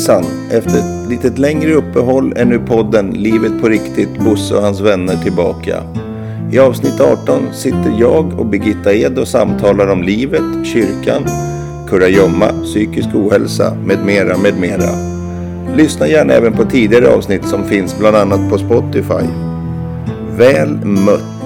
Hejsan! 0.00 0.24
Efter 0.50 0.78
ett 0.78 1.10
litet 1.10 1.38
längre 1.38 1.74
uppehåll 1.74 2.32
är 2.36 2.44
nu 2.44 2.58
podden 2.58 3.10
Livet 3.10 3.60
på 3.60 3.68
riktigt 3.68 4.18
Bosse 4.18 4.54
och 4.54 4.62
hans 4.62 4.80
vänner 4.80 5.16
tillbaka. 5.16 5.82
I 6.52 6.58
avsnitt 6.58 7.00
18 7.00 7.42
sitter 7.52 7.94
jag 7.98 8.40
och 8.40 8.46
Birgitta 8.46 8.92
Ed 8.92 9.18
och 9.18 9.28
samtalar 9.28 9.86
om 9.86 10.02
livet, 10.02 10.42
kyrkan, 10.64 11.22
kurragömma, 11.88 12.46
psykisk 12.64 13.08
ohälsa 13.14 13.74
med 13.74 14.04
mera, 14.06 14.38
med 14.38 14.60
mera. 14.60 14.90
Lyssna 15.76 16.08
gärna 16.08 16.32
även 16.32 16.52
på 16.52 16.64
tidigare 16.64 17.08
avsnitt 17.08 17.44
som 17.44 17.64
finns 17.64 17.98
bland 17.98 18.16
annat 18.16 18.50
på 18.50 18.58
Spotify. 18.58 19.26
Väl 20.36 20.68
mött! 20.84 21.39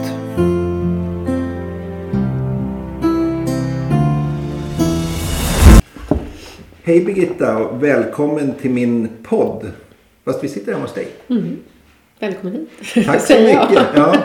Hej 6.87 7.05
Birgitta 7.05 7.59
och 7.59 7.83
välkommen 7.83 8.55
till 8.55 8.71
min 8.71 9.09
podd. 9.23 9.73
Fast 10.25 10.45
vi 10.45 10.49
sitter 10.49 10.73
hemma 10.73 10.85
hos 10.85 10.95
dig. 10.95 11.09
Välkommen 12.21 12.55
hit. 12.55 13.07
Tack 13.07 13.21
så 13.21 13.35
mycket. 13.35 13.87
Ja, 13.95 14.17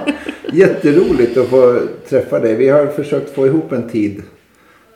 jätteroligt 0.53 1.37
att 1.37 1.47
få 1.47 1.81
träffa 2.09 2.39
dig. 2.39 2.55
Vi 2.55 2.69
har 2.69 2.87
försökt 2.87 3.35
få 3.35 3.47
ihop 3.47 3.71
en 3.71 3.89
tid. 3.89 4.23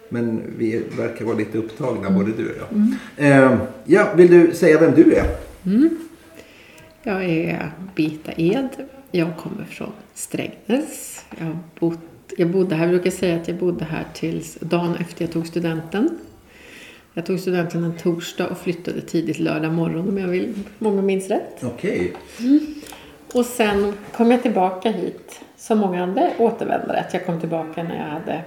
Men 0.09 0.41
vi 0.57 0.83
verkar 0.97 1.25
vara 1.25 1.37
lite 1.37 1.57
upptagna 1.57 2.09
både 2.09 2.31
du 2.31 2.49
och 2.49 2.55
jag. 2.57 3.27
Eh, 3.27 3.57
ja, 3.85 4.07
vill 4.15 4.31
du 4.31 4.53
säga 4.53 4.79
vem 4.79 4.93
du 4.95 5.13
är? 5.13 5.25
Jag 7.03 7.23
är 7.23 7.71
Birgitta 7.95 8.31
Ed. 8.37 8.69
Jag 9.11 9.37
kommer 9.37 9.65
från 9.65 9.91
Strängnäs. 10.13 11.25
Jag, 11.39 11.57
bott, 11.79 11.99
jag 12.37 12.49
bodde 12.49 12.75
här, 12.75 12.85
jag 12.85 12.93
brukar 12.93 13.11
säga 13.11 13.35
att 13.35 13.47
jag 13.47 13.57
bodde 13.57 13.85
här 13.85 14.05
tills 14.13 14.57
dagen 14.59 14.95
efter 14.95 15.25
jag 15.25 15.31
tog 15.31 15.47
studenten. 15.47 16.09
Jag 17.13 17.25
tog 17.25 17.39
studenten 17.39 17.83
en 17.83 17.97
torsdag 17.97 18.47
och 18.47 18.57
flyttade 18.57 19.01
tidigt 19.01 19.39
lördag 19.39 19.73
morgon 19.73 20.09
om 20.09 20.17
jag 20.17 20.27
vill, 20.27 20.53
många 20.79 21.01
minns 21.01 21.27
rätt. 21.27 21.63
Okej. 21.63 22.13
Och 23.33 23.45
sen 23.45 23.93
kom 24.15 24.31
jag 24.31 24.41
tillbaka 24.41 24.91
hit 24.91 25.41
som 25.57 25.77
många 25.77 26.03
andra 26.03 26.29
återvändare. 26.37 26.99
Att 26.99 27.13
jag 27.13 27.25
kom 27.25 27.39
tillbaka 27.39 27.83
när 27.83 27.97
jag 27.97 28.13
hade 28.13 28.41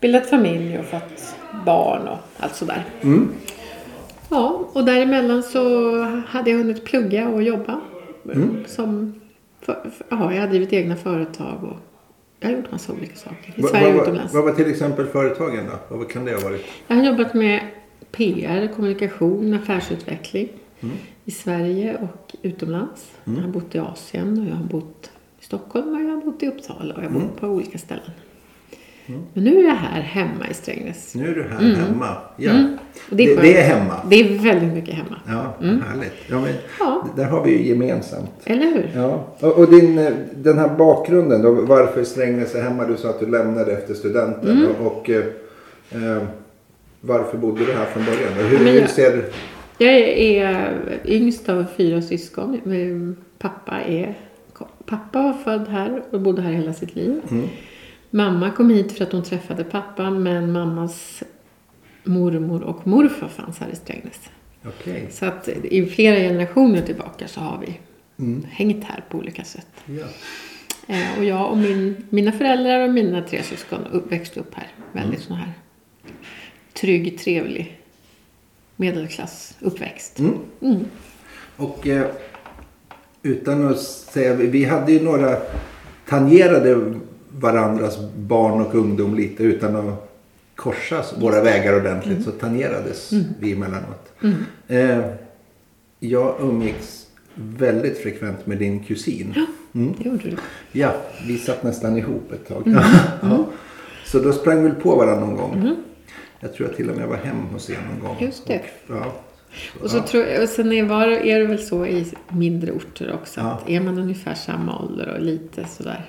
bildat 0.00 0.26
familj 0.26 0.78
och 0.78 0.84
fått 0.84 1.34
barn 1.66 2.08
och 2.08 2.18
allt 2.36 2.54
sådär. 2.54 2.84
Mm. 3.02 3.28
Ja, 4.30 4.68
och 4.72 4.84
däremellan 4.84 5.42
så 5.42 6.00
hade 6.28 6.50
jag 6.50 6.58
hunnit 6.58 6.84
plugga 6.84 7.28
och 7.28 7.42
jobba. 7.42 7.80
Som, 8.66 9.20
för, 9.60 9.90
för, 9.98 10.06
ja, 10.08 10.34
jag 10.34 10.40
har 10.40 10.48
drivit 10.48 10.72
egna 10.72 10.96
företag 10.96 11.64
och 11.64 11.91
jag 12.42 12.48
har 12.50 12.56
gjort 12.56 12.70
massa 12.72 12.92
olika 12.92 13.16
saker. 13.16 13.54
I 13.56 13.62
Va- 13.62 13.68
Sverige 13.68 13.94
och 13.94 14.02
utomlands. 14.02 14.34
vad 14.34 14.44
var 14.44 14.52
till 14.52 14.70
exempel 14.70 15.06
företagen 15.06 15.66
då? 15.88 15.96
Vad 15.96 16.10
kan 16.10 16.24
det 16.24 16.32
ha 16.34 16.40
varit? 16.40 16.64
Jag 16.88 16.96
har 16.96 17.04
jobbat 17.04 17.34
med 17.34 17.66
PR, 18.12 18.68
kommunikation, 18.76 19.54
affärsutveckling 19.54 20.48
i 21.24 21.30
Sverige 21.30 21.96
och 21.96 22.34
utomlands. 22.42 23.10
Jag 23.24 23.32
har 23.42 23.48
bott 23.48 23.74
i 23.74 23.78
Asien 23.78 24.40
och 24.42 24.46
jag 24.48 24.54
har 24.54 24.64
bott 24.64 25.10
i 25.40 25.44
Stockholm 25.44 25.94
och 25.94 26.00
jag 26.02 26.08
har 26.08 26.20
bott 26.20 26.42
i 26.42 26.48
Uppsala 26.48 26.94
och 26.94 27.04
jag 27.04 27.10
har 27.10 27.20
bott 27.20 27.40
på 27.40 27.46
olika 27.46 27.78
ställen. 27.78 28.10
Men 29.06 29.44
nu 29.44 29.58
är 29.58 29.64
jag 29.68 29.74
här 29.74 30.00
hemma 30.00 30.48
i 30.50 30.54
Strängnäs. 30.54 31.14
Nu 31.14 31.30
är 31.30 31.34
du 31.34 31.42
här 31.42 31.74
hemma. 31.74 32.16
Ja. 32.36 32.50
Mm. 32.50 32.78
Det, 33.10 33.26
skönt. 33.26 33.40
det 33.40 33.56
är 33.60 33.62
hemma. 33.64 33.94
Det 34.10 34.16
är 34.16 34.38
väldigt 34.38 34.74
mycket 34.74 34.94
hemma. 34.94 35.16
Ja, 35.26 35.54
härligt. 35.60 36.12
Ja, 36.30 36.40
men, 36.40 36.52
Ja. 36.78 37.06
Där 37.16 37.24
har 37.24 37.44
vi 37.44 37.50
ju 37.50 37.68
gemensamt. 37.68 38.30
Eller 38.44 38.66
hur? 38.66 38.90
Ja, 38.94 39.26
och, 39.40 39.58
och 39.58 39.70
din, 39.70 39.98
eh, 39.98 40.12
den 40.36 40.58
här 40.58 40.68
bakgrunden 40.68 41.42
då, 41.42 41.52
varför 41.52 42.04
Strängnäs 42.04 42.54
är 42.54 42.62
hemma? 42.62 42.84
Du 42.86 42.96
sa 42.96 43.08
att 43.08 43.20
du 43.20 43.26
lämnade 43.26 43.72
efter 43.72 43.94
studenten. 43.94 44.50
Mm. 44.50 44.68
Och, 44.80 44.86
och 44.86 45.10
eh, 45.10 45.24
eh, 45.90 46.22
varför 47.00 47.38
bodde 47.38 47.64
du 47.66 47.72
här 47.72 47.84
från 47.86 48.04
början? 48.04 48.32
Hur, 48.50 48.58
Men 48.58 48.66
hur 48.66 48.80
jag- 48.80 48.90
ser... 48.90 49.24
Jag 49.78 49.94
är 49.94 50.72
yngst 51.04 51.48
av 51.48 51.64
fyra 51.76 52.02
syskon. 52.02 52.60
Min 52.64 53.16
Pappa, 53.38 53.80
är, 53.80 54.14
pappa 54.86 55.22
var 55.22 55.32
född 55.32 55.68
här 55.68 56.02
och 56.10 56.20
bodde 56.20 56.42
här 56.42 56.52
hela 56.52 56.72
sitt 56.72 56.94
liv. 56.96 57.20
Mamma 58.14 58.50
kom 58.50 58.70
hit 58.70 58.92
för 58.92 59.04
att 59.04 59.12
hon 59.12 59.22
träffade 59.22 59.64
pappa 59.64 60.10
men 60.10 60.52
mammas 60.52 61.22
mormor 62.04 62.62
och 62.62 62.86
morfar 62.86 63.28
fanns 63.28 63.58
här 63.58 63.68
i 63.68 63.76
Strängnäs. 63.76 64.30
Okej. 64.64 65.08
Så 65.10 65.26
att 65.26 65.48
i 65.48 65.86
flera 65.86 66.16
generationer 66.16 66.82
tillbaka 66.82 67.28
så 67.28 67.40
har 67.40 67.58
vi 67.66 67.78
hängt 68.48 68.84
här 68.84 69.04
på 69.10 69.18
olika 69.18 69.44
sätt. 69.44 69.66
Ja. 69.86 70.06
Eh, 70.86 71.18
och 71.18 71.24
jag 71.24 71.50
och 71.50 71.58
min, 71.58 72.06
mina 72.10 72.32
föräldrar 72.32 72.88
och 72.88 72.94
mina 72.94 73.22
tre 73.22 73.42
syskon 73.42 73.86
upp, 73.92 74.12
växte 74.12 74.40
upp 74.40 74.54
här. 74.54 74.68
Väldigt 74.92 75.20
sån 75.20 75.36
här 75.36 75.52
trygg, 76.72 77.18
trevlig 77.18 77.80
medelklassuppväxt. 78.76 80.18
Mm. 80.18 80.84
Och 81.56 81.86
eh, 81.86 82.06
utan 83.22 83.68
att 83.68 83.80
säga, 83.80 84.34
vi 84.34 84.64
hade 84.64 84.92
ju 84.92 85.02
några 85.02 85.36
tangerade 86.08 87.00
varandras 87.38 87.98
barn 88.16 88.60
och 88.60 88.74
ungdom 88.74 89.14
lite 89.16 89.42
utan 89.42 89.76
att 89.76 90.08
korsa 90.56 91.04
våra 91.20 91.42
vägar 91.42 91.76
ordentligt 91.76 92.12
Mm. 92.18 92.22
så 92.24 92.30
tangerades 92.30 93.10
vi 93.40 93.52
emellanåt. 93.52 94.12
Eh, 94.68 94.98
jag 95.98 96.34
umgicks 96.40 97.06
väldigt 97.34 97.98
frekvent 97.98 98.46
med 98.46 98.58
din 98.58 98.80
kusin. 98.84 99.34
Det 99.72 100.04
gjorde 100.04 100.30
du. 100.30 100.36
Ja, 100.72 100.94
vi 101.26 101.38
satt 101.38 101.62
nästan 101.62 101.96
ihop 101.96 102.32
ett 102.32 102.48
tag. 102.48 102.66
Mm. 102.66 102.82
ja. 103.22 103.44
Så 104.06 104.18
då 104.18 104.32
sprang 104.32 104.64
vi 104.64 104.70
på 104.70 104.96
varandra 104.96 105.26
någon 105.26 105.36
gång. 105.36 105.76
Jag 106.40 106.54
tror 106.54 106.68
jag 106.68 106.76
till 106.76 106.90
och 106.90 106.96
med 106.96 107.08
var 107.08 107.16
hem 107.16 107.36
hos 107.52 107.70
er 107.70 107.78
någon 107.90 108.08
gång. 108.08 108.16
Just 108.20 108.46
det. 108.46 108.60
Och, 108.88 108.96
ja. 108.96 109.12
Och, 109.82 109.90
så 109.90 110.00
tror 110.02 110.24
jag, 110.24 110.42
och 110.42 110.48
sen 110.48 110.72
är, 110.72 110.82
var, 110.82 111.06
är 111.08 111.38
det 111.40 111.46
väl 111.46 111.58
så 111.58 111.86
i 111.86 112.06
mindre 112.28 112.72
orter 112.72 113.12
också 113.14 113.40
Ja. 113.40 113.46
att 113.50 113.70
är 113.70 113.80
man 113.80 113.98
ungefär 113.98 114.34
samma 114.34 114.78
ålder 114.82 115.08
och 115.16 115.22
lite 115.22 115.64
sådär. 115.64 116.04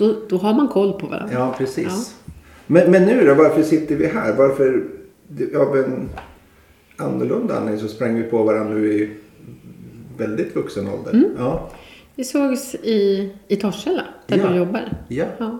Då, 0.00 0.16
då 0.28 0.36
har 0.36 0.54
man 0.54 0.68
koll 0.68 0.92
på 1.00 1.06
varandra. 1.06 1.34
Ja, 1.34 1.54
precis. 1.58 2.16
Men, 2.66 2.90
men 2.90 3.02
nu 3.04 3.26
då, 3.26 3.34
varför 3.34 3.62
sitter 3.62 3.96
vi 3.96 4.06
här? 4.06 4.36
Varför, 4.36 4.84
av 5.56 5.76
en 5.76 6.08
annorlunda 6.96 7.56
anledning 7.56 7.80
så 7.80 7.88
sprang 7.88 8.14
vi 8.14 8.22
på 8.22 8.42
varandra 8.42 8.74
nu 8.74 8.92
i 8.92 9.10
väldigt 10.18 10.56
vuxen 10.56 10.88
ålder. 10.88 11.12
Mm. 11.12 11.30
Ja. 11.38 11.70
Vi 12.14 12.24
sågs 12.24 12.74
i, 12.74 13.32
i 13.48 13.56
Torshälla 13.56 14.04
där 14.26 14.36
Ja. 14.38 14.48
du 14.48 14.56
jobbar. 14.56 14.92
Ja. 15.08 15.24
Ja. 15.38 15.58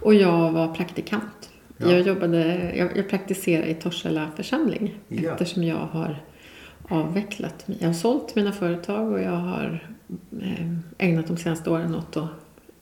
Och 0.00 0.14
jag 0.14 0.52
var 0.52 0.74
praktikant. 0.74 1.50
Ja. 1.76 1.90
Jag, 1.90 2.00
jobbade, 2.00 2.72
jag, 2.76 2.96
jag 2.96 3.08
praktiserade 3.08 3.66
i 3.70 3.74
Torshälla 3.74 4.28
församling 4.36 4.98
Ja. 5.08 5.32
eftersom 5.32 5.62
jag 5.64 5.76
har 5.76 6.22
avvecklat. 6.88 7.64
Jag 7.66 7.86
har 7.86 7.94
sålt 7.94 8.34
mina 8.34 8.52
företag 8.52 9.12
och 9.12 9.20
jag 9.20 9.30
har 9.30 9.86
eh, 10.42 10.68
ägnat 10.98 11.26
de 11.26 11.36
senaste 11.36 11.70
åren 11.70 11.94
åt 11.94 12.16
att 12.16 12.28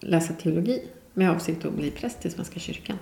läsa 0.05 0.33
teologi 0.33 0.83
med 1.15 1.31
avsikt 1.31 1.65
att 1.65 1.73
bli 1.73 1.91
präst 1.91 2.27
i 2.27 2.31
Svenska 2.31 2.61
kyrkan. 2.61 2.99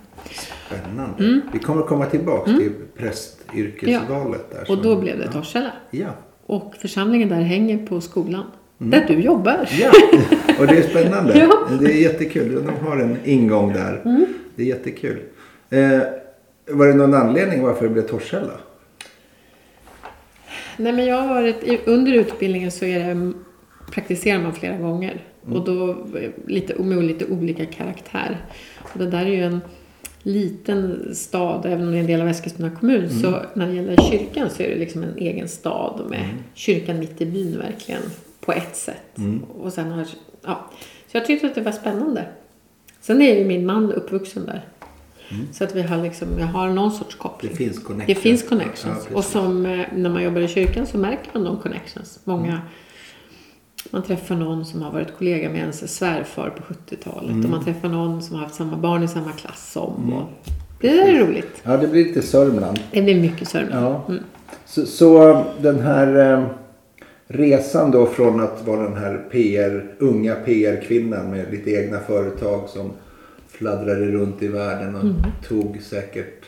Spännande. 0.66 1.24
Mm. 1.24 1.40
Vi 1.52 1.58
kommer 1.58 1.82
komma 1.82 2.06
tillbaka 2.06 2.50
till 2.50 2.72
prästyrkesvalet 2.96 4.50
där. 4.50 4.70
Och 4.70 4.82
då 4.82 4.96
blev 4.96 5.18
det 5.18 5.32
Torshälla. 5.32 5.72
Ja. 5.90 6.10
Och 6.46 6.74
församlingen 6.78 7.28
där 7.28 7.40
hänger 7.40 7.86
på 7.86 8.00
skolan. 8.00 8.44
Där 8.78 9.04
du 9.08 9.14
jobbar. 9.20 9.68
Ja, 9.80 9.90
och 10.58 10.66
det 10.66 10.78
är 10.78 10.82
spännande. 10.82 11.38
Ja. 11.38 11.68
Det 11.80 11.92
är 11.92 12.02
jättekul. 12.02 12.64
De 12.64 12.86
har 12.86 12.96
en 12.96 13.16
ingång 13.24 13.72
där. 13.72 14.02
Mm. 14.04 14.26
Det 14.54 14.62
är 14.62 14.66
jättekul. 14.66 15.22
Eh, 15.70 16.00
var 16.66 16.86
det 16.86 16.94
någon 16.94 17.14
anledning 17.14 17.62
varför 17.62 17.84
det 17.84 17.90
blev 17.90 18.02
Torshälla? 18.02 18.60
Nej, 20.76 20.92
men 20.92 21.06
jag 21.06 21.16
har 21.16 21.34
varit, 21.34 21.88
under 21.88 22.12
utbildningen 22.12 22.70
så 22.70 22.84
är 22.84 23.14
det, 23.14 23.32
praktiserar 23.91 24.43
man 24.43 24.53
flera 24.53 24.76
gånger. 24.78 25.25
Och 25.50 25.65
då 25.65 26.06
lite, 26.47 26.82
med 26.82 27.04
lite 27.04 27.25
olika 27.26 27.66
karaktär. 27.66 28.41
Och 28.78 28.98
det 28.98 29.06
där 29.10 29.26
är 29.26 29.31
ju 29.31 29.43
en 29.44 29.60
liten 30.22 31.15
stad, 31.15 31.66
även 31.66 31.87
om 31.87 31.91
det 31.93 31.97
är 31.97 32.00
en 32.00 32.06
del 32.06 32.20
av 32.20 32.28
Eskilstuna 32.28 32.70
kommun. 32.70 33.10
Så 33.10 33.43
när 33.54 33.66
det 33.66 33.72
gäller 33.75 33.97
kyrkan 34.10 34.50
så 34.50 34.62
är 34.62 34.69
det 34.69 34.76
liksom 34.76 35.02
en 35.02 35.17
egen 35.19 35.49
stad 35.49 36.00
med 36.11 36.25
kyrkan 36.55 36.99
mitt 36.99 37.20
i 37.20 37.26
byn 37.26 37.58
verkligen 37.58 38.02
på 38.40 38.52
ett 38.52 38.76
sätt. 38.76 39.19
Och 39.58 39.73
sen 39.73 39.90
har, 39.90 40.06
ja. 40.44 40.70
Så 41.12 41.17
jag 41.17 41.26
tyckte 41.26 41.46
att 41.46 41.55
det 41.55 41.61
var 41.61 41.73
spännande. 41.73 42.25
Sen 43.00 43.23
är 43.23 43.38
ju 43.38 43.44
min 43.44 43.67
man 43.67 43.93
uppvuxen 43.93 44.46
där. 44.46 44.64
Så 45.52 45.64
att 45.64 45.75
vi 45.75 45.82
har 45.82 46.02
liksom, 46.02 46.28
jag 46.38 46.46
har 46.46 46.69
någon 46.70 46.93
sorts 46.93 47.14
koppling. 47.14 47.50
Det 47.52 47.56
finns 47.56 47.78
connections. 47.78 48.06
Det 48.06 48.14
finns 48.23 48.43
Ja, 48.43 48.49
connections. 48.49 48.94
precis. 48.99 49.12
och 49.17 49.25
som 49.25 49.67
eh, 49.67 49.87
när 49.96 50.11
man 50.11 50.23
jobbar 50.23 50.40
i 50.40 50.49
kyrkan 50.49 50.87
så 50.87 50.99
märker 50.99 51.31
man 51.32 51.44
de 51.44 51.58
connections. 51.58 52.20
Många, 52.25 52.46
Mm. 52.52 52.58
Man 53.92 54.02
träffar 54.02 54.34
någon 54.34 54.64
som 54.64 54.82
har 54.82 54.92
varit 54.92 55.16
kollega 55.18 55.48
med 55.48 55.60
ens 55.60 55.96
svärfar 55.96 56.50
på 56.50 56.74
70-talet. 56.74 57.30
Mm. 57.30 57.44
Och 57.44 57.50
man 57.50 57.64
träffar 57.64 57.88
någon 57.88 58.22
som 58.22 58.36
har 58.36 58.42
haft 58.42 58.54
samma 58.54 58.76
barn 58.76 59.02
i 59.02 59.08
samma 59.08 59.32
klass 59.32 59.72
som. 59.72 60.12
Och 60.12 60.28
det 60.80 60.88
är 60.88 61.26
roligt. 61.26 61.62
Ja, 61.62 61.76
det 61.76 61.88
blir 61.88 62.04
lite 62.04 62.22
Sörmland. 62.22 62.80
Det 62.90 63.02
blir 63.02 63.20
mycket 63.20 63.48
Sörmland. 63.48 63.84
Ja. 63.84 64.04
Mm. 64.08 64.22
Så, 64.64 64.86
så 64.86 65.44
den 65.60 65.80
här 65.80 66.32
eh, 66.32 66.46
resan 67.26 67.90
då 67.90 68.06
från 68.06 68.40
att 68.40 68.66
vara 68.66 68.82
den 68.82 68.96
här 68.96 69.24
PR, 69.30 69.94
unga 69.98 70.34
PR-kvinnan 70.34 71.30
med 71.30 71.50
lite 71.50 71.70
egna 71.70 71.98
företag 71.98 72.68
som 72.68 72.90
fladdrade 73.48 74.06
runt 74.06 74.42
i 74.42 74.48
världen 74.48 74.96
och 74.96 75.04
tog 75.48 75.82
säkert 75.82 76.41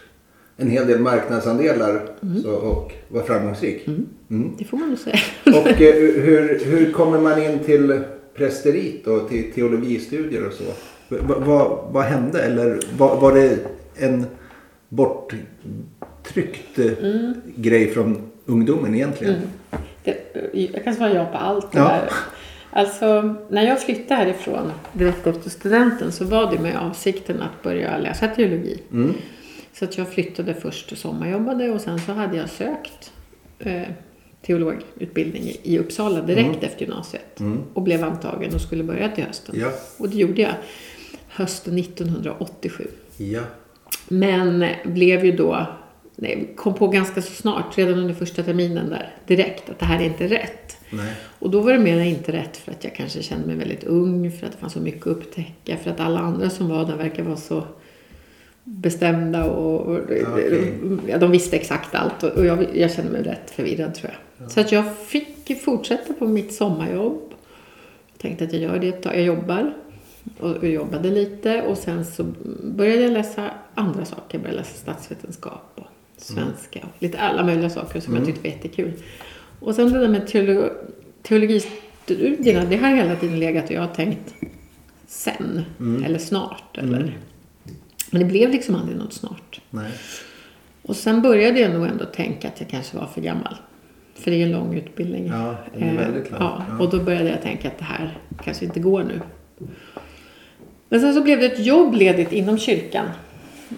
en 0.56 0.70
hel 0.70 0.86
del 0.86 0.98
marknadsandelar 1.00 2.00
så, 2.42 2.50
och 2.50 2.92
var 3.08 3.22
framgångsrik. 3.22 3.86
Mm. 3.86 4.52
Det 4.58 4.64
får 4.64 4.76
man 4.76 4.88
nog 4.88 4.98
säga. 4.98 5.16
Och 5.46 5.68
eh, 5.82 5.94
hur, 6.22 6.64
hur 6.64 6.92
kommer 6.92 7.18
man 7.20 7.42
in 7.42 7.58
till 7.58 8.00
prästeriet 8.36 9.06
och 9.06 9.28
till 9.28 9.52
teologistudier 9.52 10.46
och 10.46 10.52
så? 10.52 10.64
V- 11.08 11.18
vad, 11.26 11.78
vad 11.92 12.04
hände? 12.04 12.42
Eller 12.42 12.78
var, 12.98 13.20
var 13.20 13.32
det 13.34 13.58
en 13.96 14.26
borttryckt 14.88 16.78
eh, 16.78 16.92
grej 17.56 17.90
från 17.90 18.16
ungdomen 18.46 18.94
egentligen? 18.94 19.34
Det, 20.04 20.16
jag 20.52 20.84
kan 20.84 20.94
svara 20.94 21.14
ja 21.14 21.24
på 21.24 21.38
allt 21.38 21.72
det 21.72 21.78
Ja. 21.78 21.84
där. 21.88 22.10
Alltså, 22.76 23.34
när 23.50 23.66
jag 23.66 23.80
flyttade 23.82 24.14
härifrån 24.20 24.70
direkt 24.92 25.26
efter 25.26 25.50
studenten 25.50 26.12
så 26.12 26.24
var 26.24 26.50
det 26.52 26.58
med 26.62 26.76
avsikten 26.78 27.42
att 27.42 27.62
börja 27.62 27.98
läsa 27.98 28.28
teologi. 28.28 28.82
Mm. 28.92 29.14
Så 29.74 29.84
att 29.84 29.98
jag 29.98 30.08
flyttade 30.08 30.54
först 30.54 30.92
och 30.92 30.98
sommarjobbade 30.98 31.70
och 31.70 31.80
sen 31.80 31.98
så 31.98 32.12
hade 32.12 32.36
jag 32.36 32.48
sökt 32.50 33.12
eh, 33.58 33.82
teologutbildning 34.46 35.42
i- 35.62 35.78
Uppsala 35.78 36.20
direkt 36.22 36.62
efter 36.62 36.80
gymnasiet. 36.86 37.40
Och 37.74 37.82
blev 37.82 38.04
antagen 38.04 38.54
och 38.54 38.60
skulle 38.60 38.84
börja 38.84 39.08
till 39.08 39.24
hösten. 39.24 39.54
Ja. 39.58 39.70
Och 39.98 40.08
det 40.08 40.16
gjorde 40.16 40.42
jag 40.42 40.52
hösten 41.28 41.78
1987. 41.78 42.88
Ja. 43.16 43.40
Men 44.08 44.66
blev 44.84 45.24
ju 45.24 45.32
då, 45.32 45.66
nej, 46.16 46.52
kom 46.56 46.74
på 46.74 46.88
ganska 46.88 47.22
så 47.22 47.32
snart, 47.32 47.78
redan 47.78 47.98
under 47.98 48.14
första 48.14 48.42
terminen 48.42 48.88
där, 48.90 49.14
direkt 49.26 49.70
att 49.70 49.78
det 49.78 49.84
här 49.86 50.00
är 50.00 50.04
inte 50.04 50.26
rätt. 50.28 50.76
Nej. 50.90 51.12
Och 51.38 51.50
då 51.50 51.60
var 51.60 51.72
det 51.72 51.78
mer 51.78 52.00
inte 52.00 52.32
rätt 52.32 52.56
för 52.56 52.72
att 52.72 52.84
jag 52.84 52.94
kanske 52.94 53.22
kände 53.22 53.46
mig 53.46 53.56
väldigt 53.56 53.84
ung, 53.84 54.30
för 54.32 54.46
att 54.46 54.52
det 54.52 54.58
fanns 54.58 54.72
så 54.72 54.80
mycket 54.80 55.00
att 55.00 55.06
upptäcka, 55.06 55.76
för 55.76 55.90
att 55.90 56.00
alla 56.00 56.20
andra 56.20 56.50
som 56.50 56.68
var 56.68 56.84
där 56.86 56.96
verkar 56.96 57.22
vara 57.22 57.36
så 57.36 57.64
bestämda 58.64 59.44
och, 59.44 59.80
och 59.80 59.94
okej. 59.96 60.72
ja, 61.06 61.18
de 61.18 61.30
visste 61.30 61.56
exakt 61.56 61.94
allt 61.94 62.22
och, 62.22 62.46
jag, 62.46 62.76
jag 62.76 62.92
kände 62.92 63.12
mig 63.12 63.22
rätt 63.22 63.50
förvirrad 63.50 63.94
tror 63.94 64.12
jag. 64.12 64.50
Så 64.50 64.60
att 64.60 64.72
jag 64.72 64.96
fick 64.96 65.62
fortsätta 65.62 66.12
på 66.12 66.26
mitt 66.26 66.54
sommarjobb. 66.54 67.32
Tänkte 68.18 68.44
att 68.44 68.52
jag 68.52 68.62
gör 68.62 68.78
det 68.78 68.88
ett 68.88 69.02
tag, 69.02 69.14
jag 69.14 69.22
jobbar. 69.22 69.74
Och, 70.38 70.50
och 70.50 70.68
jobbade 70.68 71.10
lite 71.10 71.62
och 71.62 71.78
sen 71.78 72.04
så 72.04 72.24
började 72.62 73.02
jag 73.02 73.12
läsa 73.12 73.50
andra 73.74 74.04
saker. 74.04 74.22
Jag 74.30 74.40
började 74.40 74.58
läsa 74.58 74.76
statsvetenskap 74.76 75.72
och 75.74 75.86
svenska 76.16 76.78
och 76.82 77.02
lite 77.02 77.18
alla 77.18 77.44
möjliga 77.44 77.70
saker 77.70 78.00
som 78.00 78.16
jag 78.16 78.26
tyckte 78.26 78.42
var 78.42 78.50
jättekul. 78.50 78.92
Och 79.60 79.74
sen 79.74 79.92
det 79.92 79.98
där 79.98 80.08
med 80.08 80.26
teolo 80.26 80.70
teologistudierna, 81.22 82.64
det 82.64 82.76
har 82.76 82.88
hela 82.88 83.16
tiden 83.16 83.38
legat 83.38 83.64
och 83.64 83.70
jag 83.70 83.80
har 83.80 83.94
tänkt 83.94 84.34
sen 85.06 85.64
eller 86.04 86.18
snart. 86.18 86.78
Eller. 86.78 87.18
Men 88.14 88.22
det 88.22 88.28
blev 88.28 88.50
liksom 88.50 88.74
aldrig 88.74 88.98
något 88.98 89.12
snart. 89.12 89.60
Nej. 89.70 89.90
Och 90.82 90.96
sen 90.96 91.22
började 91.22 91.60
jag 91.60 91.70
nog 91.72 91.86
ändå 91.86 92.04
tänka 92.04 92.48
att 92.48 92.60
jag 92.60 92.68
kanske 92.68 92.96
var 92.96 93.06
för 93.06 93.20
gammal. 93.20 93.56
För 94.14 94.30
det 94.30 94.36
är 94.36 94.46
en 94.46 94.52
lång 94.52 94.74
utbildning. 94.74 95.26
Ja, 95.26 95.56
den 95.74 95.82
är 95.82 95.88
Eh, 95.92 95.98
väldigt 95.98 96.30
lång. 96.30 96.40
Ja, 96.42 96.64
Ja. 96.68 96.78
och 96.84 96.90
då 96.90 96.98
började 97.02 97.28
jag 97.30 97.42
tänka 97.42 97.68
att 97.68 97.78
det 97.78 97.84
här 97.84 98.18
kanske 98.44 98.64
inte 98.64 98.80
går 98.80 99.02
nu. 99.04 99.20
Men 100.88 101.00
sen 101.00 101.14
så 101.14 101.22
blev 101.22 101.40
det 101.40 101.46
ett 101.46 101.66
jobb 101.66 101.94
ledigt 101.94 102.32
inom 102.32 102.58
kyrkan. 102.58 103.06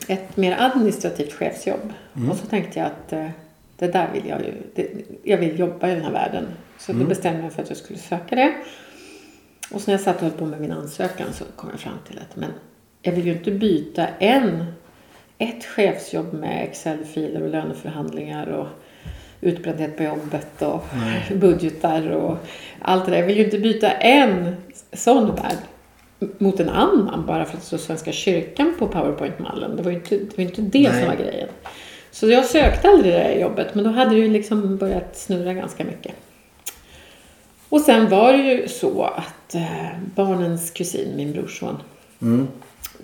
Ett 0.09 0.37
mer 0.37 0.56
administrativt 0.61 1.33
chefsjobb. 1.33 1.93
Mm. 2.17 2.31
Och 2.31 2.37
så 2.37 2.47
tänkte 2.47 2.79
jag 2.79 2.87
att 2.87 3.12
eh, 3.12 3.29
det 3.79 3.87
där 3.93 4.09
vill 4.12 4.27
jag 4.29 4.41
ju. 4.41 4.53
Det, 4.75 4.88
jag 5.23 5.38
vill 5.38 5.59
jobba 5.59 5.88
i 5.91 5.94
den 5.94 6.05
här 6.05 6.12
världen. 6.12 6.44
Så 6.79 6.93
Mm. 6.93 7.03
då 7.05 7.09
bestämde 7.09 7.38
jag 7.38 7.43
mig 7.43 7.50
för 7.55 7.62
att 7.62 7.69
jag 7.69 7.79
skulle 7.79 7.99
söka 7.99 8.35
det. 8.37 8.55
Och 9.71 9.81
så 9.81 9.91
när 9.91 9.94
jag 9.94 10.00
satt 10.05 10.17
och 10.17 10.23
höll 10.23 10.31
på 10.31 10.47
med 10.47 10.61
min 10.61 10.73
ansökan 10.73 11.27
så 11.33 11.44
kom 11.56 11.71
jag 11.71 11.81
fram 11.81 11.94
till 12.09 12.19
att 12.19 12.37
men 12.37 12.50
jag 13.06 13.12
vill 13.12 13.26
ju 13.26 13.32
inte 13.32 13.50
byta 13.50 14.06
en, 14.19 14.64
ett 15.38 15.64
chefsjobb 15.64 16.32
med 16.32 16.64
Excel-filer 16.64 17.43
och 17.43 17.50
löneförhandlingar 17.50 18.47
och 18.47 18.67
utbrändhet 19.41 19.97
på 19.97 20.03
jobbet 20.03 20.62
och 20.62 20.85
budgetar 21.37 22.11
och 22.11 22.37
allt 22.82 23.05
det 23.05 23.11
där. 23.11 23.19
Jag 23.19 23.26
vill 23.26 23.37
ju 23.37 23.44
inte 23.44 23.58
byta 23.58 23.91
en 23.91 24.56
sån 24.93 25.35
värld 25.35 25.58
mot 26.38 26.61
en 26.61 26.69
annan 26.69 27.26
bara 27.26 27.44
för 27.44 27.55
att 27.55 27.61
det 27.61 27.67
står 27.67 27.79
Svenska 27.79 28.12
kyrkan 28.12 28.75
på 28.79 28.87
Powerpoint-mallen. 28.88 29.76
Det 29.76 29.82
var 29.82 29.91
ju 29.91 29.97
inte 29.97 30.17
det, 30.19 30.37
var 30.37 30.44
inte 30.44 30.62
det 30.62 30.91
Nej. 30.91 31.00
som 31.00 31.09
var 31.09 31.17
grejen. 31.17 31.49
Så 32.11 32.31
jag 32.31 32.44
sökte 32.44 32.88
aldrig 32.88 33.12
det 33.12 33.19
där 33.19 33.41
jobbet 33.41 33.75
men 33.75 33.85
då 33.85 33.91
hade 33.91 34.11
det 34.11 34.20
ju 34.20 34.29
liksom 34.29 34.76
börjat 34.76 35.17
snurra 35.17 35.52
ganska 35.52 35.85
mycket. 35.85 36.14
Och 37.69 37.81
sen 37.81 38.09
var 38.09 38.32
det 38.32 38.38
ju 38.38 38.69
så 38.69 39.02
att 39.02 39.55
eh, 39.55 39.87
barnens 40.14 40.70
kusin, 40.70 41.17
min 41.17 41.32
brorson, 41.32 41.76
Mm. 42.23 42.49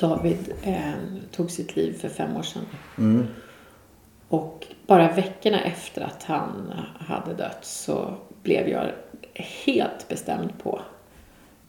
David, 0.03 0.53
eh, 0.63 0.93
tog 1.31 1.51
sitt 1.51 1.77
liv 1.77 1.93
för 1.93 2.09
fem 2.09 2.37
år 2.37 2.43
sedan. 2.43 2.63
Mm. 2.99 3.27
Och 4.29 4.67
bara 4.87 5.13
veckorna 5.13 5.61
efter 5.61 6.03
att 6.03 6.23
han 6.23 6.73
hade 6.99 7.35
dött 7.35 7.65
så 7.65 8.15
blev 8.43 8.69
jag 8.69 8.91
helt 9.35 10.09
bestämd 10.09 10.59
på 10.63 10.81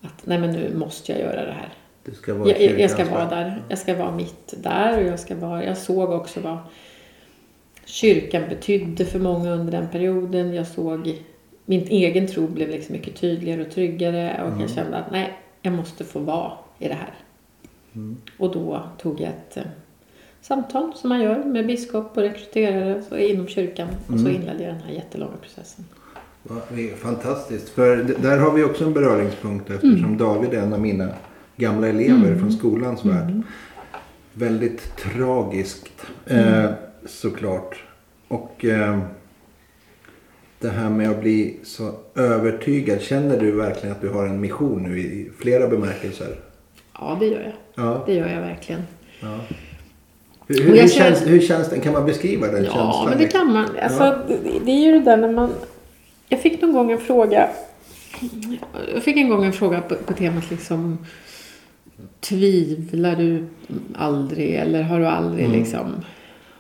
att 0.02 0.26
nej 0.26 0.40
men 0.40 0.52
nu 0.52 0.76
måste 0.76 1.12
jag 1.12 1.22
göra 1.22 1.46
det 1.46 1.52
här. 1.52 1.74
Du 2.06 2.12
ska 2.12 2.34
vara 2.34 2.50
Jag, 2.50 2.80
jag, 2.80 2.92
ska 2.92 3.06
vara 3.06 3.26
där. 3.26 3.62
Jag 3.70 3.80
ska 3.80 3.96
vara 3.96 4.12
mitt 4.12 4.54
där 4.58 4.98
och 4.98 5.08
jag 5.08 5.20
ska 5.20 5.36
vara, 5.36 5.64
jag 5.64 5.78
såg 5.78 6.10
också 6.10 6.40
vad 6.40 6.58
kyrkan 7.86 8.44
betydde 8.50 9.06
för 9.06 9.20
många 9.20 9.52
under 9.52 9.72
den 9.72 9.90
perioden. 9.90 10.54
Jag 10.54 10.68
såg, 10.68 11.18
min 11.66 11.88
egen 11.88 12.28
tro 12.28 12.48
blev 12.48 12.70
liksom 12.70 12.94
mycket 12.94 13.16
tydligare 13.16 13.62
och 13.62 13.72
tryggare 13.72 14.44
och 14.44 14.62
jag 14.62 14.70
kände 14.70 14.98
att 14.98 15.12
nej, 15.12 15.40
jag 15.62 15.74
måste 15.74 16.04
få 16.04 16.20
vara 16.20 16.52
i 16.80 16.88
det 16.88 16.94
här. 16.94 17.14
Och 18.38 18.52
då 18.54 18.82
tog 19.02 19.20
jag 19.20 19.30
ett 19.30 19.58
eh, 19.58 19.64
samtal 20.42 20.92
som 20.96 21.10
man 21.10 21.22
gör 21.22 21.44
med 21.44 21.68
biskop 21.68 22.18
och 22.18 22.24
rekryterare 22.24 23.04
så 23.10 23.18
inom 23.18 23.48
kyrkan 23.48 23.88
och 24.08 24.20
så 24.20 24.28
inledde 24.30 24.64
jag 24.64 24.74
den 24.74 24.82
här 24.82 24.94
jättelånga 24.94 25.38
processen. 25.42 25.86
Ja, 26.50 26.56
det 26.70 26.92
är 26.92 26.96
fantastiskt. 26.96 27.70
För 27.70 27.98
där 28.22 28.38
har 28.38 28.52
vi 28.52 28.64
också 28.64 28.86
en 28.86 28.94
beröringspunkt 28.94 29.70
eftersom 29.70 30.04
Mm. 30.06 30.18
David 30.18 30.54
är 30.54 30.58
en 30.62 30.74
av 30.74 30.80
mina 30.82 31.10
gamla 31.58 31.88
elever 31.88 32.36
från 32.40 32.52
skolans 32.54 33.06
värld. 33.06 33.42
Väldigt 34.34 34.96
tragiskt 34.98 36.06
Mm. 36.28 36.66
eh, 36.66 36.72
såklart. 37.06 37.84
Och 38.28 38.66
eh, 38.66 39.00
det 40.60 40.70
här 40.70 40.90
med 40.90 41.10
att 41.10 41.22
bli 41.22 41.60
så 41.64 41.92
övertygad. 42.16 43.02
Känner 43.02 43.40
du 43.40 43.52
verkligen 43.52 43.96
att 43.96 44.02
du 44.02 44.10
har 44.10 44.26
en 44.28 44.40
mission 44.42 44.84
nu 44.84 45.00
i 45.00 45.30
flera 45.40 45.68
bemärkelser? 45.68 46.36
Ja, 47.00 47.18
det 47.20 47.26
gör 47.26 47.42
jag. 47.42 47.86
Ja. 47.86 48.04
Det 48.06 48.14
gör 48.14 48.28
jag 48.30 48.42
verkligen. 48.42 48.82
ja. 49.20 49.40
Hur, 50.48 50.64
hur, 50.64 50.76
känner- 50.76 50.88
känns, 50.88 51.28
hur 51.28 51.42
känns 51.42 51.70
den? 51.70 51.82
Kan 51.82 51.94
man 51.94 52.06
beskriva 52.06 52.48
den 52.48 52.64
Ja, 52.64 52.72
känslan? 52.72 53.10
men 53.10 53.18
det 53.18 53.28
kan 53.28 53.54
man. 53.54 53.66
Alltså, 53.84 54.18
det, 54.28 54.60
det 54.66 54.72
är 54.72 54.86
ju 54.86 54.92
det 54.92 55.00
där 55.00 55.18
när 55.18 55.32
man... 55.32 55.50
Jag 56.30 56.40
fick 56.42 56.62
någon 56.62 56.74
gång 56.74 56.92
en 56.92 56.98
fråga. 57.00 57.50
Jag 58.94 59.04
fick 59.04 59.18
en 59.18 59.30
gång 59.30 59.46
en 59.46 59.54
fråga 59.54 59.82
på, 59.82 59.96
på 59.96 60.14
temat 60.14 60.52
liksom... 60.52 60.98
Tvivlar 62.20 63.16
du 63.16 63.46
aldrig 63.96 64.56
eller 64.56 64.82
har 64.84 65.00
du 65.00 65.06
aldrig 65.08 65.46
Mm. 65.46 65.60
liksom... 65.60 65.96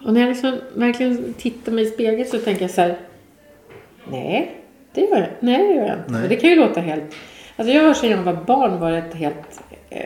Och 0.06 0.14
när 0.14 0.22
jag 0.22 0.30
liksom 0.30 0.58
verkligen 0.74 1.34
tittar 1.34 1.72
mig 1.72 1.84
i 1.84 1.88
spegeln 1.92 2.26
så 2.30 2.38
tänker 2.38 2.62
jag 2.62 2.72
så 2.72 2.82
här... 2.82 2.98
Nej, 4.12 4.56
det 4.94 5.02
gör 5.02 5.18
jag, 5.20 5.28
nej, 5.40 5.68
det 5.68 5.74
gör 5.74 5.86
jag 5.88 5.98
inte. 5.98 6.12
Nej. 6.12 6.30
Det 6.30 6.36
kan 6.36 6.50
ju 6.50 6.56
låta 6.56 6.80
helt... 6.82 7.04
Alltså 7.56 7.74
jag 7.74 7.84
har 7.84 7.94
sedan 7.94 8.10
jag 8.10 8.18
var 8.24 8.34
barn 8.34 8.80
varit 8.80 9.14
helt 9.14 9.62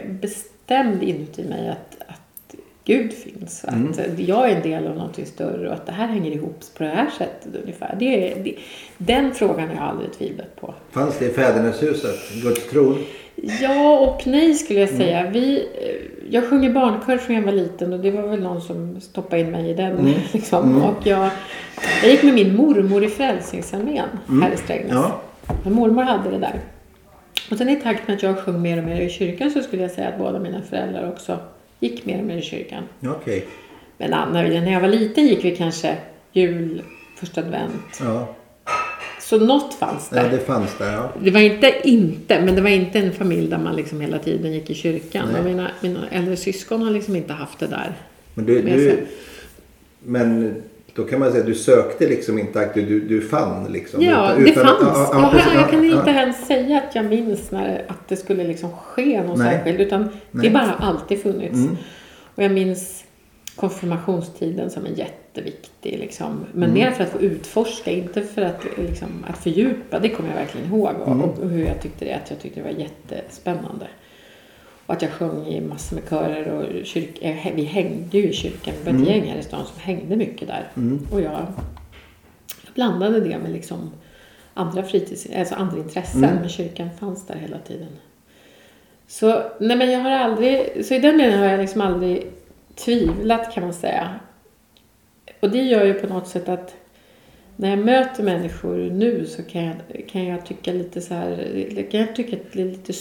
bestämd 0.10 1.04
inuti 1.04 1.44
mig 1.44 1.70
att, 1.70 1.98
att 2.08 2.56
Gud 2.86 3.14
finns. 3.14 3.64
Mm. 3.68 3.90
Att 3.92 4.20
jag 4.20 4.52
är 4.52 4.56
en 4.56 4.62
del 4.62 4.88
av 4.88 4.96
någonting 4.96 5.26
större 5.26 5.68
och 5.68 5.74
att 5.74 5.86
det 5.86 5.92
här 5.92 6.08
hänger 6.08 6.32
ihop 6.32 6.60
på 6.78 6.84
det 6.84 6.90
här 6.90 7.10
sättet 7.18 7.56
ungefär. 7.64 7.96
Det 8.00 8.34
det, 8.44 8.56
den 8.98 9.34
frågan 9.34 9.68
har 9.68 9.76
jag 9.76 9.84
aldrig 9.84 10.14
tvivlat 10.14 10.56
på. 10.56 10.74
Fanns 10.92 11.18
det 11.20 11.26
i 11.26 11.30
fäderneshuset? 11.30 12.16
Guds 12.44 12.70
tron? 12.70 13.04
Ja 13.62 14.00
och 14.00 14.28
nej 14.28 14.54
skulle 14.54 14.80
Mm. 14.82 14.90
jag 14.92 15.00
säga. 15.06 15.30
Vi, 15.30 15.58
eh, 15.58 16.26
jag 16.34 16.50
sjunger 16.50 16.74
barnkör 16.74 17.18
från 17.18 17.36
jag 17.36 17.44
var 17.44 17.52
liten 17.52 17.94
och 17.94 18.00
det 18.00 18.12
var 18.12 18.28
väl 18.28 18.40
någon 18.42 18.62
som 18.62 19.02
stoppade 19.02 19.42
in 19.42 19.52
mig 19.52 19.70
i 19.70 19.74
den. 19.74 19.92
Mm. 19.98 20.14
Liksom. 20.34 20.82
Och 20.84 21.08
jag, 21.08 21.30
jag 22.02 22.12
gick 22.12 22.24
med 22.24 22.34
min 22.34 22.56
mormor 22.56 23.04
i 23.04 23.08
Frälsningsarmén 23.08 24.10
här 24.42 24.52
i 24.54 24.58
Strängnäs. 24.58 24.92
Mm. 24.92 25.04
Ja. 25.04 25.22
Och 25.66 25.72
mormor 25.72 26.04
hade 26.04 26.30
det 26.30 26.38
där. 26.40 26.60
Och 27.52 27.58
sen 27.58 27.70
i 27.70 27.76
takt 27.76 28.08
med 28.08 28.16
att 28.16 28.24
jag 28.24 28.38
sjöng 28.38 28.62
mer 28.62 28.78
och 28.78 28.84
mer 28.84 29.02
i 29.02 29.10
kyrkan 29.10 29.52
så 29.52 29.62
skulle 29.62 29.82
jag 29.82 29.92
säga 29.92 30.08
att 30.08 30.18
båda 30.18 30.40
mina 30.40 30.62
föräldrar 30.62 31.10
också 31.10 31.40
gick 31.80 32.06
mer 32.06 32.20
och 32.20 32.26
mer 32.26 32.38
i 32.38 32.42
kyrkan. 32.42 32.84
Okej. 33.06 33.46
Men 33.98 34.14
Anna, 34.14 34.42
när 34.42 34.72
jag 34.72 34.82
var 34.82 34.88
liten 34.88 35.28
gick 35.28 35.46
vi 35.46 35.56
kanske 35.56 35.98
jul, 36.32 36.82
första 37.16 37.42
advent. 37.42 38.00
Ja. 38.02 38.36
Så 39.20 39.40
något 39.40 39.74
fanns 39.74 40.10
där. 40.10 40.24
ja, 40.24 40.30
det 40.30 40.40
fanns 40.40 40.78
där 40.78 40.94
ja. 40.94 41.12
Det 41.20 41.32
var 41.32 41.40
inte 41.40 41.74
inte, 41.84 42.42
men 42.42 42.56
det 42.56 42.62
var 42.62 42.70
inte 42.70 43.00
en 43.00 43.14
familj 43.14 43.50
där 43.50 43.58
man 43.58 43.76
liksom 43.76 44.02
hela 44.02 44.20
tiden 44.20 44.54
gick 44.54 44.70
i 44.70 44.74
kyrkan. 44.74 45.30
Nej. 45.32 45.40
Och 45.40 45.46
mina, 45.46 45.72
mina 45.82 46.10
äldre 46.12 46.36
syskon 46.36 46.82
har 46.82 46.92
liksom 46.92 47.16
inte 47.16 47.34
haft 47.34 47.60
det 47.60 47.68
där. 47.68 47.94
Men, 48.34 48.46
du, 48.46 48.62
du, 48.62 49.06
men 50.00 50.56
då 50.98 51.04
kan 51.04 51.20
man 51.20 51.30
säga 51.32 51.42
att 51.42 51.48
du 51.48 51.56
sökte 51.56 52.08
liksom 52.08 52.40
inte 52.40 52.60
aktivt, 52.60 52.88
du, 52.88 53.00
du 53.00 53.22
fann 53.22 53.68
liksom. 53.72 54.02
Ja, 54.04 54.32
Utan- 54.34 54.44
det 54.44 54.50
utan- 54.52 54.66
fanns. 54.66 55.10
ja, 55.14 55.32
ja, 55.34 55.42
jag, 55.54 55.62
jag 55.62 55.70
kan 55.70 55.86
inte 55.86 56.10
ens 56.10 56.48
säga 56.48 56.78
att 56.78 56.96
jag 56.96 57.06
minns 57.06 57.52
när, 57.52 57.86
att 57.88 58.08
det 58.08 58.16
skulle 58.16 58.44
liksom 58.44 58.70
ske 58.72 59.24
något 59.24 59.38
Nej. 59.38 59.56
särskilt. 59.58 59.80
Utan 59.80 60.02
Nej. 60.32 60.48
det 60.48 60.54
bara 60.54 60.64
har 60.64 60.88
alltid 60.88 61.22
funnits. 61.22 61.54
Mm. 61.56 61.78
Och 62.36 62.44
jag 62.44 62.52
minns 62.52 63.04
konfirmationstiden 63.56 64.70
som 64.70 64.86
är 64.86 64.90
jätteviktig. 64.90 65.98
Liksom. 66.00 66.46
Men 66.54 66.70
Mm. 66.70 66.74
mer 66.74 66.92
för 66.92 67.04
att 67.04 67.10
få 67.10 67.20
utforska, 67.22 67.92
inte 67.92 68.22
för 68.22 68.42
att, 68.42 68.64
liksom, 68.78 69.08
att 69.28 69.38
fördjupa. 69.38 70.00
Det 70.00 70.10
kommer 70.10 70.30
jag 70.30 70.36
verkligen 70.38 70.68
ihåg. 70.68 70.96
Och, 71.02 71.08
Mm. 71.12 71.22
och 71.30 71.50
hur 71.50 71.66
jag 71.66 71.82
tyckte 71.82 72.06
det. 72.06 72.14
Att 72.14 72.30
jag 72.30 72.40
tyckte 72.40 72.60
det 72.60 72.74
var 72.74 72.80
jättespännande. 72.80 73.88
Och 74.88 74.94
att 74.94 75.02
jag 75.02 75.12
sjöng 75.12 75.48
i 75.48 75.62
massor 75.62 75.96
med 75.96 76.10
körer 76.10 76.52
och 76.52 76.86
kyrk, 76.86 77.20
vi 77.56 77.64
hängde 77.64 78.18
ju 78.18 78.30
i 78.30 78.34
kyrkan. 78.34 78.74
Vi 78.84 78.92
var 78.92 79.02
ett 79.02 79.08
gäng 79.08 79.30
här 79.30 79.38
i 79.38 79.44
stan 79.44 79.66
som 79.66 79.80
hängde 79.80 80.16
mycket 80.16 80.48
där. 80.48 80.72
Mm. 80.76 81.08
Och 81.12 81.22
jag, 81.22 81.48
blandade 82.74 83.20
det 83.20 83.38
med 83.38 83.52
liksom 83.52 83.92
andra 84.54 84.84
fritids, 84.84 85.28
alltså 85.36 85.56
andra 85.56 85.78
intressen. 85.78 86.24
Mm. 86.24 86.36
Men 86.36 86.50
kyrkan 86.50 86.90
fanns 87.00 87.28
där 87.28 87.36
hela 87.36 87.58
tiden. 87.58 87.90
Så, 89.08 89.44
nej 89.60 89.78
men 89.78 89.92
jag 89.92 90.00
har 90.00 90.12
aldrig, 90.12 90.86
så 90.86 90.94
i 90.94 91.00
den 91.00 91.18
meningen 91.18 91.40
har 91.40 91.50
jag 91.50 91.60
liksom 91.60 91.82
aldrig 91.82 92.32
tvivlat 92.76 93.54
kan 93.54 93.64
man 93.64 93.74
säga. 93.74 94.20
Och 95.40 95.50
det 95.50 95.62
gör 95.62 95.86
ju 95.86 95.94
på 95.94 96.08
något 96.08 96.28
sätt 96.28 96.50
att 96.50 96.76
när 97.56 97.70
jag 97.70 97.80
möter 97.80 98.24
människor 98.24 98.78
nu 98.78 99.26
så 99.26 99.44
kan 99.44 99.64
jag, 99.64 99.76
kan 100.08 100.26
jag 100.26 100.46
tycka 100.46 100.74
lite 100.74 101.02
så 101.02 101.14
här, 101.14 101.88
kan 101.92 102.00
jag 102.00 102.16
tycka 102.16 102.36
att 102.36 102.54
det 102.54 102.62
är 102.62 102.66
lite, 102.66 102.94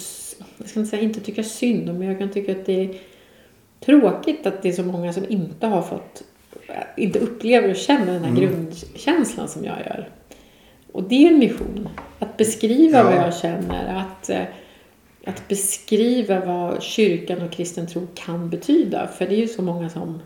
jag 0.59 0.69
ska 0.69 0.81
inte 0.81 0.91
säga 0.91 1.03
inte 1.03 1.21
tycka 1.21 1.43
synd 1.43 1.91
om, 1.91 1.99
men 1.99 2.09
jag 2.09 2.19
kan 2.19 2.31
tycka 2.31 2.53
att 2.53 2.67
det 2.67 2.85
är 2.85 2.95
tråkigt 3.81 4.47
att 4.47 4.63
det 4.63 4.69
är 4.69 4.73
så 4.73 4.83
många 4.83 5.13
som 5.13 5.25
inte 5.29 5.67
har 5.67 5.83
fått, 5.83 6.23
inte 6.97 7.19
upplever 7.19 7.71
och 7.71 7.77
känner 7.77 8.13
den 8.13 8.25
här 8.25 8.31
Mm. 8.31 8.41
grundkänslan 8.41 9.49
som 9.49 9.65
jag 9.65 9.79
gör. 9.79 10.09
Och 10.93 11.03
det 11.03 11.27
är 11.27 11.33
en 11.33 11.39
mission. 11.39 11.89
Att 12.19 12.37
beskriva 12.37 12.99
Ja. 12.99 13.05
vad 13.05 13.15
jag 13.15 13.35
känner, 13.37 14.01
att, 14.01 14.31
eh, 14.31 14.43
att 15.27 15.49
beskriva 15.49 16.41
vad 16.45 16.83
kyrkan 16.83 17.43
och 17.43 17.51
kristen 17.51 17.87
tro 17.87 18.07
kan 18.15 18.51
betyda. 18.51 19.07
För 19.07 19.27
det 19.27 19.35
är 19.35 19.39
ju 19.41 19.49
så 19.49 19.63
många 19.63 19.89
som 19.89 20.19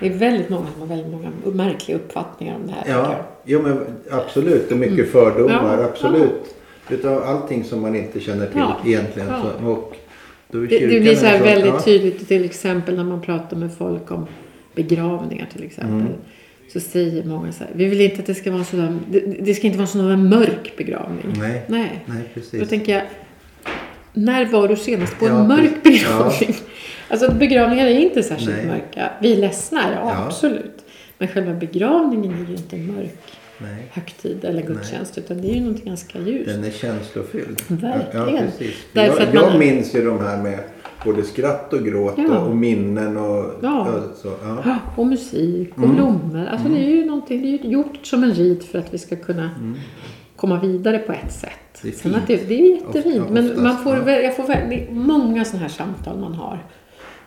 det 0.00 0.06
är 0.06 0.10
väldigt 0.10 0.48
många 0.48 0.66
som 0.72 0.80
har 0.80 0.88
väldigt 0.88 1.12
många 1.12 1.30
märkliga 1.44 1.96
uppfattningar 1.98 2.54
om 2.56 2.66
det 2.66 2.72
här. 2.72 2.84
Ja, 2.98 3.16
jo, 3.44 3.62
men 3.62 3.96
absolut. 4.10 4.68
Det 4.68 4.74
är 4.74 4.78
mycket 4.78 5.12
fördomar. 5.12 5.78
Ja, 5.78 5.84
absolut. 5.84 6.54
Utav 6.88 7.22
allting 7.22 7.64
som 7.64 7.82
man 7.82 7.96
inte 7.96 8.20
känner 8.20 8.46
till 8.46 8.58
Ja, 8.58 8.76
egentligen. 8.86 9.28
ja. 9.28 9.42
Så, 9.60 9.66
och 9.66 9.96
då 10.50 10.58
Det, 10.60 10.66
det 10.86 11.00
blir 11.00 11.14
så 11.16 11.26
här 11.26 11.38
sån- 11.38 11.46
väldigt 11.46 11.72
ja. 11.74 11.80
tydligt 11.80 12.28
till 12.28 12.44
exempel 12.44 12.96
när 12.96 13.04
man 13.04 13.20
pratar 13.22 13.56
med 13.56 13.74
folk 13.78 14.10
om 14.10 14.26
begravningar 14.74 15.48
till 15.52 15.64
exempel. 15.64 15.94
Mm. 16.00 16.12
Så 16.72 16.80
säger 16.80 17.24
många 17.24 17.52
så 17.52 17.64
här, 17.64 17.70
vi 17.74 17.84
vill 17.84 18.00
inte 18.00 18.20
att 18.20 18.26
det 18.26 18.34
ska 18.34 18.50
vara 18.52 18.64
sådär, 18.64 18.98
det, 19.10 19.20
det 19.20 19.54
ska 19.54 19.66
inte 19.66 19.78
vara 19.78 19.86
sån 19.86 20.28
mörk 20.28 20.72
begravning. 20.76 21.34
Nej, 21.38 21.62
Nej. 21.66 22.04
nej 22.06 22.22
Då 22.34 22.40
precis. 22.40 22.68
tänker 22.68 22.92
jag, 22.92 23.02
när 24.12 24.44
var 24.46 24.68
du 24.68 24.76
senast 24.76 25.18
på 25.18 25.26
en 25.26 25.32
Ja, 25.36 25.44
mörk 25.46 25.82
begravning? 25.82 26.54
Alltså 27.08 27.32
begravningar 27.34 27.86
är 27.86 27.98
inte 27.98 28.22
särskilt 28.22 28.50
Nej. 28.56 28.66
mörka. 28.66 29.10
Vi 29.22 29.32
är 29.32 29.36
ledsna, 29.36 29.80
ja, 29.94 30.00
Ja. 30.00 30.24
absolut. 30.26 30.84
Men 31.18 31.28
själva 31.28 31.54
begravningen 31.54 32.32
är 32.44 32.48
ju 32.50 32.56
inte 32.56 32.76
mörk 32.76 33.18
Nej, 33.62 33.88
högtid 33.90 34.44
eller 34.44 34.62
gudstjänst 34.62 35.18
utan 35.18 35.40
det 35.42 35.50
är 35.50 35.54
ju 35.54 35.60
något 35.60 35.84
ganska 35.84 36.18
ljust. 36.18 36.46
den 36.50 36.64
är 36.64 36.70
känslofylld. 36.70 37.62
Verkligen. 37.68 38.44
Ja. 38.58 38.66
Därför 38.92 39.18
jag, 39.20 39.28
att 39.28 39.34
man- 39.34 39.44
jag 39.44 39.58
minns 39.58 39.94
ju 39.94 40.04
de 40.04 40.18
här 40.18 40.42
med 40.42 40.58
både 41.04 41.22
skratt 41.22 41.72
och 41.72 41.84
gråt 41.84 42.14
Ja. 42.16 42.38
och, 42.38 42.48
och 42.48 42.56
minnen 42.56 43.16
och 43.16 43.44
Ja. 43.62 44.02
så. 44.22 44.32
Ja. 44.42 44.78
Och 44.96 45.06
musik 45.06 45.70
och 45.76 45.84
Mm. 45.84 45.96
blommor. 45.96 46.46
Alltså 46.46 46.68
det 46.68 46.78
är 46.84 46.88
ju 46.90 47.04
någonting, 47.04 47.42
det 47.42 47.48
är 47.48 47.70
gjort 47.70 48.06
som 48.06 48.24
en 48.24 48.32
rit 48.34 48.64
för 48.64 48.78
att 48.78 48.94
vi 48.94 48.98
ska 48.98 49.16
kunna 49.16 49.50
komma 50.36 50.60
vidare 50.60 50.98
på 50.98 51.12
ett 51.12 51.32
sätt. 51.32 51.50
Det 51.82 51.88
är 51.88 51.92
fint. 51.92 52.16
det, 52.26 52.48
det 52.48 52.54
är 52.60 52.70
jättefint. 52.76 53.20
Ofta- 53.20 53.32
men 53.32 53.62
man 53.62 53.78
får, 53.84 54.08
jag 54.10 54.36
får 54.36 54.92
många 54.92 55.44
sådana 55.44 55.62
här 55.62 55.68
samtal 55.74 56.18
man 56.18 56.34
har. 56.34 56.58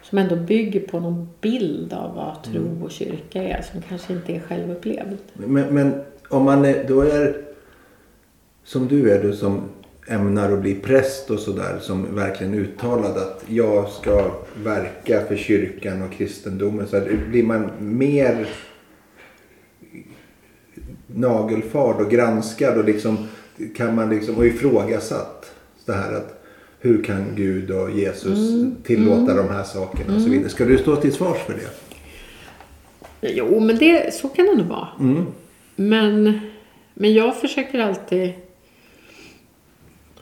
Som 0.04 0.18
ändå 0.18 0.36
bygger 0.36 0.80
på 0.80 1.00
någon 1.00 1.30
bild 1.42 1.94
av 1.94 2.15
vad 2.15 2.44
tro 2.44 2.62
Mm. 2.62 2.84
och 2.84 2.92
kyrka 2.92 3.44
är. 3.44 3.62
Som 3.72 3.82
kanske 3.89 4.13
inte 4.13 4.34
är 4.36 4.39
självupplevd. 4.39 5.18
Men, 5.34 5.65
men 5.75 6.01
om 6.29 6.44
man 6.44 6.65
är, 6.65 6.86
då 6.88 7.01
är 7.01 7.41
som 8.63 8.88
du 8.88 9.12
är, 9.12 9.24
du 9.24 9.34
som 9.34 9.62
ämnar 10.08 10.51
att 10.51 10.62
bli 10.62 10.75
präst 10.75 11.29
och 11.29 11.39
sådär 11.39 11.77
som 11.82 12.15
verkligen 12.15 12.53
uttalad 12.53 13.17
att 13.17 13.44
jag 13.48 13.89
ska 13.89 14.32
verka 14.63 15.22
för 15.22 15.36
kyrkan 15.36 16.01
och 16.01 16.12
kristendomen. 16.12 16.88
Så 16.88 17.00
här, 17.00 17.20
blir 17.29 17.44
man 17.44 17.72
mer 17.79 18.48
nagelfard 21.08 22.01
och 22.01 22.12
granskad 22.12 22.77
och 22.77 22.86
liksom 22.86 23.17
kan 23.75 23.96
man 23.96 24.10
liksom 24.10 24.36
och 24.36 24.46
ifrågasatt 24.46 25.51
det 25.86 25.94
här 25.94 26.13
att 26.13 26.44
hur 26.79 27.03
kan 27.03 27.25
Gud 27.36 27.72
och 27.72 27.91
Jesus 27.91 28.39
tillåta 28.84 29.34
de 29.34 29.50
här 29.50 29.63
sakerna 29.63 30.15
och 30.15 30.22
så 30.22 30.29
vidare. 30.29 30.50
Ska 30.50 30.65
du 30.65 30.77
stå 30.77 30.96
till 30.96 31.13
svars 31.13 31.38
för 31.38 31.53
det? 31.53 31.70
Jo, 33.22 33.60
men 33.60 33.77
det, 33.77 34.13
så 34.13 34.29
kan 34.29 34.46
det 34.46 34.55
nog 34.55 34.67
vara. 34.67 34.88
Mm. 35.77 35.89
Men, 36.24 36.39
men 36.94 37.13
jag 37.13 37.36
försöker 37.38 37.79
alltid... 37.79 38.34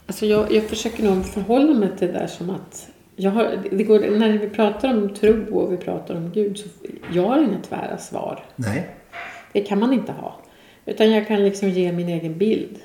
Alltså 0.06 0.26
jag, 0.26 0.52
jag 0.52 0.64
försöker 0.64 1.04
nog 1.04 1.26
förhålla 1.26 1.74
mig 1.74 1.90
till 1.98 2.08
det 2.08 2.14
där 2.14 2.28
som 2.28 2.50
att... 2.50 2.88
Jag 3.16 3.32
har, 3.32 3.58
det 3.72 3.84
går, 3.84 4.00
när 4.00 4.38
vi 4.38 4.50
pratar 4.50 4.94
om 4.98 5.10
tro 5.10 5.56
och 5.60 5.74
vi 5.74 5.78
pratar 5.78 6.16
om 6.16 6.32
Gud 6.34 6.58
så 6.58 6.68
jag 7.14 7.24
har 7.28 7.44
inga 7.44 7.60
tvära 7.62 7.98
svar. 7.98 8.44
Nej. 8.56 8.88
Det 9.52 9.62
kan 9.62 9.80
man 9.80 9.94
inte 9.94 10.12
ha. 10.12 10.36
Utan 10.86 11.12
jag 11.12 11.28
kan 11.28 11.44
liksom 11.44 11.70
ge 11.70 11.92
min 11.92 12.10
egen 12.10 12.38
bild. 12.38 12.78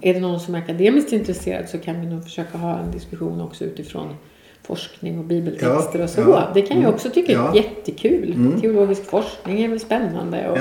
Är 0.00 0.14
det 0.14 0.20
någon 0.20 0.40
som 0.40 0.54
är 0.54 0.58
akademiskt 0.58 1.12
intresserad 1.12 1.68
så 1.68 1.78
kan 1.78 2.00
vi 2.00 2.06
nog 2.06 2.24
försöka 2.24 2.58
ha 2.58 2.78
en 2.78 2.90
diskussion 2.90 3.40
också 3.40 3.64
utifrån 3.64 4.14
forskning 4.62 5.18
och 5.18 5.24
bibeltexter 5.24 5.98
Ja, 5.98 6.04
och 6.04 6.10
så. 6.10 6.20
ja. 6.20 6.50
Det 6.54 6.62
kan 6.62 6.80
jag 6.80 6.94
också 6.94 7.10
tycka 7.10 7.32
är 7.32 7.36
Ja. 7.36 7.54
jättekul. 7.56 8.34
Teologisk 8.60 9.04
forskning 9.04 9.60
är 9.64 9.68
väl 9.68 9.80
spännande. 9.80 10.48
Och. 10.50 10.58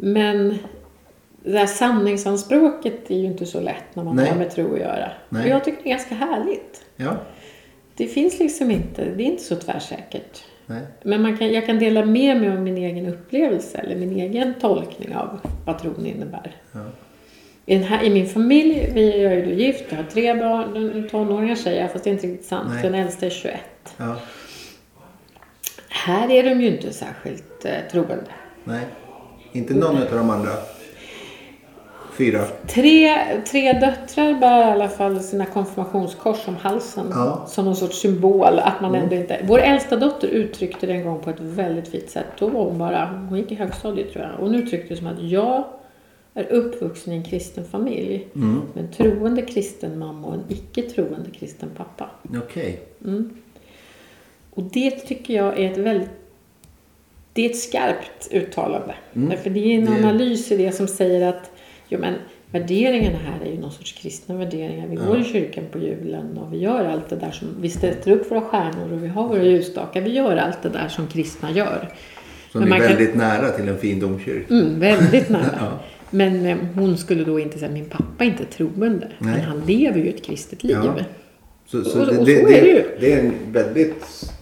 Men 0.00 0.58
det 1.44 1.58
här 1.58 1.66
sanningsanspråket 1.66 3.10
är 3.10 3.18
ju 3.18 3.24
inte 3.24 3.46
så 3.46 3.60
lätt 3.60 3.94
när 3.94 4.04
man 4.04 4.16
Nej. 4.16 4.30
har 4.30 4.36
med 4.36 4.50
tro 4.50 4.74
att 4.74 4.80
göra. 4.80 5.10
Nej. 5.28 5.42
Och 5.42 5.48
jag 5.48 5.64
tycker 5.64 5.82
det 5.82 5.88
är 5.88 5.94
ganska 5.94 6.14
härligt. 6.14 6.84
Ja. 6.96 7.16
Det 7.94 8.06
finns 8.06 8.38
liksom 8.38 8.70
inte, 8.70 9.04
det 9.04 9.22
är 9.22 9.26
inte 9.26 9.42
så 9.42 9.56
tvärsäkert. 9.56 10.42
Nej. 10.66 10.82
Men 11.02 11.22
man 11.22 11.36
kan, 11.36 11.52
jag 11.52 11.66
kan 11.66 11.78
dela 11.78 12.04
med 12.04 12.40
mig 12.40 12.50
av 12.50 12.60
min 12.60 12.76
egen 12.76 13.06
upplevelse 13.06 13.78
eller 13.78 13.96
min 13.96 14.12
egen 14.12 14.54
tolkning 14.54 15.16
av 15.16 15.40
vad 15.66 15.78
tron 15.78 16.06
innebär. 16.06 16.56
Ja. 16.72 16.80
I, 17.66 17.76
här, 17.76 18.04
I 18.04 18.10
min 18.10 18.26
familj, 18.26 18.90
vi 18.94 19.22
jag 19.22 19.32
är 19.32 19.46
ju 19.46 19.54
gift, 19.54 19.84
jag 19.88 19.96
har 19.96 20.04
tre 20.04 20.34
barn, 20.34 21.08
tonåringar 21.10 21.54
säger 21.54 21.82
jag, 21.82 21.92
fast 21.92 22.04
det 22.04 22.10
är 22.10 22.12
inte 22.12 22.26
riktigt 22.26 22.46
sant. 22.46 22.68
Nej. 22.72 22.82
Den 22.82 22.94
äldsta 22.94 23.26
är 23.26 23.30
21. 23.30 23.60
Ja. 23.96 24.16
Här 25.88 26.30
är 26.30 26.42
de 26.42 26.60
ju 26.60 26.68
inte 26.68 26.92
särskilt 26.92 27.64
eh, 27.64 27.72
troende. 27.90 28.30
Nej. 28.64 28.84
Inte 29.52 29.74
någon 29.74 29.96
av 29.96 30.10
de 30.10 30.30
andra 30.30 30.50
fyra. 32.18 32.44
Tre, 32.66 33.16
tre 33.50 33.72
döttrar 33.72 34.40
bär 34.40 34.60
i 34.60 34.70
alla 34.70 34.88
fall 34.88 35.20
sina 35.20 35.46
konfirmationskors 35.46 36.48
om 36.48 36.56
halsen 36.56 37.06
Ja. 37.10 37.44
som 37.48 37.64
någon 37.64 37.76
sorts 37.76 38.00
symbol. 38.00 38.58
Att 38.58 38.80
man 38.80 38.94
ändå 38.94 39.14
inte... 39.14 39.40
Vår 39.48 39.58
äldsta 39.58 39.96
dotter 39.96 40.28
uttryckte 40.28 40.86
det 40.86 40.92
en 40.92 41.04
gång 41.04 41.20
på 41.20 41.30
ett 41.30 41.40
väldigt 41.40 41.88
fint 41.88 42.10
sätt. 42.10 42.26
Då 42.38 42.48
var 42.48 42.64
hon 42.64 42.78
bara, 42.78 43.26
hon 43.28 43.38
gick 43.38 43.52
i 43.52 43.54
högstadiet 43.54 44.12
tror 44.12 44.24
jag. 44.24 44.32
Hon 44.44 44.54
uttryckte 44.54 44.94
det 44.94 44.98
som 44.98 45.06
att 45.06 45.22
jag 45.22 45.64
är 46.34 46.52
uppvuxen 46.52 47.12
i 47.12 47.16
en 47.16 47.24
kristen 47.24 47.64
familj. 47.64 48.28
Mm. 48.34 48.60
Med 48.74 48.84
en 48.84 48.92
troende 48.92 49.42
kristen 49.42 49.98
mamma 49.98 50.28
och 50.28 50.34
en 50.34 50.44
icke 50.48 50.82
troende 50.82 51.30
kristen 51.30 51.68
pappa. 51.76 52.10
Okej. 52.44 52.80
Och 54.54 54.62
det 54.62 54.90
tycker 54.90 55.34
jag 55.34 55.58
är 55.58 55.70
ett 55.72 55.78
väldigt 55.78 56.10
det 57.38 57.46
är 57.46 57.50
ett 57.50 57.56
skarpt 57.58 58.28
uttalande. 58.32 58.94
Därför 59.12 59.50
det 59.50 59.60
är 59.60 59.78
en 59.78 59.88
Mm. 59.88 60.04
Analys 60.04 60.52
i 60.52 60.56
det 60.56 60.72
som 60.72 60.86
säger 60.88 61.28
att 61.28 61.50
jo, 61.88 61.98
men, 62.00 62.14
värderingarna 62.50 63.18
här 63.18 63.46
är 63.46 63.52
ju 63.52 63.60
någon 63.60 63.72
sorts 63.72 63.92
kristna 63.92 64.34
värderingar. 64.36 64.86
Vi 64.88 64.96
går 64.96 65.20
i 65.20 65.24
kyrkan 65.24 65.64
på 65.72 65.78
julen 65.78 66.38
och 66.38 66.52
vi 66.52 66.58
gör 66.58 66.84
allt 66.84 67.08
det 67.08 67.16
där 67.16 67.30
som 67.30 67.48
vi 67.60 67.70
sätter 67.70 68.10
upp 68.10 68.30
våra 68.30 68.40
stjärnor 68.40 68.92
och 68.92 69.04
vi 69.04 69.08
har 69.08 69.28
våra 69.28 69.42
ljusstakar. 69.42 70.00
Vi 70.00 70.10
gör 70.10 70.36
allt 70.36 70.62
det 70.62 70.68
där 70.68 70.88
som 70.88 71.06
kristna 71.06 71.50
gör. 71.50 71.88
Som 72.52 72.60
Men 72.60 72.62
är 72.72 72.78
man 72.78 72.78
kan- 72.88 72.96
väldigt 72.96 73.14
nära 73.16 73.48
till 73.50 73.68
en 73.68 73.78
fin 73.78 74.00
domkyrka. 74.00 74.54
Mm, 74.54 74.80
väldigt 74.80 75.28
nära. 75.28 75.50
Ja. 75.60 75.78
Men 76.10 76.46
eh, 76.46 76.56
hon 76.74 76.96
skulle 76.98 77.24
då 77.24 77.40
inte 77.40 77.58
säga 77.58 77.70
min 77.70 77.84
pappa 77.88 78.24
är 78.24 78.28
inte 78.28 78.44
troende. 78.44 79.08
Men 79.18 79.32
Nej. 79.32 79.40
han 79.40 79.60
lever 79.66 79.98
ju 80.00 80.08
ett 80.08 80.24
kristet 80.24 80.64
liv. 80.64 80.76
Ja. 80.84 80.94
Så, 81.66 81.84
så, 81.84 82.00
Och- 82.02 82.08
och 82.18 82.24
det, 82.26 82.40
så 82.40 82.46
det, 82.48 82.58
är 82.58 82.62
det 82.62 82.68
ju. 82.68 82.84
det 83.00 83.12
är 83.12 83.18
en 83.18 83.32
väldigt 83.52 84.32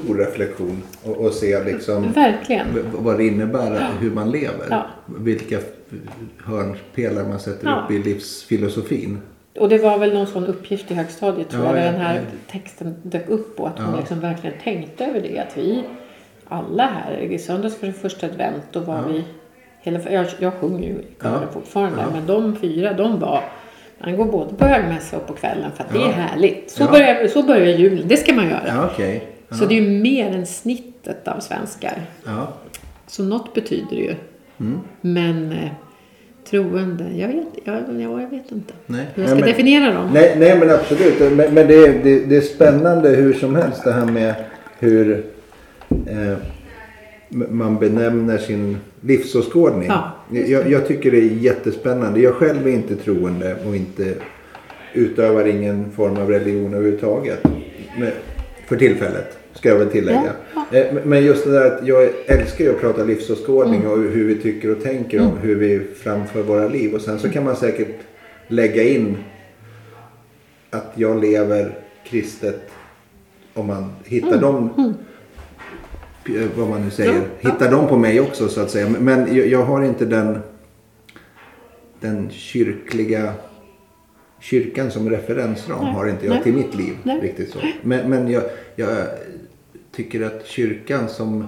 stor 0.00 0.14
reflektion 0.18 0.82
och, 1.04 1.16
och 1.16 1.32
se 1.32 1.64
liksom 1.64 2.12
Verkligen. 2.12 2.66
vad 2.92 3.16
det 3.18 3.26
innebär 3.26 3.86
hur 4.00 4.10
man 4.10 4.30
lever. 4.30 4.66
Ja. 4.70 4.86
Vilka 5.18 5.58
hörnpelare 6.44 7.28
man 7.28 7.40
sätter 7.40 7.66
Ja. 7.66 7.82
upp 7.84 7.90
i 7.90 7.98
livsfilosofin. 7.98 9.18
Och 9.58 9.68
det 9.68 9.78
var 9.78 9.98
väl 9.98 10.14
någon 10.14 10.26
sån 10.26 10.46
uppgift 10.46 10.90
i 10.90 10.94
högstadiet 10.94 11.50
tror 11.50 11.64
Ja, 11.64 11.68
jag, 11.68 11.76
där 11.76 11.86
ja, 11.86 11.92
den 11.92 12.00
här 12.00 12.14
ja. 12.14 12.20
texten 12.52 12.94
dök 13.02 13.28
upp 13.28 13.56
på. 13.56 13.66
Att 13.66 13.78
hon 13.78 13.90
Ja. 13.94 13.98
liksom 14.00 14.20
verkligen 14.20 14.56
tänkte 14.64 15.04
över 15.06 15.20
det. 15.20 15.38
Att 15.38 15.56
vi 15.58 15.82
alla 16.48 16.86
här, 16.86 17.18
i 17.18 17.38
söndags 17.38 17.76
för 17.76 17.86
det 17.86 17.92
första 17.92 18.26
advent, 18.26 18.62
då 18.72 18.80
var 18.80 18.94
Ja. 18.96 19.02
vi, 19.08 19.24
hela, 19.82 20.10
jag, 20.10 20.26
jag 20.38 20.52
sjunger 20.54 20.88
ju 20.88 20.94
i 20.94 21.06
kören 21.22 21.38
Ja. 21.42 21.48
fortfarande, 21.52 21.98
Ja. 22.00 22.06
men 22.12 22.26
de 22.26 22.56
fyra, 22.56 22.92
de 22.92 23.18
var 23.20 23.40
man 23.98 24.16
går 24.16 24.24
både 24.24 24.54
på 24.54 24.64
högmässa 24.64 25.16
och 25.16 25.26
på 25.26 25.32
kvällen 25.32 25.70
för 25.76 25.84
att 25.84 25.92
det 25.92 25.98
Ja. 25.98 26.08
är 26.08 26.12
härligt. 26.12 26.70
Så, 26.70 26.82
Ja. 26.82 26.90
börjar, 26.90 27.28
så 27.28 27.42
börjar 27.42 27.66
julen, 27.78 28.08
det 28.08 28.16
ska 28.16 28.34
man 28.34 28.44
göra. 28.48 28.62
Ja, 28.66 28.90
Ja. 29.54 29.58
Så 29.58 29.66
det 29.66 29.78
är 29.78 29.82
ju 29.82 30.00
mer 30.00 30.30
än 30.30 30.46
snittet 30.46 31.28
av 31.28 31.40
svenskar. 31.40 32.02
Ja. 32.24 32.52
Så 33.06 33.22
något 33.22 33.54
betyder 33.54 33.90
det 33.96 34.02
ju. 34.02 34.14
Mm. 34.60 34.78
Men 35.00 35.52
eh, 35.52 35.68
troende, 36.50 37.04
jag 37.16 37.28
vet, 37.28 37.46
jag, 37.64 37.74
ja, 38.00 38.00
jag 38.20 38.30
vet 38.30 38.52
inte 38.52 38.72
Nej. 38.86 39.06
hur 39.14 39.22
jag 39.22 39.30
ska 39.30 39.34
Nej, 39.34 39.44
men- 39.44 39.50
definiera 39.52 39.92
dem. 39.94 40.10
Nej, 40.14 40.36
nej 40.38 40.58
men 40.58 40.70
absolut. 40.70 41.20
Men, 41.20 41.54
men 41.54 41.66
det, 41.66 41.74
är- 41.74 42.00
det, 42.04 42.24
det 42.24 42.36
är 42.36 42.40
spännande 42.40 43.08
hur 43.08 43.32
som 43.32 43.54
helst 43.54 43.84
det 43.84 43.92
här 43.92 44.06
med 44.06 44.34
hur 44.78 45.24
eh, 46.06 46.36
man 47.28 47.78
benämner 47.78 48.38
sin 48.38 48.76
livsåskådning. 49.00 49.88
Ja, 49.88 50.10
jag, 50.30 50.70
jag 50.70 50.86
tycker 50.88 51.10
det 51.10 51.16
är 51.18 51.22
jättespännande. 51.30 52.20
Jag 52.20 52.34
själv 52.34 52.66
är 52.66 52.70
inte 52.72 52.96
troende 52.96 53.56
och 53.66 53.76
inte 53.76 54.14
utövar 54.94 55.46
ingen 55.46 55.90
form 55.90 56.16
av 56.16 56.30
religion 56.30 56.74
överhuvudtaget. 56.74 57.42
För 58.66 58.76
tillfället, 58.76 59.38
ska 59.54 59.68
jag 59.68 59.76
väl 59.78 59.90
tillägga. 59.90 60.32
Eh, 60.72 60.86
men- 61.04 61.24
just 61.24 61.44
det 61.44 61.50
där 61.52 61.66
att 61.76 61.86
jag 61.86 62.08
älskar 62.26 62.64
ju 62.64 62.70
att 62.70 62.80
prata 62.80 63.04
livsåskådning 63.04 63.80
Mm. 63.80 63.92
och 63.92 63.98
hur 63.98 64.24
vi 64.28 64.34
tycker 64.34 64.70
och 64.76 64.82
tänker 64.82 65.20
om 65.20 65.36
hur 65.42 65.54
vi 65.54 65.80
framför 66.02 66.42
våra 66.42 66.68
liv. 66.68 66.94
Och 66.94 67.00
sen 67.00 67.18
så 67.18 67.28
kan 67.28 67.44
man 67.44 67.56
säkert 67.56 67.96
lägga 68.48 68.82
in 68.82 69.16
att 70.70 70.92
jag 70.94 71.20
lever 71.20 71.78
kristet 72.06 72.70
om 73.54 73.66
man 73.66 73.92
hittar 74.04 74.40
dem 74.40 74.94
eh, 76.28 76.42
vad 76.56 76.68
man 76.68 76.84
nu 76.84 76.90
säger, 76.90 77.10
Mm. 77.10 77.22
Ja, 77.40 77.50
hittar 77.50 77.70
dem 77.70 77.88
på 77.88 77.96
mig 77.96 78.20
också 78.20 78.48
så 78.48 78.60
att 78.60 78.70
säga. 78.70 78.88
Men- 78.88 79.04
Men 79.04 79.36
jag, 79.36 79.46
jag 79.46 79.62
har 79.62 79.82
inte 79.84 80.04
den, 80.04 80.38
den 82.00 82.30
kyrkliga 82.30 83.32
kyrkan 84.40 84.90
som 84.90 85.10
referensram 85.10 85.78
Nej. 85.84 85.92
har 85.92 86.08
inte 86.08 86.26
jag 86.26 86.34
Nej. 86.34 86.42
till 86.42 86.52
mitt 86.54 86.74
liv 86.74 86.92
Nej. 87.02 87.20
riktigt 87.20 87.50
så. 87.50 87.58
Men, 87.82 88.10
men 88.10 88.30
jag, 88.30 88.42
jag 88.76 88.88
tycker 89.96 90.22
att 90.26 90.46
kyrkan 90.46 91.08
som 91.08 91.46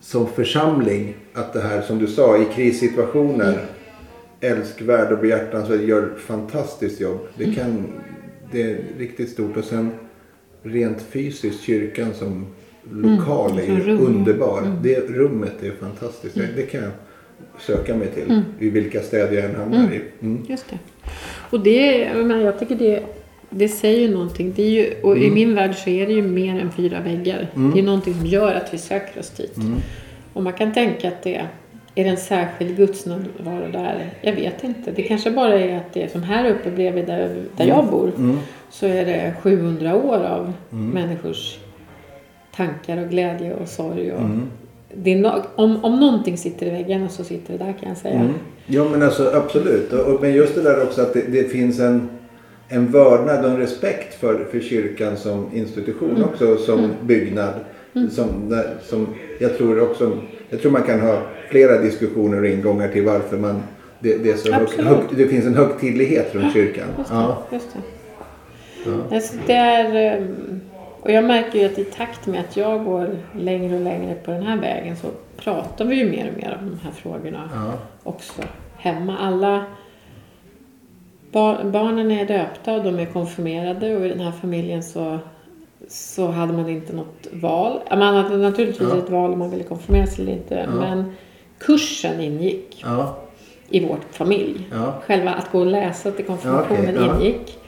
som 0.00 0.26
församling 0.26 1.14
att 1.34 1.52
det 1.52 1.60
här 1.60 1.82
som 1.82 1.98
du 1.98 2.06
sa 2.06 2.38
i 2.38 2.44
krissituationer 2.54 3.58
älskvärd 4.40 5.12
och 5.12 5.18
behjärtansvärd 5.18 5.80
gör 5.80 6.08
fantastiskt 6.18 7.00
jobb. 7.00 7.20
Det, 7.36 7.44
Mm. 7.44 7.56
kan, 7.56 7.86
det 8.52 8.62
är 8.62 8.78
riktigt 8.98 9.28
stort. 9.30 9.56
Och 9.56 9.64
sen 9.64 9.90
rent 10.62 11.02
fysiskt 11.02 11.60
kyrkan 11.60 12.14
som 12.14 12.46
lokal 12.90 13.58
är 13.58 13.64
som 13.66 13.74
ju 13.74 13.80
rum. 13.82 13.98
Mm. 13.98 14.06
underbar. 14.06 14.78
Det 14.82 15.00
rummet 15.10 15.62
är 15.62 15.70
fantastiskt. 15.70 16.34
Det- 16.34 16.48
Det 16.56 16.62
kan 16.62 16.82
jag 16.82 16.92
söka 17.60 17.94
mig 17.96 18.08
till 18.08 18.30
Mm. 18.30 18.42
i 18.58 18.70
vilka 18.70 19.00
städer 19.00 19.32
jag 19.36 19.44
än 19.44 19.54
hamnar 19.56 19.92
i. 19.92 20.00
Mm. 20.22 20.42
Just 20.48 20.70
det. 20.70 20.78
Och 21.50 21.60
det, 21.60 22.08
menar, 22.14 22.36
jag 22.40 22.58
tycker 22.58 22.74
det, 22.76 23.02
det 23.50 23.68
säger 23.68 24.00
ju 24.00 24.14
någonting. 24.14 24.52
Det 24.56 24.62
är 24.62 24.70
ju, 24.70 24.94
och 25.02 25.12
Mm. 25.16 25.24
i 25.24 25.30
min 25.30 25.54
värld 25.54 25.74
så 25.74 25.90
är 25.90 26.06
det 26.06 26.12
ju 26.12 26.22
mer 26.22 26.60
än 26.60 26.70
fyra 26.72 27.00
väggar. 27.00 27.48
Det 27.74 27.78
är 27.80 27.82
någonting 27.82 28.14
som 28.14 28.26
gör 28.26 28.54
att 28.54 28.74
vi 28.74 28.78
söker 28.78 29.20
oss 29.20 29.30
dit. 29.30 29.56
Mm. 29.56 29.76
Och 30.32 30.42
man 30.42 30.52
kan 30.52 30.72
tänka 30.74 31.08
att 31.08 31.22
det 31.22 31.34
är 31.34 31.48
det 32.04 32.10
en 32.10 32.16
särskild 32.16 32.76
gudsnärvaro 32.76 33.72
där. 33.72 34.10
Jag 34.22 34.32
vet 34.32 34.64
inte. 34.64 34.90
Det 34.90 35.02
kanske 35.02 35.30
bara 35.30 35.54
är 35.60 35.76
att 35.76 35.92
det 35.92 36.02
är 36.02 36.08
som 36.08 36.22
här 36.22 36.50
uppe 36.50 36.70
bredvid 36.70 37.06
där, 37.06 37.18
där 37.56 37.64
Mm. 37.64 37.76
jag 37.76 37.86
bor. 37.90 38.12
Så 38.70 38.86
är 38.86 39.04
det 39.06 39.34
700 39.42 39.94
år 39.96 40.24
av 40.24 40.52
människors 40.70 41.58
tankar 42.56 42.96
och 43.04 43.10
glädje 43.10 43.54
och 43.54 43.68
sorg. 43.68 44.12
Och 44.12 44.20
Mm. 44.20 44.48
no- 45.04 45.42
om, 45.56 45.84
om 45.84 46.00
någonting 46.00 46.38
sitter 46.38 46.66
i 46.66 46.70
väggarna 46.70 47.08
så 47.08 47.24
sitter 47.24 47.58
det 47.58 47.64
där 47.64 47.72
kan 47.80 47.88
jag 47.88 47.98
säga. 47.98 48.14
Mm. 48.20 48.32
Ja 48.66 48.88
men 48.88 49.02
alltså 49.02 49.30
absolut. 49.34 49.92
Och, 49.92 50.14
och, 50.14 50.20
men 50.22 50.32
just 50.34 50.54
det 50.54 50.62
där 50.62 50.82
också 50.82 51.02
att 51.02 51.14
det, 51.14 51.22
det 51.32 51.44
finns 51.52 51.80
en, 51.80 52.08
en 52.68 52.86
vördnad 52.92 53.44
och 53.44 53.50
en 53.50 53.56
respekt 53.56 54.14
för, 54.20 54.44
för 54.50 54.60
kyrkan 54.60 55.16
som 55.16 55.50
institution 55.54 56.24
också. 56.24 56.56
Som 56.56 56.90
byggnad. 57.02 57.54
Som, 58.10 58.48
där- 58.48 58.74
som 58.82 59.06
jag 59.40 59.56
tror 59.58 59.82
också. 59.90 60.18
Jag 60.50 60.60
tror 60.62 60.72
man 60.72 60.82
kan 60.82 61.00
ha 61.00 61.22
flera 61.50 61.78
diskussioner 61.80 62.40
och 62.40 62.46
ingångar 62.48 62.88
till 62.88 63.04
varför 63.04 63.36
man 63.36 63.62
det, 63.98 64.16
det, 64.16 64.30
är 64.30 64.36
så 64.36 64.52
hög, 64.52 64.68
hög, 64.68 64.98
det 65.10 65.26
finns 65.26 65.46
en 65.46 65.54
högtidlighet 65.54 66.34
runt 66.34 66.52
kyrkan. 66.52 66.84
Just 66.98 67.08
det. 67.10 67.14
Ja. 67.16 67.42
Just 67.52 67.66
det. 67.72 69.14
Alltså, 69.14 69.34
det 69.46 69.52
är, 69.52 70.16
ehm, 70.16 70.60
och 71.00 71.12
jag 71.12 71.24
märker 71.24 71.58
ju 71.58 71.64
att 71.66 71.78
i 71.78 71.84
takt 71.84 72.26
med 72.26 72.40
att 72.40 72.56
jag 72.56 72.84
går 72.84 73.16
längre 73.38 73.74
och 73.74 73.80
längre 73.80 74.14
på 74.14 74.30
den 74.30 74.42
här 74.42 74.56
vägen 74.60 74.96
så 74.96 75.08
pratar 75.36 75.84
vi 75.84 75.96
ju 75.96 76.10
mer 76.10 76.30
och 76.32 76.38
mer 76.42 76.58
om 76.62 76.68
de 76.70 76.78
här 76.84 76.90
frågorna 76.92 77.50
Ja. 77.54 77.72
också 78.02 78.42
hemma. 78.76 79.18
Alla 79.18 79.64
bar, 81.32 81.64
barnen 81.64 82.10
är 82.10 82.26
döpta 82.26 82.74
och 82.74 82.84
de 82.84 82.98
är 82.98 83.06
konfirmerade 83.06 83.96
och 83.96 84.06
i 84.06 84.08
den 84.08 84.20
här 84.20 84.32
familjen 84.32 84.82
så, 84.82 85.18
så 85.88 86.26
hade 86.26 86.52
man 86.52 86.68
inte 86.68 86.92
något 86.96 87.26
val. 87.32 87.80
Man 87.90 88.14
hade 88.14 88.36
naturligtvis 88.36 88.88
Ja. 88.92 88.98
ett 88.98 89.10
val 89.10 89.32
om 89.32 89.38
man 89.38 89.50
ville 89.50 89.64
konfirmeras 89.64 90.18
eller 90.18 90.32
inte 90.32 90.54
Ja. 90.54 90.70
men 90.80 91.12
kursen 91.58 92.20
ingick 92.20 92.82
Ja. 92.84 93.16
i 93.70 93.80
vår 93.86 93.98
familj. 94.10 94.60
Själva 95.06 95.30
att 95.30 95.52
gå 95.52 95.58
och 95.60 95.66
läsa 95.66 96.10
till 96.10 96.24
konfirmationen 96.24 96.94
ja. 96.94 97.14
ingick. 97.20 97.58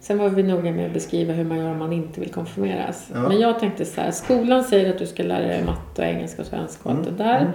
Sen 0.00 0.18
var 0.18 0.28
vi 0.28 0.42
noga 0.42 0.72
med 0.72 0.86
att 0.86 0.92
beskriva 0.92 1.32
hur 1.32 1.44
man 1.44 1.58
gör 1.58 1.70
om 1.70 1.78
man 1.78 1.92
inte 1.92 2.20
vill 2.20 2.30
konfirmeras. 2.32 3.10
Ja. 3.14 3.28
Men 3.28 3.40
jag 3.40 3.58
tänkte 3.60 3.84
så 3.84 4.00
här, 4.00 4.10
skolan 4.10 4.64
säger 4.64 4.90
att 4.90 4.98
du 4.98 5.06
ska 5.06 5.22
lära 5.22 5.46
dig 5.46 5.64
matte 5.64 6.02
och 6.02 6.08
engelska 6.08 6.42
och 6.42 6.48
svenska 6.48 6.88
och 6.88 6.90
allt 6.94 7.06
Mm, 7.06 7.16
det 7.18 7.24
där. 7.24 7.52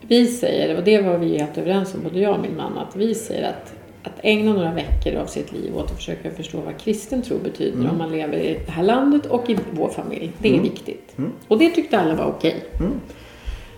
Vi 0.00 0.26
säger, 0.26 0.76
och 0.76 0.84
det 0.84 1.02
var 1.02 1.18
vi 1.18 1.38
helt 1.38 1.58
överens 1.58 1.94
om, 1.94 2.02
både 2.02 2.18
jag 2.20 2.34
och 2.34 2.40
min 2.40 2.56
man, 2.56 2.78
att 2.78 2.96
vi 2.96 3.14
säger 3.14 3.48
att, 3.48 3.74
att 4.06 4.20
ägna 4.22 4.52
några 4.52 4.72
veckor 4.74 5.14
av 5.14 5.26
sitt 5.26 5.52
liv 5.52 5.76
åt 5.76 5.84
att 5.90 5.96
försöka 5.96 6.30
förstå 6.30 6.60
vad 6.60 6.78
kristen 6.78 7.22
tro 7.22 7.38
betyder 7.38 7.78
Mm. 7.78 7.90
om 7.90 7.98
man 7.98 8.10
lever 8.12 8.36
i 8.38 8.58
det 8.66 8.72
här 8.72 8.82
landet 8.82 9.26
och 9.26 9.50
i 9.50 9.56
vår 9.70 9.88
familj. 9.88 10.32
Det 10.38 10.56
är 10.56 10.60
viktigt. 10.60 11.16
Och 11.48 11.58
det 11.58 11.70
tyckte 11.70 11.98
alla 11.98 12.14
var 12.14 12.24
okej. 12.26 12.64
Mm. 12.80 12.92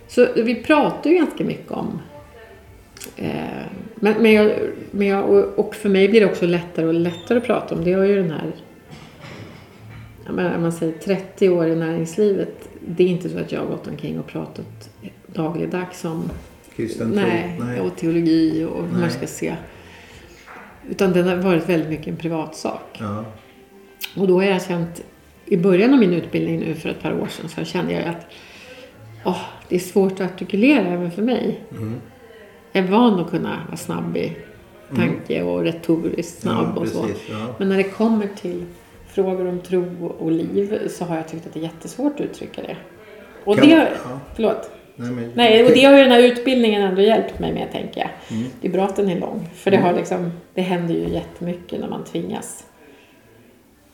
Så 0.09 0.27
vi 0.37 0.55
pratar 0.55 1.11
ju 1.11 1.17
ganska 1.17 1.45
mycket 1.45 1.71
om 1.73 2.01
Eh, 3.17 3.33
men, 3.95 4.15
men, 4.23 4.33
jag, 4.33 4.53
men 4.91 5.07
jag, 5.07 5.31
och- 5.59 5.75
för 5.75 5.89
mig 5.89 6.09
blir 6.09 6.21
det 6.21 6.27
också 6.27 6.47
lättare 6.47 6.87
och 6.87 6.95
lättare 6.95 7.39
att 7.39 7.45
prata 7.45 7.75
om. 7.75 7.85
Det 7.85 7.93
har 7.93 8.05
ju 8.05 8.17
den 8.23 8.31
här, 8.31 8.53
om 10.29 10.63
man 10.63 10.73
säger 10.73 10.93
30 10.93 11.49
år 11.49 11.67
i 11.67 11.77
näringslivet. 11.77 12.69
Det 12.87 13.03
är 13.05 13.09
inte 13.09 13.29
så 13.29 13.39
att 13.39 13.53
jag 13.53 13.61
har 13.61 13.67
gått 13.67 13.87
omkring 13.89 14.19
och 14.19 14.27
pratat 14.27 14.91
dagligdags 15.27 16.05
om 16.05 16.31
Kristen 16.77 17.13
tro. 17.13 17.21
nej, 17.21 17.57
Nej. 17.61 17.81
och 17.81 17.97
teologi 17.97 18.65
och 18.65 18.85
hur 18.93 19.01
man 19.01 19.11
ska 19.11 19.27
se. 19.27 19.57
Utan 20.91 21.13
den 21.13 21.29
har 21.29 21.37
varit 21.37 21.69
väldigt 21.69 21.89
mycket 21.89 22.07
en 22.07 22.17
privatsak. 22.17 22.97
Ja. 23.01 23.25
Och 24.17 24.29
då 24.29 24.35
har 24.35 24.43
jag 24.45 24.63
känt, 24.63 25.03
i 25.47 25.57
början 25.57 25.93
av 25.93 25.99
min 25.99 26.13
utbildning 26.13 26.61
nu 26.61 26.75
för 26.75 26.89
ett 26.89 27.03
par 27.03 27.21
år 27.21 27.27
sedan, 27.27 27.49
så 27.49 27.65
kände 27.65 27.93
jag 27.93 28.05
att 28.05 28.27
åh, 29.25 29.41
det 29.69 29.77
är 29.77 29.81
svårt 29.81 30.13
att 30.13 30.21
artikulera 30.33 30.87
även 30.89 31.11
för 31.11 31.23
mig. 31.23 31.61
Jag 32.73 32.85
är 32.85 32.89
van 32.89 33.21
att 33.21 33.31
kunna 33.31 33.63
vara 33.67 33.77
snabb 33.77 34.17
i 34.17 34.37
tanke 34.97 35.43
och 35.43 35.63
retoriskt 35.63 36.41
snabb 36.43 36.73
Ja, 36.77 36.81
och 36.81 36.89
så. 36.89 37.03
precis, 37.03 37.23
ja. 37.31 37.55
Men 37.59 37.69
när 37.69 37.77
det 37.77 37.83
kommer 37.85 38.29
till 38.41 38.65
frågor 39.09 39.47
om 39.49 39.61
tro 39.61 40.07
och 40.19 40.33
liv 40.33 40.89
så 40.89 41.05
har 41.05 41.17
jag 41.17 41.29
tyckt 41.29 41.47
att 41.47 41.53
det 41.55 41.61
är 41.61 41.63
jättesvårt 41.63 42.15
att 42.15 42.21
uttrycka 42.21 42.63
det. 42.63 42.77
Och 43.45 43.57
Kan- 43.57 43.69
det, 43.69 43.75
ja. 44.05 44.21
förlåt. 44.35 44.71
Nej, 45.01 45.11
men, 45.11 45.31
Nej, 45.35 45.65
och 45.65 45.71
det 45.71 45.85
har 45.85 45.97
ju 45.97 46.03
den 46.03 46.13
här 46.13 46.23
utbildningen 46.23 46.83
ändå 46.83 47.03
hjälpt 47.03 47.39
mig 47.39 47.53
med, 47.53 47.73
tänker 47.73 48.01
jag. 48.01 48.11
Mm. 48.39 48.49
Det 48.61 48.69
är 48.69 48.73
bra 48.73 48.85
att 48.85 48.97
den 48.97 49.09
är 49.09 49.21
lång. 49.21 49.49
För 49.55 49.71
det, 49.71 49.77
har 49.77 49.93
liksom, 49.93 50.31
det 50.55 50.61
händer 50.61 50.95
ju 50.95 51.09
jättemycket 51.09 51.81
när 51.81 51.89
man 51.89 52.05
tvingas 52.05 52.65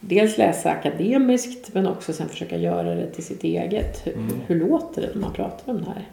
dels 0.01 0.39
läsa 0.39 0.71
akademiskt 0.71 1.75
men 1.75 1.87
också 1.87 2.13
sen 2.13 2.29
försöka 2.29 2.57
göra 2.57 2.95
det 2.95 3.07
till 3.11 3.25
sitt 3.25 3.45
eget. 3.45 4.01
Hur, 4.07 4.13
Mm. 4.13 4.29
hur 4.47 4.61
låter 4.69 5.03
det 5.03 5.09
när 5.15 5.21
man 5.21 5.33
pratar 5.33 5.73
om 5.73 5.79
det 5.79 5.85
här? 5.87 6.07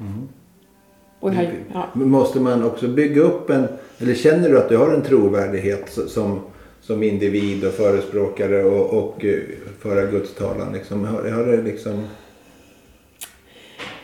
Och 1.20 1.30
jag, 1.30 1.36
har 1.36 1.44
ju- 1.44 1.50
ja, 1.74 1.90
Måste 1.94 2.40
man 2.40 2.64
också 2.64 2.88
bygga 2.88 3.22
upp 3.22 3.50
en, 3.50 3.68
eller 4.00 4.14
känner 4.14 4.50
du 4.50 4.58
att 4.58 4.70
du 4.70 4.78
har 4.78 4.94
en 4.94 5.02
trovärdighet 5.02 5.90
som, 6.08 6.40
som 6.82 7.04
individ 7.04 7.66
och 7.66 7.74
förespråkare 7.74 8.64
och, 8.64 8.94
och 9.04 9.26
eh, 9.26 9.40
föra 9.80 10.06
Guds 10.06 10.36
talan? 10.36 10.74
Liksom? 10.74 11.06
Har, 11.06 11.30
har 11.32 11.46
det 11.46 11.62
liksom... 11.62 12.04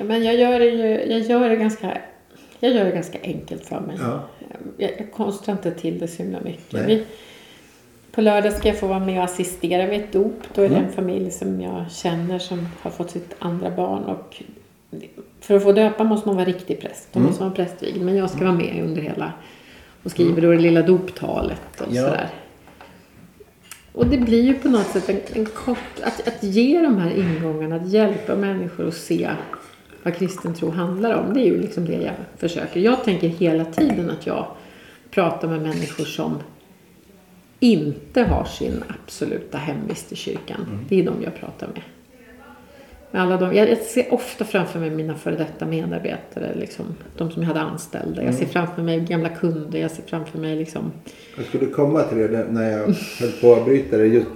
men 0.05 0.23
jag 0.23 0.35
gör 0.35 0.59
det 0.59 0.65
ju 0.65 1.11
jag 1.11 1.21
gör 1.21 1.49
det 1.49 1.55
ganska, 1.55 1.97
jag 2.59 2.71
gör 2.73 2.85
det 2.85 2.91
ganska 2.91 3.17
enkelt 3.23 3.65
för 3.65 3.79
mig. 3.79 3.97
Ja. 4.01 4.23
Jag, 4.77 4.91
jag 4.97 5.11
konstrar 5.11 5.53
inte 5.55 5.71
till 5.71 5.99
det 5.99 6.07
så 6.07 6.23
himla 6.23 6.39
mycket. 6.41 6.87
Vi, 6.89 7.03
på 8.11 8.21
lördag 8.21 8.53
ska 8.53 8.67
jag 8.67 8.77
få 8.79 8.87
vara 8.87 8.99
med 8.99 9.17
och 9.17 9.23
assistera 9.23 9.85
vid 9.85 9.99
ett 9.99 10.11
dop. 10.11 10.41
Då 10.55 10.61
är 10.61 10.69
det 10.69 10.75
Mm. 10.75 10.87
en 10.87 10.93
familj 10.93 11.31
som 11.31 11.61
jag 11.61 11.91
känner 11.91 12.39
som 12.39 12.67
har 12.81 12.91
fått 12.91 13.11
sitt 13.11 13.35
andra 13.39 13.69
barn. 13.71 14.03
Och 14.03 14.43
för 15.41 15.55
att 15.55 15.63
få 15.63 15.71
döpa 15.71 16.03
måste 16.03 16.27
man 16.29 16.35
vara 16.35 16.45
riktig 16.45 16.81
präst. 16.81 17.07
Då 17.13 17.19
Mm. 17.19 17.27
måste 17.29 17.43
man 17.43 17.49
vara 17.53 17.65
prästvigd. 17.65 18.01
Men 18.01 18.15
jag 18.15 18.29
ska 18.29 18.39
vara 18.39 18.51
med 18.55 18.83
under 18.83 19.01
hela 19.01 19.31
och 20.03 20.11
skriver 20.11 20.41
då 20.41 20.51
det 20.51 20.57
lilla 20.57 20.81
doptalet 20.81 21.81
och 21.81 21.87
Ja. 21.95 22.01
sådär. 22.03 22.29
Och 23.93 24.07
det 24.07 24.17
blir 24.17 24.41
ju 24.43 24.53
på 24.53 24.67
något 24.69 24.87
sätt 24.87 25.09
en, 25.09 25.19
en 25.33 25.45
kort... 25.45 25.99
Att, 26.03 26.27
att 26.27 26.43
ge 26.43 26.81
de 26.81 26.97
här 26.97 27.11
ingångarna, 27.11 27.75
att 27.75 27.87
hjälpa 27.87 28.35
människor 28.35 28.87
att 28.87 28.93
se 28.93 29.29
vad 30.07 30.15
kristen 30.15 30.53
tro 30.53 30.69
handlar 30.69 31.13
om. 31.13 31.33
Det 31.33 31.39
är 31.39 31.45
ju 31.45 31.61
liksom 31.61 31.85
det 31.85 31.93
jag 31.93 32.13
försöker. 32.37 32.79
Jag 32.79 33.03
tänker 33.03 33.27
hela 33.27 33.65
tiden 33.65 34.09
att 34.09 34.27
jag 34.27 34.47
pratar 35.11 35.47
med 35.47 35.61
människor 35.61 36.05
som 36.05 36.39
inte 37.59 38.23
har 38.23 38.45
sin 38.45 38.83
absoluta 38.87 39.57
hemvist 39.57 40.11
i 40.11 40.15
kyrkan. 40.15 40.85
Det 40.89 40.99
är 40.99 41.05
de 41.05 41.23
jag 41.23 41.35
pratar 41.35 41.67
med. 41.67 41.81
Med 43.11 43.21
alla 43.21 43.37
de, 43.37 43.55
jag, 43.55 43.77
ser 43.77 44.13
ofta 44.13 44.45
framför 44.45 44.79
mig 44.79 44.89
mina 44.89 45.15
före 45.15 45.35
detta 45.35 45.65
medarbetare, 45.65 46.55
liksom, 46.55 46.85
de 47.17 47.31
som 47.31 47.41
jag 47.41 47.47
hade 47.47 47.61
anställda. 47.61 48.23
Jag 48.23 48.33
ser 48.33 48.45
framför 48.45 48.81
mig 48.81 48.99
gamla 48.99 49.29
kunder, 49.29 49.79
jag 49.79 49.91
ser 49.91 50.03
framför 50.03 50.39
mig 50.39 50.55
liksom... 50.55 50.91
Jag 51.37 51.45
skulle 51.45 51.65
komma 51.65 52.03
till 52.03 52.17
det 52.17 52.45
när 52.49 52.71
jag 52.71 52.79
höll 53.19 53.31
på 53.41 53.53
att 53.53 53.59
avbryta 53.59 53.97
det. 53.97 54.05
Just, 54.05 54.27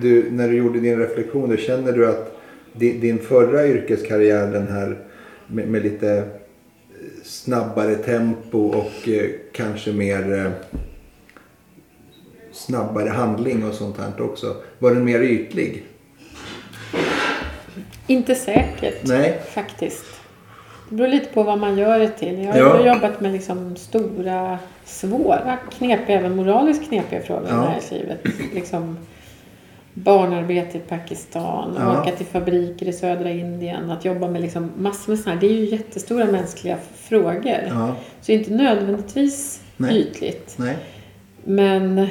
du, 0.00 0.30
när 0.30 0.48
du 0.48 0.56
gjorde 0.56 0.80
din 0.80 0.98
reflektion, 0.98 1.50
då 1.50 1.56
känner 1.56 1.92
du 1.92 2.08
att 2.08 2.33
din, 2.74 3.00
din 3.00 3.18
förra 3.18 3.66
yrkeskarriär, 3.66 4.46
den 4.52 4.68
här 4.68 4.98
med, 5.46 5.68
med 5.68 5.82
lite 5.82 6.28
snabbare 7.24 7.94
tempo 7.94 8.58
och 8.58 9.08
eh, 9.08 9.30
kanske 9.52 9.92
mer 9.92 10.32
eh, 10.46 10.50
snabbare 12.52 13.08
handling 13.08 13.64
och 13.68 13.74
sånt 13.74 13.98
här 13.98 14.22
också. 14.22 14.56
Var 14.78 14.90
den 14.94 15.04
mer 15.04 15.20
ytlig? 15.20 15.84
Inte 18.06 18.34
säkert 18.34 19.06
Nej. 19.06 19.40
faktiskt. 19.54 20.04
Det 20.88 20.94
beror 20.96 21.08
lite 21.08 21.26
på 21.34 21.42
vad 21.42 21.58
man 21.58 21.78
gör 21.78 21.98
det 21.98 22.08
till. 22.08 22.42
Jag 22.42 22.52
har 22.52 22.58
Ja. 22.86 22.94
jobbat 22.94 23.20
med 23.20 23.32
liksom 23.32 23.76
stora, 23.76 24.58
svåra, 24.84 25.58
knepiga, 25.78 26.18
även 26.18 26.36
moraliskt 26.36 26.88
knepiga 26.88 27.20
frågor 27.22 27.46
Ja. 27.50 27.54
i 27.64 27.68
näringslivet. 27.68 28.20
Liksom 28.54 28.98
barnarbete 29.94 30.78
i 30.78 30.80
Pakistan, 30.80 31.76
Ja. 31.78 32.00
åka 32.00 32.10
till 32.10 32.26
fabriker 32.26 32.88
i 32.88 32.92
södra 32.92 33.30
Indien, 33.30 33.90
att 33.90 34.04
jobba 34.04 34.28
med 34.28 34.42
liksom 34.42 34.70
massor 34.78 35.12
med 35.12 35.18
sådana 35.18 35.40
här. 35.40 35.48
Det 35.48 35.54
är 35.54 35.56
ju 35.56 35.64
jättestora 35.64 36.24
mänskliga 36.24 36.76
frågor. 36.96 37.60
Ja. 37.68 37.96
Så 38.20 38.32
inte 38.32 38.50
nödvändigtvis 38.52 39.60
Nej. 39.76 40.00
ytligt. 40.00 40.54
Nej. 40.58 40.76
Men 41.44 42.06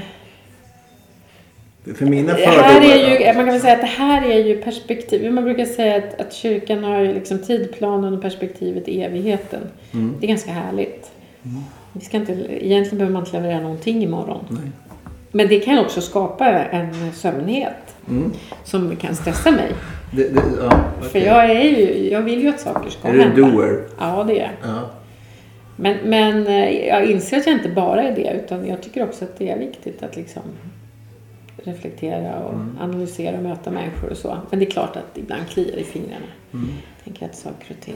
För 1.95 2.05
mina 2.05 2.33
fördomar... 2.35 2.63
här 2.63 2.81
är 2.81 3.19
ju, 3.19 3.25
man 3.25 3.35
kan 3.35 3.45
väl 3.45 3.61
säga 3.61 3.73
att 3.73 3.81
det 3.81 3.87
här 3.87 4.29
är 4.29 4.45
ju 4.45 4.61
perspektiv. 4.61 5.33
Man 5.33 5.43
brukar 5.43 5.65
säga 5.65 5.95
att, 5.97 6.21
att 6.21 6.33
kyrkan 6.33 6.83
har 6.83 6.99
ju 6.99 7.13
liksom 7.13 7.39
tidplanen 7.39 8.13
och 8.13 8.21
perspektivet 8.21 8.83
evigheten. 8.87 9.61
Mm. 9.93 10.15
Det 10.19 10.25
är 10.25 10.27
ganska 10.27 10.51
härligt. 10.51 11.11
Vi 11.93 12.01
ska 12.01 12.17
inte, 12.17 12.31
egentligen 12.49 12.97
behöver 12.97 13.13
man 13.13 13.23
inte 13.25 13.37
leverera 13.37 13.59
någonting 13.59 14.03
imorgon. 14.03 14.45
Nej. 14.49 14.71
Men 15.35 15.47
det 15.47 15.59
kan 15.59 15.79
också 15.79 16.01
skapa 16.01 16.47
en 16.65 17.11
sömnighet 17.13 17.75
Mm. 18.09 18.31
som 18.63 18.95
kan 18.95 19.15
stressa 19.15 19.51
mig. 19.51 19.71
Det, 20.11 20.23
det, 20.29 20.41
ja, 20.61 20.69
För 21.01 21.09
okej. 21.09 21.23
jag, 21.23 21.49
är 21.51 21.63
ju, 21.63 22.09
jag 22.09 22.21
vill 22.21 22.41
ju 22.41 22.49
att 22.49 22.59
saker 22.59 22.89
ska 22.89 23.07
Är 23.07 23.13
du 23.13 23.21
en 23.21 23.31
hända. 23.31 23.47
doer? 23.47 23.83
Ja, 23.99 24.23
det 24.27 24.39
är 24.39 24.43
jag. 24.61 24.69
Ja. 24.75 24.89
Men, 25.75 25.97
men 26.03 26.47
eh, 26.47 26.87
jag 26.87 27.05
inser 27.05 27.37
att 27.37 27.45
jag 27.47 27.55
inte 27.55 27.69
bara 27.69 28.03
är 28.03 28.15
det 28.15 28.41
utan 28.45 28.67
jag 28.67 28.81
tycker 28.83 29.03
också 29.03 29.25
att 29.25 29.37
det 29.39 29.49
är 29.49 29.59
viktigt 29.59 30.03
att 30.03 30.15
liksom 30.15 30.41
reflektera 31.63 32.35
och 32.39 32.53
Mm. 32.53 32.77
analysera 32.81 33.37
och 33.37 33.43
möta 33.43 33.71
människor 33.71 34.09
och 34.09 34.17
så. 34.17 34.37
Men 34.49 34.59
det 34.59 34.65
är 34.65 34.71
klart 34.71 34.95
att 34.95 35.17
ibland 35.17 35.47
kliar 35.49 35.77
i 35.77 35.83
fingrarna. 35.83 36.25
Mm. 36.53 36.69
Tänker 37.03 37.25
att 37.25 37.35
saker 37.35 37.75
och 37.79 37.85
ting. 37.85 37.95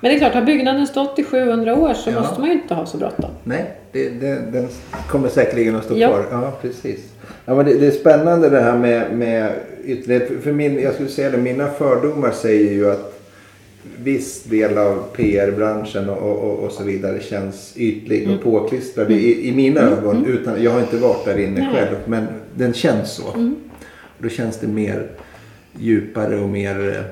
Men 0.00 0.10
det 0.10 0.16
är 0.16 0.18
klart, 0.18 0.34
har 0.34 0.42
byggnaden 0.42 0.86
stått 0.86 1.18
i 1.18 1.24
700 1.24 1.74
år 1.74 1.94
så 1.94 2.10
Ja. 2.10 2.20
måste 2.20 2.40
man 2.40 2.48
ju 2.48 2.54
inte 2.54 2.74
ha 2.74 2.86
så 2.86 2.96
bråttom. 2.98 3.30
Nej, 3.44 3.64
det, 3.92 4.08
det, 4.08 4.42
den 4.52 4.68
kommer 5.08 5.28
säkerligen 5.28 5.76
att 5.76 5.84
stå 5.84 5.96
Ja. 5.98 6.08
kvar. 6.08 6.26
Ja, 6.30 6.58
precis. 6.62 7.00
Ja, 7.44 7.54
men 7.54 7.66
det, 7.66 7.78
det 7.78 7.86
är 7.86 7.90
spännande 7.90 8.48
det 8.50 8.60
här 8.60 8.78
med, 8.78 9.12
med 9.18 9.52
ytterlighet. 9.84 10.42
För- 10.42 10.52
min, 10.52 10.80
jag 10.82 10.94
skulle 10.94 11.08
säga 11.08 11.30
det, 11.30 11.36
mina 11.38 11.68
fördomar 11.70 12.30
säger 12.30 12.72
ju 12.72 12.90
att 12.90 13.16
viss 14.02 14.42
del 14.42 14.78
av 14.78 15.04
PR-branschen 15.16 16.08
och, 16.10 16.28
och, 16.44 16.58
och, 16.58 16.72
så 16.72 16.84
vidare 16.84 17.20
känns 17.20 17.72
ytlig 17.76 18.22
Mm. 18.24 18.36
och 18.36 18.42
påklistrad 18.44 19.10
i, 19.10 19.48
i 19.48 19.52
mina 19.52 19.80
ögon. 19.80 20.26
Utan, 20.26 20.62
jag 20.62 20.70
har 20.70 20.80
inte 20.80 20.96
varit 20.96 21.24
där 21.24 21.38
inne 21.38 21.60
Nej. 21.60 21.68
själv, 21.74 21.96
men 22.06 22.26
den 22.54 22.72
känns 22.72 23.10
så. 23.12 23.32
Mm. 23.34 23.56
Då 24.18 24.28
känns 24.28 24.58
det 24.58 24.66
mer 24.66 25.06
djupare 25.78 26.40
och 26.40 26.48
mer 26.48 26.88
eh, 26.88 27.02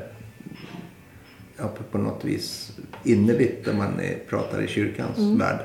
ja, 1.59 1.65
på 1.93 1.99
något 1.99 2.25
vis 2.25 2.68
innerligt 3.05 3.67
när 3.67 3.75
man 3.75 4.01
pratar 4.29 4.63
i 4.63 4.67
kyrkans 4.67 5.19
värld. 5.19 5.59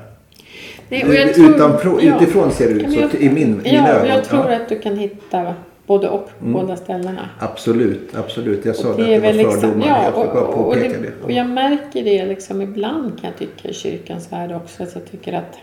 Nej, 0.89 1.05
jag 1.15 1.33
tror- 1.33 1.55
Utan, 1.55 1.77
pro- 1.77 1.99
ja. 2.01 2.15
Utifrån 2.15 2.51
ser 2.51 2.67
det 2.67 2.73
ut 2.73 2.93
så 2.93 2.99
jag- 2.99 3.15
i 3.15 3.29
min, 3.29 3.57
mina 3.63 3.77
Ja, 3.77 3.87
ögon. 3.87 4.07
jag 4.07 4.23
tror 4.25 4.41
ja. 4.41 4.47
Mm. 4.47 4.61
att 4.61 4.69
du 4.69 4.79
kan 4.79 4.97
hitta 4.97 5.53
både 5.87 6.09
och 6.09 6.25
på 6.39 6.45
båda 6.45 6.75
ställena. 6.75 7.29
Absolut, 7.39 8.15
absolut. 8.15 8.65
Jag 8.65 8.75
sa 8.75 8.89
Och 8.89 8.97
det, 8.97 9.03
det 9.03 9.13
är 9.13 9.17
att 9.17 9.23
det 9.23 9.27
var 9.27 9.33
liksom, 9.37 9.61
fördomar. 9.61 9.87
ja, 9.87 10.03
jag 10.03 10.23
fick 10.25 10.33
bara 10.33 10.45
påpeka 10.51 10.87
det, 10.87 10.97
det. 11.07 11.23
och 11.23 11.31
jag 11.31 11.49
märker 11.49 12.03
det 12.03 12.25
liksom 12.25 12.61
ibland 12.61 13.21
kan 13.21 13.29
jag 13.29 13.39
tycka 13.39 13.69
i 13.69 13.73
kyrkans 13.73 14.31
värld 14.31 14.51
också. 14.51 14.83
Att 14.83 14.95
jag 14.95 15.05
tycker 15.11 15.33
att 15.33 15.57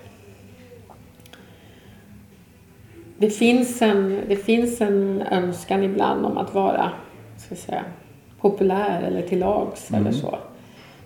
det 3.18 3.30
finns 3.30 3.82
en, 3.82 4.20
det 4.28 4.36
finns 4.36 4.80
en 4.80 5.22
önskan 5.30 5.82
ibland 5.82 6.26
om 6.26 6.38
att 6.38 6.54
vara 6.54 6.90
ska 7.38 7.54
säga, 7.54 7.84
populär 8.40 9.02
eller 9.06 9.22
till 9.22 9.38
lags 9.38 9.90
Mm. 9.90 10.00
eller 10.06 10.12
så. 10.16 10.38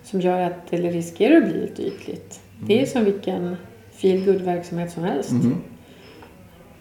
Som 0.05 0.21
gör 0.21 0.41
att 0.41 0.67
det 0.69 0.77
riskerar 0.77 1.37
att 1.37 1.43
bli 1.43 1.61
lite 1.61 1.81
ytligt. 1.81 2.39
Det 2.59 2.81
är 2.81 2.85
som 2.85 3.05
vilken 3.05 3.55
feel 3.97 4.41
verksamhet 4.43 4.91
som 4.91 5.03
helst. 5.03 5.31
Mm. 5.31 5.55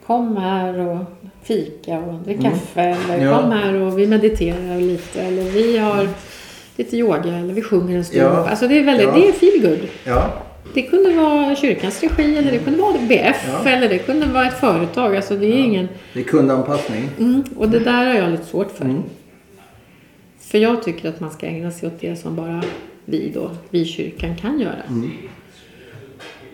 Kom 0.07 0.37
här 0.37 0.79
och 0.79 1.05
fika 1.43 1.99
och 1.99 2.15
drick 2.15 2.39
Mm. 2.39 2.51
kaffe. 2.53 2.81
Eller 2.83 3.25
Ja. 3.27 3.41
kom 3.41 3.51
här 3.53 3.75
och 3.75 3.99
vi 3.99 4.07
mediterar 4.07 4.81
lite. 4.81 5.23
Eller 5.23 5.43
vi 5.43 5.79
har 5.79 6.09
lite 6.77 6.97
yoga. 6.97 7.35
Eller 7.37 7.55
vi 7.55 7.63
sjunger 7.63 7.97
en 7.97 8.05
stund. 8.05 8.23
Ja. 8.23 8.49
Alltså 8.49 8.69
det 8.69 8.79
är 8.79 8.85
väldigt, 8.85 9.07
Ja. 9.07 9.15
det 9.15 9.29
är 9.29 9.33
feel 9.33 9.89
Ja, 10.05 10.33
Det 10.75 10.83
kunde 10.83 11.11
vara 11.15 11.57
kyrkans 11.57 12.03
regi 12.03 12.37
eller 12.37 12.53
det 12.53 12.59
kunde 12.59 12.83
vara 12.83 12.99
BF. 13.09 13.67
Eller 13.67 13.89
det 13.89 13.99
kunde 13.99 14.27
vara 14.27 14.47
ett 14.49 14.61
företag. 14.61 15.17
Alltså 15.17 15.37
det 15.37 15.47
är 15.47 15.59
ingen... 15.65 15.89
det 16.13 16.21
är 16.21 16.25
kundanpassning. 16.25 17.09
Mm, 17.19 17.45
och 17.57 17.69
det 17.69 17.79
där 17.79 18.07
har 18.07 18.15
jag 18.15 18.31
lite 18.31 18.45
svårt 18.45 18.71
för. 18.71 18.85
Mm. 18.85 19.03
För 20.41 20.59
jag 20.59 20.83
tycker 20.83 21.09
att 21.09 21.21
man 21.21 21.31
ska 21.31 21.47
ägna 21.47 21.71
sig 21.71 21.87
åt 21.89 22.01
det 22.01 22.17
som 22.17 22.37
bara 22.37 22.63
vi 23.05 23.31
då, 23.35 23.51
vi 23.71 23.85
kyrkan 23.85 24.37
kan 24.37 24.61
göra. 24.61 24.83
Mm. 24.89 25.11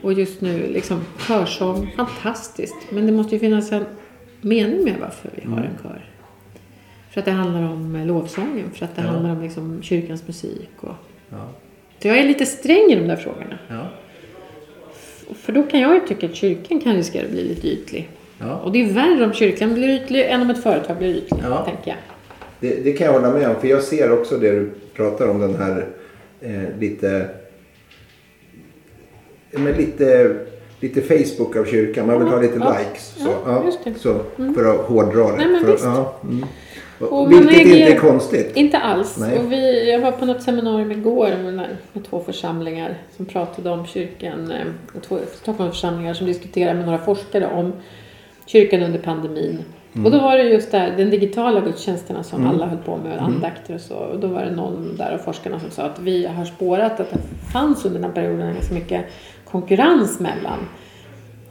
Och 0.02 0.12
just 0.12 0.40
nu, 0.40 0.66
liksom 0.72 1.00
körsång, 1.28 1.92
fantastiskt. 1.96 2.76
Men 2.90 3.06
det 3.06 3.12
måste 3.12 3.34
ju 3.34 3.38
finnas 3.38 3.72
en 3.72 3.84
mening 4.40 4.84
med 4.84 4.94
varför 5.00 5.30
vi 5.34 5.50
har 5.50 5.58
Mm. 5.58 5.70
en 5.70 5.78
kör. 5.82 6.04
För 7.10 7.20
att 7.20 7.24
det 7.24 7.30
handlar 7.30 7.62
om 7.72 7.96
eh, 7.96 8.06
lovsången, 8.06 8.70
för 8.74 8.84
att 8.84 8.96
det 8.96 9.02
Ja. 9.02 9.08
handlar 9.08 9.30
om 9.32 9.42
liksom 9.42 9.82
kyrkans 9.82 10.26
musik. 10.26 10.70
Och... 10.80 10.94
Ja. 11.30 11.48
Så 12.02 12.08
jag 12.08 12.18
är 12.18 12.24
lite 12.24 12.46
sträng 12.46 12.90
i 12.90 12.94
de 12.94 13.06
där 13.08 13.16
frågorna. 13.16 13.58
Ja. 13.68 13.88
För 15.34 15.52
då 15.52 15.62
kan 15.62 15.80
jag 15.80 15.94
ju 15.94 16.00
tycka 16.00 16.26
att 16.26 16.34
kyrkan 16.34 16.80
kan 16.80 16.94
riskera 16.96 17.24
att 17.24 17.30
bli 17.30 17.42
lite 17.48 17.68
ytlig. 17.68 18.08
Ja. 18.38 18.54
Och 18.56 18.72
det 18.72 18.82
är 18.82 18.92
värre 18.92 19.24
om 19.24 19.32
kyrkan 19.32 19.74
blir 19.74 19.88
ytlig 19.88 20.20
än 20.26 20.42
om 20.42 20.50
ett 20.50 20.62
företag 20.62 20.96
blir 20.98 21.08
ytligt, 21.16 21.40
Ja. 21.42 21.64
tänker 21.64 21.90
jag. 21.90 21.96
Det, 22.60 22.84
det 22.84 22.92
kan 22.92 23.06
jag 23.06 23.12
hålla 23.14 23.32
med 23.32 23.48
om. 23.48 23.60
För 23.60 23.68
jag 23.68 23.82
ser 23.82 24.12
också 24.12 24.38
det 24.38 24.50
du 24.50 24.70
pratar 24.94 25.28
om. 25.28 25.38
Den 25.40 25.54
här 25.56 25.86
eh, 26.40 26.78
lite... 26.78 27.28
Men 29.52 29.72
lite, 29.72 30.36
lite 30.80 31.00
Facebook 31.00 31.56
av 31.56 31.64
kyrkan. 31.64 32.06
Man 32.06 32.18
vill 32.18 32.28
ha 32.28 32.40
lite 32.40 32.58
Ja. 32.60 32.76
likes. 32.78 33.14
Så, 33.18 33.28
Ja, 33.46 33.64
ja, 33.84 33.92
så, 33.98 34.20
För 34.54 34.74
att 34.74 34.80
hårdra 34.86 35.30
det. 35.30 35.36
Nej, 35.36 35.46
men 35.48 35.60
för, 35.64 35.72
visst. 35.72 35.84
Ja, 35.84 36.14
mm. 36.24 36.44
och, 37.00 37.12
Och 37.22 37.32
vilket 37.32 37.50
inte 37.58 37.64
reagerar- 37.74 37.94
är 37.96 37.98
konstigt. 37.98 38.56
Inte 38.56 38.78
alls. 38.78 39.16
Nej. 39.18 39.38
Och 39.38 39.52
vi, 39.52 39.90
jag 39.90 39.98
var 40.00 40.12
på 40.12 40.24
något 40.24 40.42
seminarium 40.42 40.92
igår 40.92 41.28
med, 41.42 41.76
med 41.92 42.04
två 42.10 42.20
församlingar 42.20 42.98
som 43.16 43.26
pratade 43.26 43.70
om 43.70 43.86
kyrkan. 43.86 44.50
eh, 44.52 45.00
Två 45.02 45.18
Stockholms 45.34 45.72
församlingar 45.72 46.14
som 46.14 46.26
diskuterade 46.26 46.74
med 46.76 46.84
några 46.86 46.98
forskare 46.98 47.46
om 47.46 47.72
kyrkan 48.46 48.82
under 48.82 48.98
pandemin. 48.98 49.58
Mm. 49.94 50.06
Och 50.06 50.12
då 50.12 50.18
var 50.18 50.36
det 50.36 50.42
just 50.42 50.70
där, 50.70 50.94
den 50.96 51.10
digitala 51.10 51.60
gudstjänsterna 51.60 52.22
som 52.22 52.46
alla 52.46 52.66
höll 52.66 52.78
på 52.78 52.96
med, 52.96 53.18
andakter 53.18 53.74
och 53.74 53.80
så. 53.80 53.94
Och 53.94 54.20
då 54.20 54.26
var 54.26 54.44
det 54.44 54.50
någon 54.50 54.96
där 54.96 55.12
av 55.12 55.18
forskarna 55.18 55.60
som 55.60 55.70
sa 55.70 55.82
att 55.82 55.98
vi 55.98 56.26
har 56.26 56.44
spårat 56.44 57.00
att 57.00 57.10
det 57.10 57.18
fanns 57.52 57.84
under 57.84 58.00
den 58.00 58.08
här 58.08 58.14
perioden 58.14 58.54
ganska 58.54 58.74
mycket 58.74 59.04
konkurrens 59.44 60.20
mellan 60.20 60.58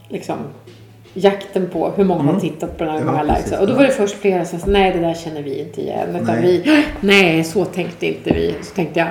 liksom, 0.09 0.37
jakten 1.13 1.69
på 1.69 1.91
hur 1.95 2.03
många 2.03 2.31
har 2.31 2.39
tittat 2.39 2.77
på 2.77 2.83
den 2.83 2.93
här, 2.93 2.99
hur 2.99 3.09
Mm. 3.09 3.15
Ja, 3.15 3.23
många 3.23 3.37
likes. 3.37 3.59
Och 3.59 3.67
då 3.67 3.73
var 3.73 3.83
det 3.83 3.91
först 3.91 4.15
flera 4.15 4.45
som 4.45 4.59
sa 4.59 4.67
nej 4.67 4.91
det 4.93 4.99
där 4.99 5.13
känner 5.13 5.43
vi 5.43 5.59
inte 5.59 5.81
igen. 5.81 6.09
Utan 6.09 6.35
Nej. 6.35 6.61
vi, 6.65 6.83
nej 6.99 7.43
så 7.43 7.65
tänkte 7.65 8.07
inte 8.07 8.33
vi. 8.33 8.55
Så 8.61 8.75
tänkte 8.75 8.99
jag, 8.99 9.09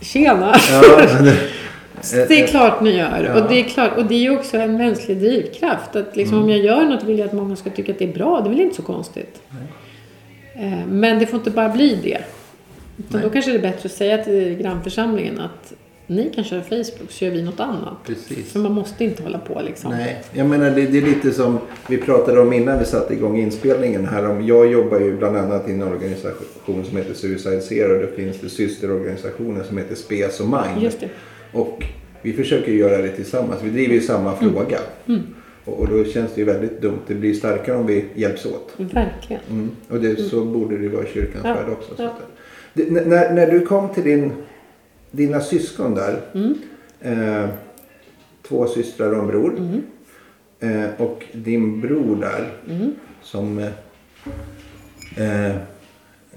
tjena. 0.00 0.54
Ja, 0.70 1.32
Det 2.28 2.42
är 2.42 2.46
klart 2.46 2.80
ni 2.80 2.90
gör. 2.96 3.24
Ja. 3.24 3.42
Och, 3.42 3.48
det 3.48 3.60
är 3.60 3.64
klart, 3.64 3.96
och 3.96 4.04
det 4.04 4.14
är 4.14 4.18
ju 4.20 4.38
också 4.38 4.56
en 4.56 4.76
mänsklig 4.76 5.18
drivkraft. 5.18 5.96
Att 5.96 6.16
liksom, 6.16 6.34
Mm. 6.38 6.44
Om 6.44 6.50
jag 6.50 6.58
gör 6.64 6.84
något 6.84 7.04
vill 7.04 7.18
jag 7.18 7.26
att 7.26 7.32
många 7.32 7.56
ska 7.56 7.70
tycka 7.70 7.92
att 7.92 7.98
det 7.98 8.04
är 8.04 8.12
bra. 8.12 8.40
Det 8.40 8.46
är 8.46 8.50
väl 8.50 8.60
inte 8.60 8.76
så 8.76 8.82
konstigt. 8.82 9.40
Eh, 10.54 10.86
Men 10.88 11.18
det 11.18 11.26
får 11.26 11.38
inte 11.38 11.50
bara 11.50 11.68
bli 11.68 11.98
det. 12.02 12.18
Utan 12.98 13.22
då 13.22 13.30
kanske 13.30 13.50
det 13.50 13.56
är 13.58 13.62
bättre 13.62 13.86
att 13.86 13.92
säga 13.92 14.24
till 14.24 14.54
grannförsamlingen 14.60 15.40
att 15.40 15.72
ni 16.06 16.30
kan 16.34 16.44
köra 16.44 16.62
Facebook 16.62 17.10
så 17.10 17.24
gör 17.24 17.32
vi 17.32 17.42
något 17.42 17.60
annat. 17.60 17.94
Precis. 18.06 18.52
För 18.52 18.58
man 18.60 18.72
måste 18.72 19.04
inte 19.04 19.22
hålla 19.22 19.38
på 19.38 19.62
liksom. 19.64 19.90
Nej, 19.90 20.22
jag 20.32 20.46
menar 20.46 20.70
det, 20.70 20.86
det 20.86 20.98
är 20.98 21.02
lite 21.02 21.32
som 21.32 21.58
vi 21.88 21.98
pratade 21.98 22.40
om 22.40 22.52
innan 22.52 22.78
vi 22.78 22.84
satte 22.84 23.14
igång 23.14 23.38
inspelningen 23.38 24.06
här. 24.08 24.30
Om, 24.30 24.46
jag 24.46 24.66
jobbar 24.72 25.00
ju 25.00 25.16
bland 25.16 25.36
annat 25.36 25.68
i 25.68 25.72
en 25.72 25.82
organisation 25.82 26.84
som 26.84 26.96
heter 26.96 27.14
Suicide 27.14 27.60
Zero. 27.60 28.00
Det 28.00 28.16
finns 28.16 28.40
det 28.40 28.48
systerorganisationer 28.48 29.62
som 29.62 29.78
heter 29.78 29.94
Spes 29.94 30.40
och 30.40 30.46
Mind. 30.46 30.82
Just 30.82 31.00
det. 31.00 31.08
Och 31.52 31.84
vi 32.22 32.32
försöker 32.32 32.72
göra 32.72 33.02
det 33.02 33.08
tillsammans. 33.08 33.62
Vi 33.62 33.70
driver 33.70 33.94
ju 33.94 34.00
samma 34.00 34.36
Mm. 34.36 34.52
fråga. 34.54 34.78
Och 35.64 35.78
och 35.80 35.88
då 35.88 36.04
känns 36.04 36.34
det 36.34 36.40
ju 36.40 36.44
väldigt 36.44 36.82
dumt. 36.82 36.98
Det 37.06 37.14
blir 37.14 37.34
starkare 37.34 37.76
om 37.76 37.86
vi 37.86 38.04
hjälps 38.14 38.46
åt. 38.46 38.72
Verkligen. 38.76 39.42
Mm. 39.50 39.70
Och 39.88 40.00
det, 40.00 40.16
så 40.16 40.44
borde 40.44 40.76
det 40.78 40.88
vara 40.88 41.04
i 41.04 41.06
kyrkans 41.06 41.44
Ja, 41.44 41.54
värld 41.54 41.68
också. 41.72 41.96
Så 41.96 42.02
ja. 42.02 42.12
det, 42.74 42.90
när, 42.90 43.32
när 43.34 43.50
du 43.50 43.66
kom 43.66 43.88
till 43.88 44.04
din, 44.04 44.32
dina 45.10 45.40
syskon 45.40 45.94
där. 45.94 46.20
Mm. 46.34 46.54
Eh, 47.00 47.48
två 48.48 48.66
systrar 48.66 49.12
och 49.12 49.18
en 49.18 49.26
bror. 49.26 49.54
Mm. 49.58 49.82
Eh, 50.84 50.90
och 51.00 51.24
din 51.32 51.80
bror 51.80 52.16
där 52.20 52.48
Mm. 52.76 52.94
som 53.22 53.58
eh, 53.58 55.46
eh, 55.48 55.56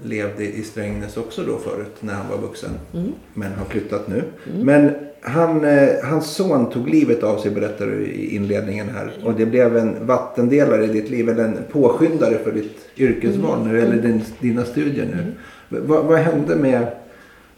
levde 0.04 0.44
i 0.44 0.62
Strängnäs 0.62 1.16
också 1.16 1.42
då 1.42 1.58
förut 1.58 1.96
när 2.00 2.14
han 2.14 2.28
var 2.30 2.38
vuxen. 2.38 2.70
Mm. 2.94 3.12
Men 3.34 3.52
har 3.52 3.64
flyttat 3.64 4.08
nu. 4.08 4.22
Men 4.60 4.94
han, 5.20 5.64
eh, 5.64 5.88
hans 6.04 6.26
son 6.34 6.70
tog 6.70 6.88
livet 6.88 7.22
av 7.22 7.38
sig 7.38 7.50
berättar 7.50 7.86
du 7.86 8.06
i 8.06 8.34
inledningen 8.36 8.88
här. 8.88 9.12
Och 9.24 9.34
det 9.34 9.46
blev 9.46 9.76
en 9.76 10.06
vattendelare 10.06 10.84
i 10.84 10.86
ditt 10.86 11.10
liv. 11.10 11.28
Eller 11.28 11.44
en 11.44 11.58
påskyndare 11.72 12.38
för 12.38 12.52
ditt 12.52 12.78
yrkesval 12.96 13.66
nu. 13.66 13.80
Eller 13.82 13.96
din, 14.02 14.22
dina 14.40 14.64
studier 14.64 15.04
nu. 15.06 15.32
V- 15.68 15.78
vad, 15.86 16.04
vad 16.04 16.18
hände 16.18 16.56
med, 16.56 16.86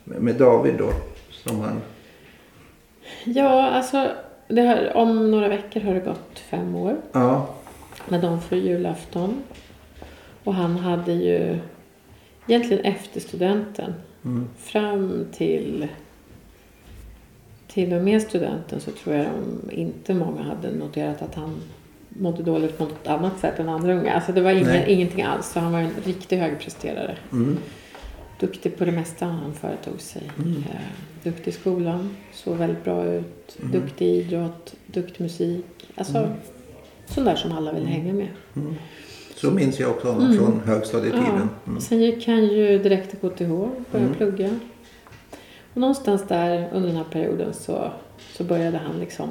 med 0.05 0.35
David 0.35 0.75
då? 0.79 0.91
Som 1.31 1.61
han... 1.61 1.81
Ja, 3.25 3.71
alltså 3.71 4.09
det 4.49 4.61
har, 4.61 4.97
om 4.97 5.31
några 5.31 5.49
veckor 5.49 5.81
har 5.81 5.95
det 5.95 6.01
gått 6.01 6.39
fem 6.51 6.75
år 6.75 6.97
Ja. 7.13 7.55
med 8.09 8.21
dem 8.21 8.41
för 8.41 8.57
julafton. 8.57 9.43
Och 10.45 10.55
han 10.55 10.77
hade 10.77 11.13
ju 11.13 11.59
egentligen 12.49 12.85
efter 12.85 13.21
studenten 13.21 13.95
Mm. 14.25 14.49
fram 14.59 15.27
till 15.33 15.89
till 17.69 17.93
och 17.93 18.03
med 18.03 18.23
studenten 18.23 18.81
så 18.81 18.91
tror 18.91 19.15
jag 19.17 19.27
de, 19.27 19.71
inte 19.77 20.15
många 20.15 20.43
hade 20.43 20.71
noterat 20.73 21.23
att 21.23 21.35
han 21.35 21.57
mådde 22.09 22.43
dåligt 22.43 22.79
på 22.79 22.85
något 22.85 23.07
annat 23.07 23.39
sätt 23.41 23.59
än 23.59 23.69
andra 23.69 23.95
unga. 23.95 24.13
Alltså 24.15 24.33
det 24.33 24.41
var 24.41 24.51
ingen, 24.51 24.67
Nej. 24.67 24.85
ingenting 24.93 25.23
alls. 25.23 25.53
Så 25.53 25.61
han 25.61 25.73
var 25.73 25.79
en 25.81 25.91
riktig 26.05 26.37
högpresterare. 26.39 27.17
Mm. 27.33 27.59
Duktig 28.41 28.77
på 28.79 28.85
det 28.85 28.93
mesta 28.93 29.27
han 29.27 29.55
företog 29.55 30.01
sig. 30.01 30.23
Eh, 30.39 30.81
duktig 31.23 31.49
i 31.51 31.55
skolan, 31.55 32.17
såg 32.33 32.57
väldigt 32.57 32.85
bra 32.85 33.05
ut. 33.05 33.57
Mm. 33.61 33.73
Duktig 33.73 34.07
i 34.07 34.11
idrott, 34.21 34.75
duktig 34.87 35.21
musik. 35.21 35.65
Alltså 35.95 36.29
sån 37.07 37.25
där 37.25 37.37
som 37.37 37.53
alla 37.53 37.73
vill 37.73 37.87
hänga 37.87 38.13
med. 38.13 38.29
Så 39.45 39.51
minns 39.51 39.81
jag 39.81 39.91
också 39.91 40.09
honom 40.09 40.25
Mm. 40.27 40.37
från 40.39 40.61
högstadietiden. 40.67 41.49
Mm. 41.67 41.81
Sen 41.81 42.03
gick 42.03 42.27
han 42.27 42.47
ju 42.47 42.79
direkt 42.79 43.11
till 43.11 43.31
KTH 43.31 43.51
och 43.53 43.69
började 43.93 44.15
plugga. 44.15 44.51
Och 45.75 45.81
någonstans 45.81 46.25
där 46.29 46.69
under 46.73 46.89
den 46.89 46.97
här 46.97 47.05
perioden 47.05 47.55
så, 47.55 47.91
så 48.33 48.45
började 48.45 48.79
han 48.79 49.01
liksom 49.01 49.29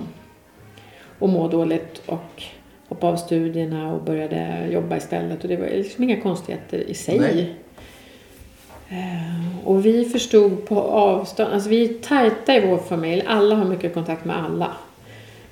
att 1.20 1.30
må 1.30 1.48
dåligt 1.48 2.02
och 2.06 2.44
hoppa 2.88 3.08
av 3.08 3.16
studierna 3.16 3.94
och 3.94 4.04
började 4.04 4.68
jobba 4.72 4.98
istället. 4.98 5.42
Och 5.44 5.48
det 5.50 5.58
var 5.58 5.66
liksom 5.68 6.04
inga 6.04 6.22
konstigheter 6.22 6.78
i 6.90 6.94
sig. 6.94 7.20
Nej. 7.20 7.56
Eh, 8.90 9.68
Och 9.68 9.86
vi 9.86 10.06
förstod 10.06 10.66
på 10.66 10.82
avstånd, 10.82 11.54
alltså 11.54 11.70
vi 11.70 11.84
är 11.84 11.94
tajta 11.94 12.56
i 12.56 12.68
vår 12.68 12.78
familj, 12.78 13.24
alla 13.28 13.56
har 13.56 13.66
mycket 13.66 13.94
kontakt 13.94 14.26
med 14.26 14.44
alla. 14.46 14.72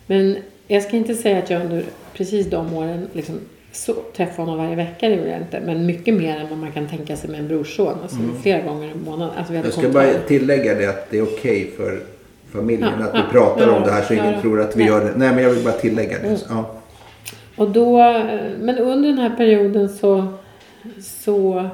Men 0.08 0.38
jag 0.67 0.84
ska 0.84 0.97
inte 0.97 1.15
säga 1.15 1.38
att 1.39 1.50
jag 1.50 1.62
under 1.62 1.86
precis 2.13 2.50
de 2.50 2.74
åren 2.74 3.08
liksom 3.13 3.39
så, 3.72 3.94
träffade 3.94 4.42
honom 4.42 4.58
varje 4.58 4.76
vecka, 4.76 5.10
det 5.10 5.16
gjorde 5.16 5.30
jag 5.30 5.42
inte. 5.42 5.60
Men 5.60 5.86
mycket 5.86 6.14
mer 6.14 6.38
än 6.38 6.50
vad 6.50 6.58
man 6.58 6.72
kan 6.72 6.88
tänka 6.88 7.16
sig 7.16 7.30
med 7.30 7.40
en 7.40 7.48
brorson. 7.48 7.98
Alltså 8.04 8.18
flera 8.42 8.62
gånger 8.62 8.92
i 8.92 8.96
månaden. 9.06 9.36
Alltså 9.38 9.54
Jag 9.54 9.74
ska 9.74 9.90
bara 9.90 10.14
tillägga 10.28 10.76
det 10.76 10.86
att 10.86 11.10
det 11.10 11.18
är 11.18 11.24
okej 11.24 11.72
för 11.78 12.00
familjen 12.52 12.90
Ja, 13.00 13.06
att 13.06 13.12
ja, 13.14 13.24
vi 13.26 13.32
pratar 13.32 13.68
ja, 13.68 13.76
om 13.76 13.84
det 13.84 13.92
här 13.92 14.02
så 14.02 14.14
ingen 14.14 14.42
tror 14.42 14.62
att 14.62 14.76
vi 14.76 14.80
Nej. 14.80 14.88
gör 14.88 15.06
det. 15.06 15.12
Nej 15.16 15.34
men 15.36 15.44
jag 15.44 15.50
vill 15.50 15.64
bara 15.64 15.74
tillägga 15.74 16.20
det. 16.20 16.28
Mm. 16.28 16.40
Ja. 16.50 16.72
Och 17.56 17.72
då, 17.72 17.98
men 18.60 18.78
under 18.78 19.10
den 19.10 19.18
här 19.18 19.30
perioden 19.30 19.90
så, 19.90 20.28
så 21.02 21.70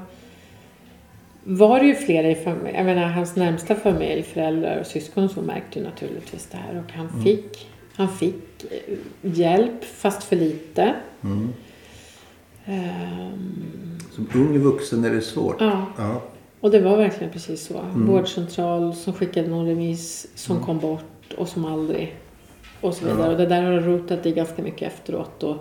var 1.44 1.80
det 1.80 1.86
ju 1.86 1.96
flera 1.96 2.28
i 2.28 2.36
familjen. 2.36 2.76
Jag 2.76 2.86
menar 2.86 3.04
hans 3.04 3.36
närmsta 3.36 3.76
familj, 3.76 4.24
föräldrar 4.24 4.80
och 4.80 4.86
syskon 4.86 5.30
som 5.30 5.46
märkte 5.46 5.82
naturligtvis 5.82 6.48
det 6.52 6.58
här. 6.58 6.84
Och 6.86 6.92
han 6.92 7.24
fick, 7.24 7.70
han 7.94 8.10
fick 8.10 8.66
hjälp, 9.22 9.84
fast 9.84 10.24
för 10.24 10.36
lite. 10.36 10.94
Mm. 11.24 11.54
Ehm, 12.68 13.98
Som 14.12 14.28
ung 14.36 14.60
vuxen 14.60 15.06
är 15.06 15.10
det 15.10 15.22
svårt. 15.22 15.56
ja, 15.62 15.86
Ja. 15.98 16.22
och 16.62 16.72
det 16.72 16.80
var 16.80 16.98
verkligen 16.98 17.34
precis 17.34 17.66
så. 17.68 17.80
Mm. 17.80 18.06
Vårdcentral 18.08 18.96
som 18.96 19.14
skickade 19.14 19.48
någon 19.48 19.66
remiss 19.68 20.28
som 20.36 20.60
kom 20.64 20.80
bort 20.80 21.34
och 21.38 21.48
som 21.50 21.66
aldrig 21.66 22.16
och 22.82 22.94
så 22.94 23.06
vidare. 23.06 23.32
Och 23.32 23.38
det 23.38 23.46
där 23.46 23.64
har 23.64 23.72
rotat 23.80 24.26
i 24.26 24.32
ganska 24.32 24.62
mycket 24.62 24.94
efteråt. 24.94 25.44
Och, 25.44 25.58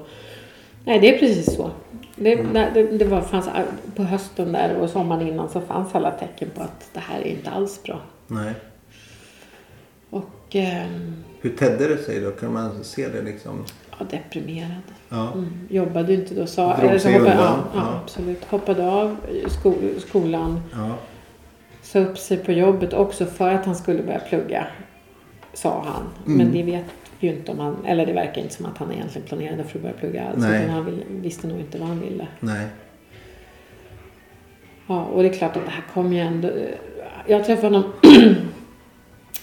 nej, 0.84 1.00
det 1.00 1.14
är 1.14 1.18
precis 1.18 1.54
så. 1.54 1.70
Det, 2.16 2.32
Mm. 2.32 2.52
det, 2.74 2.82
det 2.98 3.04
var, 3.04 3.20
fanns, 3.20 3.48
på 3.96 4.02
hösten 4.02 4.52
där 4.52 4.74
och 4.76 4.90
sommaren 4.90 5.28
innan 5.28 5.48
så 5.48 5.60
fanns 5.60 5.94
alla 5.94 6.10
tecken 6.10 6.48
på 6.54 6.62
att 6.62 6.90
det 6.92 7.00
här 7.00 7.20
är 7.20 7.26
inte 7.26 7.50
alls 7.50 7.82
bra. 7.82 8.00
Nej. 8.26 8.52
Och 10.10 10.30
ehm, 10.50 11.14
Hur 11.40 11.50
tedde 11.50 11.88
det 11.88 11.98
sig 11.98 12.20
då? 12.20 12.30
Kan 12.30 12.52
man 12.52 12.84
se 12.84 13.08
det 13.08 13.22
liksom? 13.22 13.64
Ja, 13.98 14.04
deprimerad. 14.10 14.82
Ja. 15.08 15.32
Mm. 15.32 15.52
Jobbade 15.70 16.14
inte 16.14 16.34
då. 16.34 16.46
Sa, 16.46 16.74
eller 16.74 16.98
så 16.98 17.08
hoppade, 17.10 17.30
ja, 17.30 17.36
ja, 17.74 17.80
Ja. 17.80 18.00
absolut. 18.02 18.44
Hoppade 18.44 18.90
av 18.90 19.16
sko, 19.48 19.74
skolan. 19.98 20.60
Ja. 20.72 20.90
Sa 21.82 21.98
upp 21.98 22.18
sig 22.18 22.36
på 22.36 22.52
jobbet 22.52 22.92
också 22.92 23.26
för 23.26 23.50
att 23.54 23.66
han 23.66 23.76
skulle 23.76 24.02
börja 24.02 24.18
plugga. 24.18 24.66
Sa 25.52 25.82
han. 25.86 26.02
Mm. 26.26 26.38
Men 26.38 26.52
det 26.52 26.62
vet 26.62 26.84
ju 27.20 27.28
inte 27.32 27.52
om 27.52 27.58
han, 27.58 27.76
eller 27.86 28.06
det 28.06 28.12
verkar 28.12 28.42
inte 28.42 28.54
som 28.54 28.66
att 28.66 28.78
han 28.78 28.92
egentligen 28.92 29.26
planerade 29.28 29.64
för 29.64 29.78
att 29.78 29.82
börja 29.82 29.94
plugga 29.94 30.24
alls. 30.28 30.36
Nej. 30.38 30.62
Utan 30.62 30.74
han 30.74 30.84
vill, 30.84 31.02
visste 31.08 31.46
nog 31.46 31.60
inte 31.60 31.78
vad 31.78 31.88
han 31.88 32.00
ville. 32.00 32.26
Nej. 32.40 32.66
Ja, 34.86 35.04
och 35.04 35.22
det 35.22 35.28
är 35.28 35.32
klart 35.32 35.56
att 35.56 35.64
det 35.64 35.70
här 35.70 35.84
kom 35.94 36.12
ju 36.12 36.20
ändå. 36.20 36.50
Jag 37.26 37.44
träffade 37.44 37.76
honom 37.76 37.92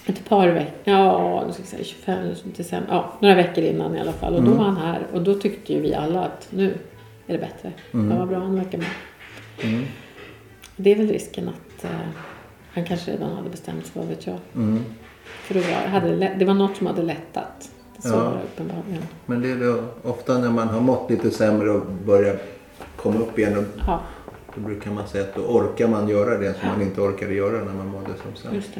ett 0.06 0.28
par 0.28 0.48
veckor, 0.48 0.74
ja 0.84 1.44
nu 1.46 1.52
ska 1.52 1.62
säga 1.62 1.84
25 1.84 2.28
december, 2.56 2.92
ja 2.94 3.12
några 3.20 3.34
veckor 3.34 3.64
innan 3.64 3.96
i 3.96 4.00
alla 4.00 4.12
fall. 4.12 4.34
Och 4.34 4.42
då 4.42 4.46
Mm. 4.46 4.58
var 4.58 4.64
han 4.64 4.76
här 4.76 5.06
och 5.12 5.22
då 5.22 5.34
tyckte 5.34 5.72
ju 5.72 5.80
vi 5.80 5.94
alla 5.94 6.24
att 6.24 6.46
nu 6.50 6.78
är 7.26 7.32
det 7.32 7.38
bättre. 7.38 7.72
Mm. 7.94 8.10
Ja, 8.10 8.18
vad 8.18 8.28
bra, 8.28 8.38
han 8.38 8.54
verkar 8.54 8.78
bra. 8.78 8.88
Mm. 9.62 9.84
Det 10.76 10.92
är 10.92 10.96
väl 10.96 11.08
risken 11.08 11.48
att 11.48 11.84
eh, 11.84 11.90
han 12.72 12.84
kanske 12.84 13.12
redan 13.12 13.36
hade 13.36 13.48
bestämt 13.50 13.86
sig, 13.86 13.92
vad 14.00 14.08
vet 14.08 14.26
jag. 14.26 14.36
Mm. 14.54 14.84
För 15.24 15.54
det 15.54 15.60
var, 15.60 15.88
hade, 15.88 16.34
det 16.38 16.44
var 16.44 16.54
något 16.54 16.76
som 16.76 16.86
hade 16.86 17.02
lättat. 17.02 17.70
Det 18.02 18.08
Ja. 18.08 18.14
jag 18.14 18.32
uppenbarligen. 18.44 19.02
Men 19.26 19.42
det 19.42 19.50
är 19.50 19.56
då 19.56 19.84
ofta 20.10 20.38
när 20.38 20.50
man 20.50 20.68
har 20.68 20.80
mått 20.80 21.10
lite 21.10 21.30
sämre 21.30 21.70
och 21.70 21.86
börjar 22.06 22.36
komma 22.96 23.18
upp 23.20 23.38
igen. 23.38 23.56
Och 23.58 23.64
Ja, 23.86 24.00
då 24.54 24.60
brukar 24.60 24.90
man 24.90 25.08
säga 25.08 25.24
att 25.24 25.34
då 25.34 25.40
orkar 25.40 25.88
man 25.88 26.08
göra 26.08 26.38
det 26.38 26.54
som 26.60 26.68
man 26.68 26.82
inte 26.82 27.00
orkade 27.00 27.34
göra 27.34 27.64
när 27.64 27.72
man 27.72 27.86
mådde 27.88 28.06
som 28.22 28.50
sämst. 28.50 28.70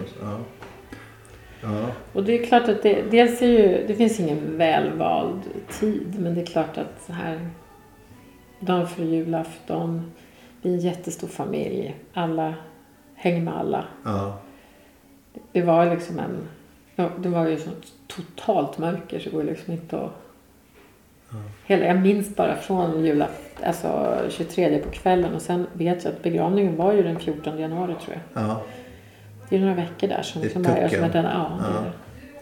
Ja. 1.65 1.87
Och 2.13 2.25
det 2.25 2.41
är 2.41 2.47
klart 2.47 2.69
att 2.69 2.83
det, 2.83 3.03
dels 3.11 3.43
är 3.43 3.47
ju, 3.47 3.87
det 3.87 3.95
finns 3.95 4.21
ingen 4.21 4.59
välvald 4.59 5.41
tid. 5.81 6.17
Men 6.19 6.35
det 6.35 6.41
är 6.41 6.47
klart 6.47 6.79
att 6.79 7.03
så 7.07 7.13
här, 7.13 7.49
dagen 8.61 8.89
före 8.89 9.07
julafton, 9.07 10.13
vi 10.63 10.71
är 10.71 10.75
en 10.75 10.81
jättestor 10.81 11.29
familj. 11.29 11.95
Alla 12.13 12.55
hänger 13.15 13.41
med 13.41 13.57
alla. 13.57 13.85
Ja. 14.05 14.39
Det 15.53 15.63
var 15.63 15.91
liksom 15.91 16.19
en, 16.19 16.49
det 17.23 17.29
var 17.29 17.47
ju 17.47 17.59
sånt 17.59 17.93
totalt 18.07 18.79
mörker 18.79 19.19
så 19.19 19.31
det 19.31 19.37
går 19.37 19.45
liksom 19.45 19.73
inte 19.73 19.99
att 20.01 20.21
Hela, 21.67 21.87
jag 21.87 22.01
minns 22.01 22.37
bara 22.37 22.57
från 22.57 23.05
julafton, 23.05 23.67
alltså 23.67 24.19
23 24.31 24.79
på 24.79 24.91
kvällen 24.91 25.35
och 25.35 25.43
sen 25.43 25.67
vet 25.73 26.05
jag 26.05 26.13
att 26.13 26.23
begravningen 26.23 26.77
var 26.77 26.93
ju 26.93 27.03
den 27.03 27.19
14 27.19 27.59
januari 27.59 27.95
tror 28.05 28.17
jag. 28.17 28.45
Ja. 28.45 28.63
Det 29.49 29.57
är 29.57 29.61
några 29.61 29.75
veckor 29.75 30.09
där 30.09 30.23
som 30.23 30.43
Det 30.43 30.49
tucken. 30.49 30.91
som 30.91 31.05
att 31.05 31.13
den, 31.13 31.25
ja, 31.25 31.59
Ja. 31.61 31.85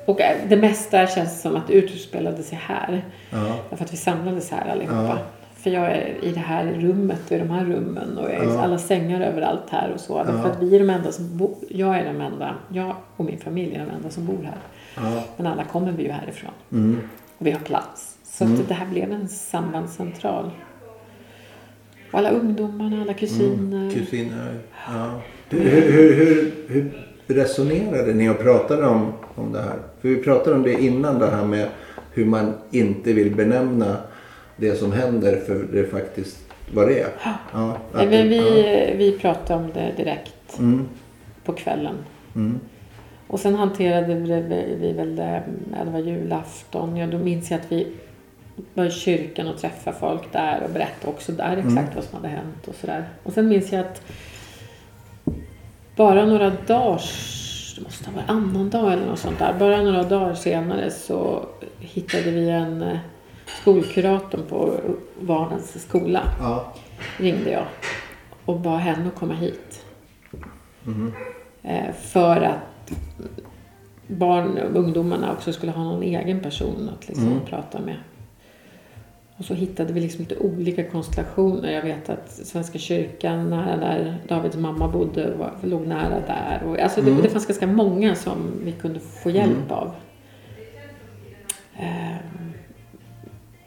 Och 0.06 0.20
äh, 0.20 0.36
det 0.48 0.56
mesta 0.56 1.06
känns 1.06 1.42
som 1.42 1.56
att 1.56 1.70
utspelade 1.70 2.42
sig 2.42 2.58
här. 2.62 3.04
Ja. 3.30 3.56
Därför 3.70 3.84
att 3.84 3.92
vi 3.92 3.96
samlades 3.96 4.50
här 4.50 4.70
allihopa. 4.70 4.94
Ja. 5.06 5.18
För 5.54 5.70
jag 5.70 5.84
är 5.92 6.14
i 6.24 6.32
det 6.32 6.40
här 6.40 6.64
rummet 6.64 7.20
och 7.26 7.32
i 7.32 7.38
de 7.38 7.50
här 7.50 7.64
rummen 7.64 8.18
och 8.18 8.24
jag 8.24 8.44
är 8.44 8.44
Ja. 8.44 8.62
alla 8.62 8.78
sängar 8.78 9.20
överallt 9.20 9.70
här 9.70 9.90
och 9.94 10.00
så. 10.00 10.18
Därför 10.24 10.38
Ja. 10.38 10.46
att 10.46 10.62
vi 10.62 10.74
är 10.76 10.78
de 10.80 10.90
enda 10.90 11.12
som 11.12 11.36
bor, 11.38 11.54
jag 11.70 11.98
är 11.98 12.04
den 12.04 12.20
enda, 12.20 12.54
jag 12.68 12.96
och 13.16 13.24
min 13.24 13.38
familj 13.38 13.74
är 13.74 13.78
de 13.86 13.90
enda 13.90 14.10
som 14.10 14.26
bor 14.26 14.42
här. 14.44 14.54
Ja. 14.96 15.22
Men 15.36 15.46
alla 15.46 15.64
kommer 15.64 15.92
vi 15.92 16.02
ju 16.04 16.10
härifrån. 16.10 16.50
Mm. 16.72 17.00
Och 17.38 17.46
vi 17.46 17.50
har 17.50 17.60
plats. 17.60 18.18
Så 18.24 18.44
Mm. 18.44 18.60
att 18.60 18.68
det 18.68 18.74
här 18.74 18.86
blev 18.86 19.12
en 19.12 19.28
sambandscentral. 19.28 20.50
Och 22.12 22.18
alla 22.18 22.30
ungdomarna, 22.30 23.02
alla 23.02 23.14
kusiner. 23.14 23.90
Kusiner. 23.90 24.58
Ja. 24.88 25.20
Hur, 25.52 25.92
hur, 25.92 26.14
hur, 26.14 26.52
hur 26.68 26.90
resonerade 27.34 28.14
ni 28.14 28.28
och 28.28 28.38
pratade 28.38 28.86
om, 28.86 29.12
om 29.34 29.52
det 29.52 29.60
här? 29.62 29.76
För 30.00 30.08
vi 30.08 30.16
pratade 30.16 30.56
om 30.56 30.62
det 30.62 30.72
innan 30.82 31.18
det 31.18 31.26
här 31.30 31.44
med 31.44 31.68
hur 32.12 32.24
man 32.24 32.54
inte 32.70 33.12
vill 33.12 33.34
benämna 33.34 33.96
det 34.56 34.74
som 34.74 34.92
händer 34.92 35.36
för 35.46 35.66
det 35.72 35.84
faktiskt 35.84 36.38
vad 36.74 36.88
det 36.88 37.00
är. 37.00 37.08
Ja, 37.52 37.76
men 37.92 38.10
det- 38.10 38.22
vi, 38.22 38.94
vi 38.96 39.18
pratade 39.18 39.64
om 39.64 39.70
det 39.74 39.92
direkt 39.96 40.34
ja. 40.52 40.58
Mm, 40.58 40.88
på 41.44 41.52
kvällen. 41.52 41.94
mm, 42.34 42.60
Och 43.26 43.40
sen 43.40 43.54
hanterade 43.54 44.14
vi, 44.14 44.40
vi, 44.40 44.76
vi 44.80 44.92
väl 44.92 45.16
det, 45.16 45.42
ja, 45.78 45.84
det 45.84 45.90
var 45.90 45.98
julafton. 45.98 46.96
Ja, 46.96 47.06
då 47.06 47.18
minns 47.18 47.50
jag 47.50 47.60
att 47.60 47.72
vi 47.72 47.86
var 48.74 48.84
i 48.84 48.90
kyrkan 48.90 49.48
och 49.48 49.58
träffade 49.58 49.96
folk 50.00 50.32
där 50.32 50.60
och 50.64 50.70
berättade 50.70 51.12
också 51.12 51.32
där 51.32 51.56
exakt 51.56 51.72
Mm. 51.72 51.84
vad 51.94 52.04
som 52.04 52.14
hade 52.16 52.28
hänt 52.28 52.68
och 52.68 52.74
sådär. 52.74 53.04
Och 53.22 53.32
sen 53.32 53.48
minns 53.48 53.72
jag 53.72 53.80
att 53.80 54.02
bara 55.96 56.24
några 56.26 56.50
dagar, 56.50 57.02
det 57.76 57.82
måste 57.82 58.10
ha 58.10 58.16
varit 58.16 58.30
annan 58.30 58.70
dag 58.70 58.92
eller 58.92 59.06
något 59.06 59.18
sånt 59.18 59.38
där. 59.38 59.54
Bara 59.58 59.82
några 59.82 60.02
dagar 60.02 60.34
senare 60.34 60.90
så 60.90 61.46
hittade 61.78 62.30
vi 62.30 62.50
en 62.50 62.82
eh, 62.82 62.98
skolkuratorn 63.60 64.42
på 64.48 64.74
barnens 65.20 65.82
skola. 65.88 66.22
Ja. 66.40 66.72
Ringde 67.18 67.50
jag 67.50 67.64
och 68.44 68.60
bad 68.60 68.78
henne 68.80 69.08
att 69.08 69.14
komma 69.14 69.34
hit. 69.34 69.84
Eh, 71.62 71.92
För 71.94 72.40
att 72.40 72.92
barn 74.06 74.58
och 74.58 74.76
ungdomarna 74.80 75.32
också 75.32 75.52
skulle 75.52 75.72
ha 75.72 75.84
någon 75.84 76.02
egen 76.02 76.40
person 76.40 76.90
att 76.96 77.08
liksom 77.08 77.26
Mm. 77.28 77.40
prata 77.46 77.78
med. 77.80 77.96
Och 79.42 79.46
så 79.46 79.54
hittade 79.54 79.92
vi 79.92 80.00
liksom 80.00 80.20
lite 80.20 80.36
olika 80.38 80.84
konstellationer. 80.84 81.72
Jag 81.72 81.82
vet 81.82 82.08
att 82.10 82.30
Svenska 82.30 82.78
kyrkan, 82.78 83.50
nära 83.50 83.76
där 83.76 84.16
Davids 84.28 84.56
mamma 84.56 84.88
bodde, 84.88 85.34
var, 85.36 85.52
låg 85.62 85.86
nära 85.86 86.20
där. 86.26 86.62
Och, 86.66 86.78
alltså 86.78 87.00
Mm. 87.00 87.16
det, 87.16 87.22
det 87.22 87.28
fanns 87.28 87.46
ganska 87.46 87.66
många 87.66 88.14
som 88.14 88.36
vi 88.64 88.72
kunde 88.72 89.00
få 89.00 89.30
hjälp 89.30 89.70
av. 89.70 89.90
Ehm, 91.78 92.52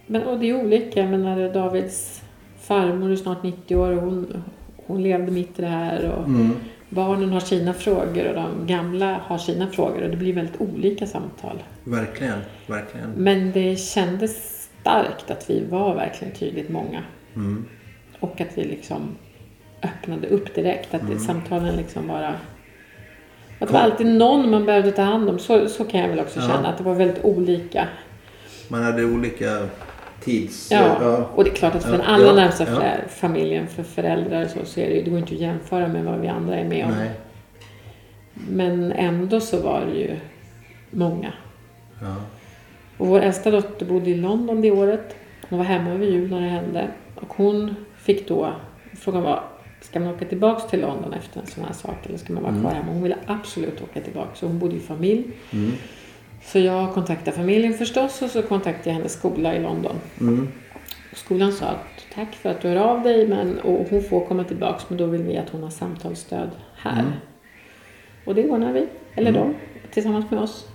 men, 0.08 0.24
och 0.24 0.40
det 0.40 0.50
är 0.50 0.66
olika. 0.66 1.06
Men 1.08 1.24
när 1.24 1.54
Davids 1.54 2.22
farmor 2.60 3.12
är 3.12 3.16
snart 3.16 3.44
90 3.44 3.76
år 3.76 3.92
och 3.92 4.02
hon, 4.02 4.44
hon 4.88 5.04
levde 5.04 5.32
mitt 5.32 5.60
i 5.60 5.62
det 5.62 5.68
här. 5.68 6.10
Och 6.12 6.26
Mm. 6.28 6.52
Barnen 6.90 7.30
har 7.30 7.40
sina 7.40 7.74
frågor 7.74 8.28
och 8.28 8.36
de 8.36 8.68
gamla 8.68 9.20
har 9.24 9.38
sina 9.38 9.68
frågor. 9.68 10.02
Och 10.04 10.10
det 10.10 10.18
blir 10.18 10.34
väldigt 10.34 10.62
olika 10.62 11.06
samtal. 11.08 11.64
Verkligen, 11.84 12.40
verkligen. 12.68 13.10
Men 13.16 13.52
det 13.52 13.76
kändes 13.80 14.55
starkt 14.90 15.32
att 15.32 15.50
vi 15.50 15.64
var 15.66 15.96
verkligen 15.96 16.34
tydligt 16.34 16.70
många. 16.70 17.04
Mm. 17.36 17.66
Och 18.20 18.42
att 18.42 18.58
vi 18.58 18.64
liksom 18.64 19.16
öppnade 19.84 20.28
upp 20.28 20.56
direkt. 20.56 20.94
Att 20.94 21.08
det, 21.08 21.20
samtalen 21.20 21.76
liksom 21.76 22.08
bara... 22.08 22.28
Att 23.60 23.68
det 23.68 23.74
var 23.74 23.80
alltid 23.80 24.08
någon 24.08 24.50
man 24.50 24.66
behövde 24.66 24.92
ta 24.92 25.02
hand 25.02 25.30
om. 25.30 25.40
Så, 25.40 25.70
så 25.70 25.84
kan 25.84 26.00
jag 26.00 26.08
väl 26.10 26.20
också 26.20 26.40
Ja. 26.40 26.48
känna. 26.48 26.68
Att 26.70 26.78
det 26.78 26.84
var 26.84 26.94
väldigt 26.94 27.24
olika. 27.26 27.88
Man 28.68 28.84
hade 28.84 29.06
olika 29.06 29.68
tids... 30.22 30.72
Ja. 30.72 31.26
Och 31.36 31.44
det 31.44 31.50
är 31.50 31.54
klart 31.56 31.76
att 31.76 31.84
för 31.84 31.92
Ja. 31.92 31.98
den 31.98 32.06
allra 32.06 32.28
Ja. 32.28 32.34
närmsta 32.34 32.66
Ja. 32.72 32.82
familjen, 33.10 33.68
för 33.68 33.84
föräldrar 33.84 34.46
så, 34.46 34.66
så 34.66 34.80
är 34.80 34.90
det, 34.90 34.96
ju- 34.96 35.04
det 35.04 35.10
går 35.10 35.20
inte 35.20 35.34
att 35.34 35.42
jämföra 35.42 35.88
med 35.88 36.04
vad 36.06 36.20
vi 36.20 36.28
andra 36.28 36.56
är 36.56 36.66
med 36.66 36.86
om. 36.86 36.92
Nej. 36.92 37.12
Men 38.34 38.92
ändå 38.92 39.40
så 39.40 39.62
var 39.62 39.86
det 39.86 40.00
ju 40.00 40.16
många. 40.92 41.34
Och 42.98 43.08
vår 43.08 43.20
äldsta 43.20 43.52
dotter 43.52 43.86
bodde 43.86 44.10
i 44.10 44.16
London 44.16 44.62
det 44.62 44.72
året. 44.72 45.16
Hon 45.50 45.60
var 45.60 45.66
hemma 45.66 45.90
över 45.90 46.06
jul 46.06 46.30
när 46.30 46.42
det 46.42 46.48
hände. 46.48 46.88
Och 47.16 47.34
hon 47.34 47.76
fick 47.98 48.28
då, 48.28 48.54
frågan 48.98 49.24
var, 49.24 49.44
ska 49.82 50.00
man 50.00 50.14
åka 50.16 50.26
tillbaks 50.26 50.68
till 50.68 50.82
London 50.82 51.14
efter 51.14 51.40
en 51.42 51.48
sån 51.48 51.64
här 51.64 51.74
sak 51.74 52.06
eller 52.06 52.18
ska 52.18 52.34
man 52.34 52.44
vara 52.44 52.54
kvar 52.62 52.72
hemma? 52.72 52.92
Hon 52.92 53.04
ville 53.04 53.18
absolut 53.26 53.82
åka 53.82 54.02
tillbaka. 54.02 54.30
Så 54.34 54.48
hon 54.48 54.60
bodde 54.60 54.76
i 54.76 54.80
familj. 54.80 55.24
Mm. 55.54 55.72
Så 56.44 56.60
jag 56.60 56.94
kontaktade 56.94 57.38
familjen 57.38 57.74
förstås 57.74 58.22
och 58.22 58.30
så 58.30 58.42
kontaktade 58.42 58.90
jag 58.90 58.94
hennes 58.94 59.14
skola 59.14 59.56
i 59.56 59.62
London. 59.62 59.96
Mm. 60.20 60.48
Skolan 61.14 61.52
sa 61.54 61.66
att 61.66 62.06
tack 62.16 62.36
för 62.36 62.50
att 62.50 62.62
du 62.62 62.68
hör 62.68 62.76
av 62.76 63.04
dig 63.04 63.28
men, 63.28 63.60
och 63.60 63.88
hon 63.90 64.04
får 64.04 64.26
komma 64.26 64.44
tillbaks 64.44 64.90
men 64.90 64.98
då 64.98 65.06
vill 65.06 65.24
vi 65.24 65.38
att 65.38 65.50
hon 65.50 65.64
har 65.64 65.70
samtalsstöd 65.70 66.50
här. 66.78 67.00
Mm. 67.00 67.12
Och 68.26 68.36
det 68.36 68.50
ordnar 68.50 68.74
vi, 68.74 68.88
eller 69.16 69.30
Mm. 69.30 69.42
de, 69.42 69.56
tillsammans 69.94 70.32
med 70.32 70.40
oss. 70.40 70.68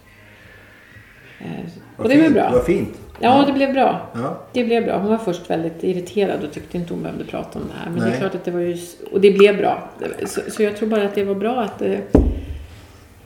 Eh, 2.01 2.03
Och 2.03 2.09
det 2.09 2.17
blev 2.17 2.33
bra. 2.33 2.51
Vad 2.53 2.65
fint. 2.65 2.89
Ja, 3.23 3.45
det 3.47 3.53
blev 3.53 3.73
bra. 3.73 4.01
Ja. 4.15 4.39
Det 4.53 4.65
blev 4.65 4.85
bra. 4.85 4.99
Hon 4.99 5.11
var 5.11 5.19
först 5.19 5.51
väldigt 5.51 5.85
irriterad 5.85 6.45
och 6.45 6.53
tyckte 6.53 6.77
inte 6.77 6.95
hon 6.95 7.03
behövde 7.03 7.25
prata 7.25 7.59
om 7.59 7.65
det 7.69 7.75
här. 7.79 7.91
Men 7.91 7.99
det 8.01 8.05
Nej. 8.07 8.15
är 8.15 8.19
klart 8.19 8.35
att 8.35 8.45
det 8.45 8.51
var 8.51 8.61
ju... 8.61 8.77
Och 9.13 9.21
det 9.21 9.31
blev 9.31 9.57
bra. 9.57 9.89
Så, 10.27 10.41
så 10.51 10.63
jag 10.63 10.77
tror 10.77 10.89
bara 10.89 11.03
att 11.05 11.15
det 11.15 11.25
var 11.25 11.35
bra 11.35 11.61
att 11.61 11.79
det, 11.79 12.01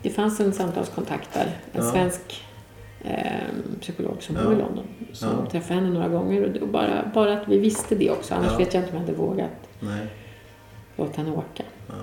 det 0.02 0.10
fanns 0.10 0.40
en 0.40 0.52
samtalskontakt 0.52 1.34
där. 1.34 1.46
En 1.72 1.84
Ja. 1.84 1.92
svensk 1.92 2.44
eh, 3.04 3.16
psykolog 3.80 4.16
som 4.22 4.36
Ja. 4.36 4.42
bor 4.44 4.52
i 4.52 4.56
London. 4.56 4.84
Som 5.12 5.28
Ja. 5.44 5.50
träffade 5.50 5.74
henne 5.80 5.90
några 5.94 6.08
gånger. 6.08 6.42
Och, 6.44 6.50
det, 6.50 6.60
bara, 6.66 7.10
bara 7.14 7.32
att 7.32 7.48
vi 7.48 7.58
visste 7.58 7.94
det 7.94 8.10
också. 8.10 8.34
Annars 8.34 8.52
Ja. 8.52 8.58
vet 8.58 8.74
jag 8.74 8.82
inte 8.82 8.96
om 8.96 9.02
jag 9.02 9.06
hade 9.06 9.18
vågat 9.18 9.50
Nej. 9.80 10.06
låta 10.96 11.16
henne 11.22 11.32
åka. 11.32 11.62
Ja. 11.88 11.94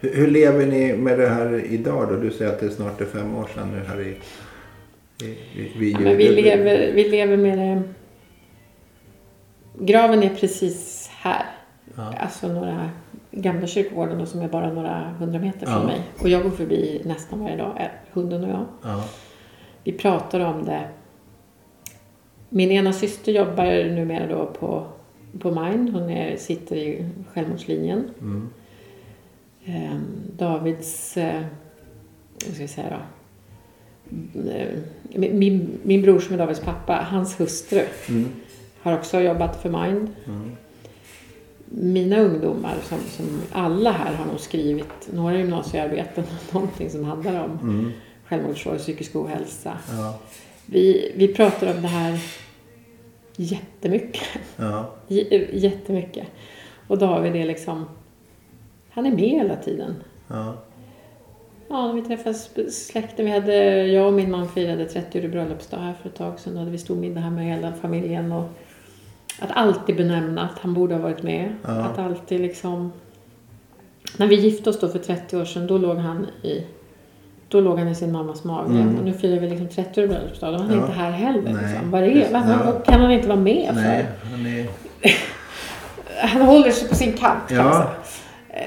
Hur, 0.00 0.14
hur 0.14 0.26
lever 0.26 0.66
ni 0.66 0.96
med 0.96 1.18
det 1.18 1.28
här 1.28 1.64
idag 1.70 2.08
då? 2.08 2.16
Du 2.16 2.30
säger 2.30 2.52
att 2.52 2.60
det 2.60 2.70
snart 2.70 3.00
är 3.00 3.04
fem 3.04 3.36
år 3.36 3.48
sedan 3.54 3.68
nu 3.72 3.80
här 3.88 4.00
i... 4.00 4.16
i, 5.22 5.60
i 5.60 5.72
vid 5.78 6.00
Men 6.00 6.16
vi 6.16 6.28
lever, 6.28 6.92
vi 6.92 7.08
lever 7.08 7.36
med 7.36 7.58
det... 7.58 7.82
Graven 9.78 10.22
är 10.22 10.28
precis 10.28 11.08
här. 11.12 11.44
Ja. 11.96 12.14
Alltså 12.18 12.48
några 12.48 12.90
gamla 13.30 13.66
kyrkogården 13.66 14.18
då, 14.18 14.26
som 14.26 14.40
är 14.40 14.48
bara 14.48 14.72
några 14.72 15.14
hundra 15.18 15.38
meter 15.40 15.66
från 15.66 15.80
Ja. 15.80 15.86
mig. 15.86 16.00
Och 16.20 16.28
jag 16.28 16.42
går 16.42 16.50
förbi 16.50 17.02
nästan 17.04 17.40
varje 17.40 17.56
dag, 17.56 17.76
eh, 17.80 17.86
hunden 18.12 18.44
och 18.44 18.50
jag. 18.50 18.64
Ja. 18.82 19.04
Vi 19.84 19.92
pratar 19.92 20.40
om 20.40 20.64
det. 20.64 20.88
Min 22.48 22.70
ena 22.70 22.92
syster 22.92 23.32
jobbar 23.32 23.64
numera 23.94 24.26
då 24.26 24.46
på, 24.46 24.86
på 25.38 25.50
Mind. 25.50 25.90
Hon 25.92 26.10
är, 26.10 26.36
sitter 26.36 26.76
i 26.76 27.08
självmordslinjen. 27.32 28.10
Mm. 28.20 28.48
Ehm, 29.64 30.04
Davids, 30.36 31.16
eh, 31.16 31.42
vad 32.46 32.54
ska 32.54 32.62
jag 32.62 32.70
säga 32.70 32.90
då? 32.90 32.96
Eh, 34.54 34.78
Min, 35.14 35.78
min, 35.82 36.02
bror 36.02 36.20
som 36.20 36.34
är 36.34 36.38
Davids 36.38 36.60
pappa, 36.60 37.06
hans 37.10 37.40
hustru 37.40 37.82
Mm. 38.08 38.28
har 38.82 38.94
också 38.94 39.20
jobbat 39.20 39.62
för 39.62 39.68
Mind. 39.70 40.08
Mm. 40.26 40.52
Mina 41.74 42.18
ungdomar, 42.18 42.74
som, 42.88 42.98
som 42.98 43.40
alla 43.52 43.90
här 43.92 44.14
har 44.14 44.26
nog 44.26 44.40
skrivit 44.40 45.08
några 45.12 45.38
gymnasiearbeten, 45.38 46.24
någonting 46.52 46.90
som 46.90 47.04
handlar 47.04 47.44
om 47.44 47.58
Mm. 47.62 47.92
självmordsvård, 48.28 48.78
psykisk 48.78 49.16
ohälsa. 49.16 49.78
Ja. 49.90 50.18
Vi, 50.66 51.12
vi 51.16 51.28
pratar 51.34 51.74
om 51.76 51.82
det 51.82 51.88
här 51.88 52.18
jättemycket. 53.36 54.22
Ja. 54.56 54.90
J- 55.08 55.48
Jättemycket. 55.52 56.26
Och 56.88 56.98
David 56.98 57.36
är 57.36 57.46
liksom, 57.46 57.84
han 58.90 59.06
är 59.06 59.10
med 59.10 59.20
hela 59.30 59.56
tiden. 59.56 59.94
Ja. 60.28 60.54
Ja, 61.72 61.86
när 61.86 61.94
vi 61.94 62.02
träffas 62.02 62.50
släkten. 62.70 63.24
Vi 63.24 63.30
hade, 63.30 63.86
jag 63.86 64.06
och 64.06 64.12
min 64.12 64.30
man 64.30 64.48
firade 64.48 64.84
30-årig 64.86 65.30
bröllopsdag 65.30 65.78
här 65.78 65.94
för 66.02 66.08
ett 66.08 66.14
tag 66.16 66.38
sedan. 66.40 66.52
Då 66.52 66.58
hade 66.58 66.70
vi 66.70 66.78
stor 66.78 66.96
middag 66.96 67.20
här 67.20 67.30
med 67.30 67.44
hela 67.44 67.72
familjen. 67.72 68.32
Och 68.32 68.44
att 69.40 69.50
alltid 69.50 69.96
benämna 69.96 70.42
att 70.42 70.58
han 70.58 70.74
borde 70.74 70.94
ha 70.94 71.02
varit 71.02 71.22
med. 71.22 71.54
Ja. 71.64 71.70
Att 71.70 71.98
alltid 71.98 72.40
liksom... 72.40 72.92
När 74.16 74.26
vi 74.26 74.34
gifte 74.34 74.70
oss 74.70 74.80
då 74.80 74.88
för 74.88 74.98
30 74.98 75.36
år 75.36 75.44
sedan, 75.44 75.66
då 75.66 75.78
låg 75.78 75.96
han 75.96 76.26
i, 76.42 76.66
då 77.48 77.60
låg 77.60 77.78
han 77.78 77.88
i 77.88 77.94
sin 77.94 78.12
mammas 78.12 78.44
mage. 78.44 78.70
Mm. 78.70 78.98
Och 78.98 79.04
nu 79.04 79.12
firar 79.12 79.40
vi 79.40 79.48
liksom 79.48 79.68
30-årig 79.84 80.08
bröllopsdag. 80.10 80.52
Då 80.52 80.58
var 80.58 80.64
han 80.64 80.74
Ja. 80.76 80.80
inte 80.80 80.92
här 80.92 81.10
heller. 81.10 81.52
Nej. 81.52 81.62
Liksom. 81.70 81.90
Vad 81.90 82.02
är? 82.02 82.32
Varför 82.32 82.50
Ja. 82.66 82.80
kan 82.80 83.00
han 83.00 83.10
inte 83.12 83.28
vara 83.28 83.40
med 83.40 83.70
Nej, 83.74 84.06
för? 84.22 84.28
han 84.30 84.46
är... 84.46 84.66
Han 86.28 86.42
håller 86.42 86.70
sig 86.70 86.88
på 86.88 86.94
sin 86.94 87.12
kant 87.12 87.48
kan 87.48 87.56
Ja. 87.56 87.64
man 87.64 87.72
säga. 87.72 87.88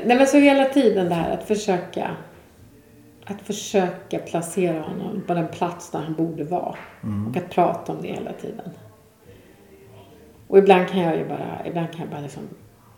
Nej 0.05 0.17
men 0.17 0.27
så 0.27 0.37
hela 0.37 0.65
tiden 0.65 1.09
det 1.09 1.15
här 1.15 1.33
att 1.33 1.47
försöka 1.47 2.11
att 3.25 3.41
försöka 3.41 4.19
placera 4.19 4.81
honom 4.81 5.23
på 5.27 5.33
den 5.33 5.47
plats 5.47 5.91
där 5.91 5.99
han 5.99 6.13
borde 6.13 6.43
vara. 6.43 6.75
Mm. 7.03 7.27
Och 7.27 7.37
att 7.37 7.49
prata 7.49 7.91
om 7.91 8.01
det 8.01 8.07
hela 8.07 8.33
tiden. 8.33 8.69
Och 10.47 10.57
ibland 10.57 10.87
kan 10.87 10.99
jag 10.99 11.17
ju 11.17 11.27
bara, 11.27 11.61
ibland 11.65 11.91
kan 11.91 11.99
jag 11.99 12.09
bara 12.09 12.21
liksom, 12.21 12.43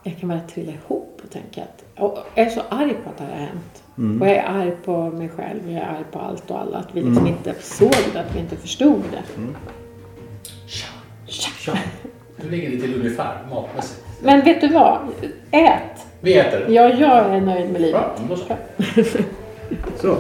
jag 0.04 0.18
kan 0.18 0.30
bara 0.30 0.40
trilla 0.40 0.72
ihop 0.72 1.22
och 1.24 1.32
tänka 1.32 1.64
att, 1.64 2.02
och 2.04 2.18
jag 2.36 2.46
är 2.46 2.50
så 2.50 2.62
arg 2.70 2.94
på 3.04 3.10
att 3.10 3.18
det 3.18 3.24
här 3.24 3.32
har 3.32 3.40
hänt. 3.40 3.84
Mm. 3.98 4.22
Och 4.22 4.28
jag 4.28 4.36
är 4.36 4.44
arg 4.44 4.72
på 4.86 5.10
mig 5.10 5.30
själv, 5.30 5.66
och 5.66 5.72
jag 5.72 5.82
är 5.82 5.88
arg 5.88 6.04
på 6.12 6.20
allt 6.20 6.52
och 6.52 6.60
alla. 6.60 6.78
Att 6.78 6.96
vi 6.96 7.02
liksom 7.02 7.28
inte 7.28 7.54
såg 7.60 7.94
det, 8.14 8.20
att 8.20 8.36
vi 8.36 8.40
inte 8.40 8.56
förstod 8.58 9.04
det. 9.12 9.24
Tja. 10.68 10.88
Tja. 11.26 11.52
Tja. 11.60 11.78
Hur 12.36 12.50
ligger 12.52 12.70
till 12.70 12.96
ungefär 12.96 13.38
matmässigt? 13.50 14.04
Men 14.22 14.46
vet 14.46 14.62
du 14.62 14.68
vad? 14.68 15.00
Ät! 15.52 16.08
Vi 16.22 16.38
äter. 16.38 16.66
Ja, 16.70 16.90
jag 16.90 17.36
är 17.36 17.42
nöjd 17.42 17.72
med 17.72 17.82
livet. 17.82 18.02
Bra, 18.28 18.58
så. 20.02 20.18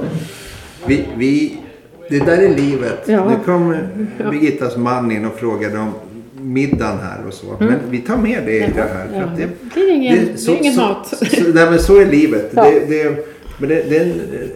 Vi, 0.85 1.07
vi, 1.17 1.57
det 2.09 2.19
där 2.19 2.37
är 2.37 2.55
livet. 2.55 3.03
Ja. 3.05 3.29
Nu 3.29 3.35
kom 3.45 3.75
Birgittas 4.17 4.77
man 4.77 5.11
in 5.11 5.25
och 5.25 5.35
frågade 5.39 5.79
om 5.79 5.93
middagen 6.41 6.97
här 6.99 7.27
och 7.27 7.33
så. 7.33 7.55
Men 7.59 7.75
vi 7.89 7.97
tar 7.97 8.17
med 8.17 8.43
det 8.45 8.57
i 8.57 8.71
det 8.75 8.81
här. 8.93 9.07
Ja, 9.13 9.25
det, 9.37 9.73
blir 9.73 9.91
ingen, 9.91 10.15
det 10.15 10.47
är 10.51 10.59
ingen 10.59 10.73
så, 10.73 10.81
mat. 10.81 11.07
Så, 11.07 11.43
nej, 11.53 11.69
men 11.69 11.79
så 11.79 12.01
är 12.01 12.05
livet. 12.05 12.51
Ja. 12.55 12.63
Det, 12.63 12.79
det, 12.89 13.27
men 13.59 13.69
det, 13.69 13.89
det 13.89 13.97
är 13.97 14.03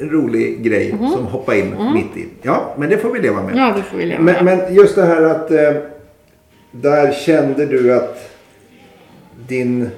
en 0.01 0.09
rolig 0.09 0.63
grej 0.63 0.95
som 1.13 1.25
hoppar 1.25 1.53
in 1.53 1.75
mitt 1.93 2.25
i. 2.25 2.27
Ja, 2.41 2.75
men 2.77 2.89
det 2.89 2.97
får 2.97 3.09
vi 3.09 3.19
leva 3.19 3.43
med. 3.43 3.57
Ja, 3.57 3.73
det 3.77 3.83
får 3.83 3.97
vi 3.97 4.05
leva 4.05 4.21
Men, 4.21 4.45
med. 4.45 4.57
men 4.65 4.75
just 4.75 4.95
det 4.95 5.05
här 5.05 5.21
att 5.21 5.51
eh, 5.51 5.73
där 6.71 7.11
kände 7.11 7.65
du 7.65 7.93
att 7.93 8.31
din 9.47 9.89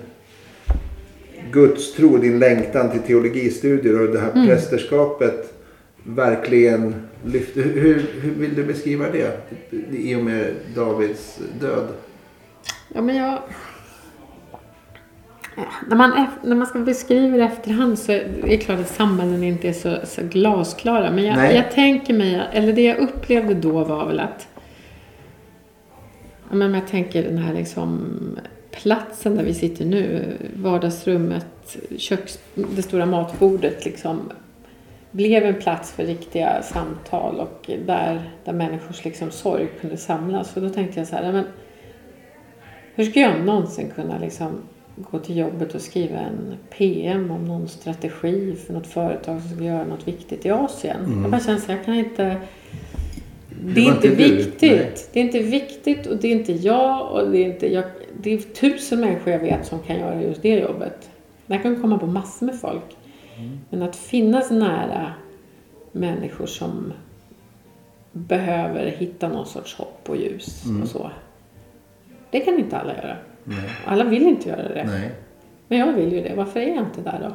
gudstro, 1.54 2.18
din 2.18 2.40
längtan 2.40 2.92
till 2.92 3.00
teologistudier 3.02 4.02
och 4.02 4.14
det 4.14 4.20
här 4.20 4.32
Mm. 4.32 4.48
prästerskapet 4.48 5.54
verkligen 6.04 6.96
lyfte. 7.26 7.62
Hur, 7.62 8.06
hur 8.22 8.32
vill 8.32 8.56
du 8.56 8.64
beskriva 8.64 9.06
det 9.12 9.38
i 9.92 10.16
och 10.16 10.24
med 10.24 10.54
Davids 10.76 11.40
död? 11.62 11.88
Ja, 12.94 13.02
men 13.02 13.16
jag... 13.16 13.40
När 15.88 15.96
man, 15.96 16.28
när 16.44 16.56
man 16.56 16.68
ska 16.68 16.80
beskriva 16.80 17.38
det 17.38 17.44
efterhand 17.44 18.00
så 18.00 18.12
är 18.12 18.28
det 18.42 18.58
klart 18.58 18.80
att 18.80 18.90
sambanden 18.90 19.44
inte 19.44 19.70
är 19.70 19.74
så, 19.74 19.98
så 20.04 20.22
glasklara. 20.24 21.12
Men 21.12 21.24
jag, 21.24 21.54
jag 21.56 21.72
tänker 21.72 22.14
mig, 22.14 22.42
eller 22.54 22.74
det 22.74 22.82
jag 22.82 22.98
upplevde 22.98 23.54
då 23.54 23.84
var 23.84 24.08
väl 24.08 24.20
att... 24.20 24.48
Men 26.50 26.62
om 26.62 26.74
jag 26.74 26.88
tänker 26.88 27.24
den 27.24 27.38
här 27.38 27.54
liksom 27.54 28.02
platsen 28.82 29.36
där 29.36 29.44
vi 29.44 29.54
sitter 29.54 29.86
nu, 29.86 30.38
vardagsrummet, 30.56 31.78
köks, 31.98 32.40
det 32.56 32.82
stora 32.82 33.06
matbordet 33.06 33.86
liksom 33.86 34.32
blev 35.12 35.44
en 35.44 35.62
plats 35.62 35.92
för 35.92 36.06
riktiga 36.06 36.62
samtal 36.64 37.40
och 37.40 37.70
där, 37.86 38.32
där 38.46 38.54
människors 38.54 39.06
liksom 39.06 39.32
sorg 39.32 39.68
kunde 39.82 39.98
samlas. 39.98 40.56
Och 40.56 40.62
då 40.62 40.70
tänkte 40.70 41.00
jag 41.00 41.08
så 41.08 41.16
här, 41.16 41.32
men 41.32 41.46
hur 42.96 43.06
ska 43.06 43.20
jag 43.20 43.46
någonsin 43.46 43.92
kunna 43.96 44.18
liksom 44.20 44.62
gå 44.96 45.20
till 45.20 45.38
jobbet 45.38 45.76
och 45.76 45.82
skriva 45.82 46.20
en 46.20 46.58
PM 46.70 47.32
om 47.32 47.46
någon 47.46 47.68
strategi 47.68 48.56
för 48.56 48.74
något 48.74 48.88
företag 48.88 49.42
som 49.42 49.56
ska 49.56 49.64
göra 49.64 49.84
något 49.84 50.08
viktigt 50.08 50.46
i 50.46 50.50
Asien? 50.50 51.22
Jag 51.22 51.32
bara 51.32 51.42
känner 51.42 51.60
så 51.60 51.68
här, 51.68 51.78
jag 51.78 51.86
kan 51.86 51.96
inte... 51.96 52.38
Det 53.66 53.82
är 53.82 53.86
inte 53.96 54.08
du, 54.08 54.16
viktigt. 54.16 54.62
nej. 54.72 54.92
Det 55.14 55.20
är 55.20 55.24
inte 55.24 55.40
viktigt 55.40 56.08
och 56.08 56.18
det 56.18 56.28
är 56.28 56.32
inte 56.32 56.52
jag 56.54 57.12
och 57.12 57.32
det 57.32 57.38
är 57.38 57.46
inte 57.46 57.74
jag. 57.74 57.84
Det 58.22 58.34
är 58.34 58.38
tusen 58.38 59.00
människor 59.00 59.34
jag 59.34 59.40
vet 59.40 59.66
som 59.66 59.80
kan 59.80 60.00
göra 60.00 60.22
just 60.22 60.42
det 60.42 60.60
jobbet. 60.60 61.10
Jag 61.46 61.62
kan 61.62 61.82
komma 61.82 61.98
på 62.00 62.08
massor 62.08 62.46
med 62.46 62.60
folk. 62.60 62.96
Men 63.70 63.82
att 63.82 63.96
finnas 63.96 64.52
nära 64.52 65.14
människor 65.92 66.46
som 66.46 66.94
behöver 68.12 68.86
hitta 68.86 69.28
någon 69.30 69.46
sorts 69.46 69.76
hopp 69.76 70.10
och 70.10 70.18
ljus 70.18 70.64
och 70.82 70.88
så. 70.88 71.12
Det 72.32 72.40
kan 72.40 72.60
inte 72.60 72.78
alla 72.78 72.94
göra. 72.96 73.18
Nej. 73.44 73.70
Alla 73.86 74.04
vill 74.04 74.24
inte 74.28 74.50
göra 74.50 74.64
det. 74.70 74.84
Nej. 74.88 75.12
Men 75.68 75.78
jag 75.80 75.94
vill 75.94 76.14
ju 76.14 76.22
det. 76.22 76.34
Varför 76.36 76.60
är 76.60 76.68
jag 76.76 76.80
inte 76.86 77.02
där 77.02 77.20
då? 77.30 77.34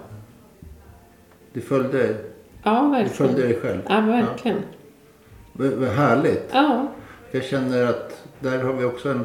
Du 1.53 1.61
följde, 1.61 2.15
Ja, 2.63 2.83
du 2.83 2.91
verkligen. 2.91 3.09
följde 3.15 3.43
dig 3.43 3.55
själv. 3.55 3.81
Ja, 3.89 4.01
verkligen. 4.01 4.57
Vad, 4.57 4.65
vad 5.59 5.89
härligt. 5.89 6.45
Ja. 6.53 6.93
Jag 7.31 7.45
känner 7.45 7.87
att 7.87 8.23
där 8.41 8.59
har 8.59 8.73
vi 8.73 8.85
också 8.85 9.09
en, 9.09 9.21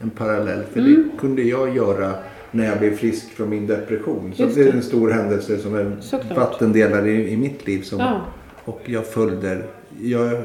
en 0.00 0.10
parallell. 0.10 0.62
För 0.72 0.80
Mm. 0.80 1.10
det 1.12 1.18
kunde 1.20 1.42
jag 1.42 1.76
göra 1.76 2.14
när 2.50 2.66
jag 2.66 2.78
blev 2.78 2.96
frisk 2.96 3.28
från 3.30 3.48
min 3.50 3.66
depression. 3.66 4.32
Så 4.36 4.42
Just 4.42 4.54
det 4.54 4.60
är 4.60 4.64
det. 4.64 4.70
en 4.72 4.82
stor 4.82 5.10
händelse 5.10 5.58
som 5.58 5.74
en 5.74 5.96
Såklart. 6.02 6.36
vattendelare 6.36 7.10
i, 7.10 7.32
i 7.32 7.36
mitt 7.36 7.66
liv. 7.66 7.82
Som, 7.82 7.98
Ja. 7.98 8.20
Och 8.64 8.80
jag 8.84 9.06
följde. 9.06 9.62
Jag, 10.02 10.42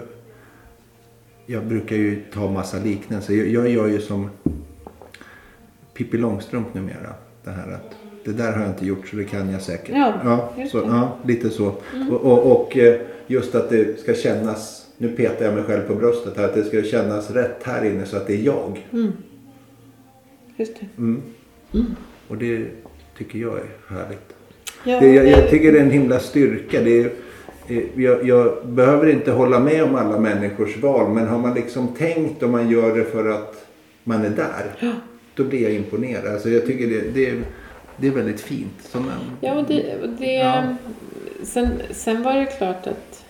jag 1.45 1.65
brukar 1.65 1.95
ju 1.95 2.21
ta 2.33 2.51
massa 2.51 2.77
liknelser. 2.77 3.33
Jag, 3.33 3.47
jag 3.47 3.69
gör 3.69 3.87
ju 3.87 4.01
som 4.01 4.29
Pippi 5.93 6.17
Långstrump 6.17 6.73
numera. 6.73 7.13
Det 7.43 7.49
här 7.51 7.71
att 7.71 7.95
det 8.25 8.31
där 8.31 8.51
har 8.51 8.61
jag 8.61 8.69
inte 8.69 8.85
gjort 8.85 9.07
så 9.07 9.15
det 9.15 9.23
kan 9.23 9.49
jag 9.49 9.61
säkert. 9.61 9.95
Ja, 10.23 10.49
just 10.57 10.71
så, 10.71 10.77
det. 10.77 10.83
Mm. 10.85 10.95
ja 10.97 11.17
lite 11.25 11.49
så. 11.49 11.73
Och, 12.11 12.21
och, 12.21 12.51
och 12.61 12.77
eh, 12.77 13.01
just 13.27 13.55
att 13.55 13.69
det 13.69 13.99
ska 13.99 14.13
kännas, 14.13 14.85
nu 15.01 15.09
petar 15.09 15.45
jag 15.45 15.53
mig 15.53 15.63
själv 15.63 15.81
på 15.81 15.95
bröstet 15.95 16.37
här, 16.37 16.45
att 16.45 16.53
det 16.53 16.63
ska 16.63 16.83
kännas 16.83 17.31
rätt 17.31 17.63
här 17.63 17.85
inne 17.85 18.05
så 18.05 18.17
att 18.17 18.27
det 18.27 18.33
är 18.33 18.41
jag. 18.41 18.87
Just 20.57 20.79
det. 20.79 20.85
Mm. 20.97 21.21
Och 22.27 22.37
det 22.37 22.65
tycker 23.17 23.39
jag 23.39 23.57
är 23.57 23.95
härligt. 23.95 24.33
Ja, 24.83 24.99
Det, 24.99 25.13
jag, 25.13 25.27
jag 25.27 25.49
tycker 25.49 25.71
det 25.71 25.79
är 25.79 25.83
en 25.83 25.91
himla 25.91 26.19
styrka. 26.19 26.81
Det 26.81 26.99
är, 26.99 27.11
eh, 27.67 27.83
jag, 27.95 28.27
jag 28.27 28.67
behöver 28.67 29.09
inte 29.09 29.31
hålla 29.31 29.59
med 29.59 29.83
om 29.83 29.95
alla 29.95 30.19
människors 30.19 30.77
val 30.77 31.13
men 31.13 31.27
har 31.27 31.39
man 31.39 31.53
liksom 31.53 31.87
tänkt 31.87 32.43
och 32.43 32.49
man 32.49 32.69
gör 32.69 32.97
det 32.97 33.03
för 33.03 33.29
att 33.29 33.67
man 34.03 34.25
är 34.25 34.29
där. 34.29 34.93
Då 35.35 35.43
blir 35.43 35.63
jag 35.63 35.71
imponerad. 35.73 36.33
Alltså 36.33 36.49
jag 36.49 36.65
tycker 36.65 36.87
det, 36.87 37.01
det, 37.13 37.29
är, 37.29 37.41
det 37.97 38.07
är 38.07 38.11
väldigt 38.11 38.41
fint. 38.41 38.81
Som 38.81 39.03
en, 39.03 39.09
Ja, 39.41 39.59
och 39.59 39.67
det, 39.67 39.95
det, 40.19 40.33
Ja. 40.33 40.75
Sen, 41.43 41.69
sen 41.91 42.23
var 42.23 42.33
det 42.33 42.45
klart 42.45 42.87
att 42.87 43.25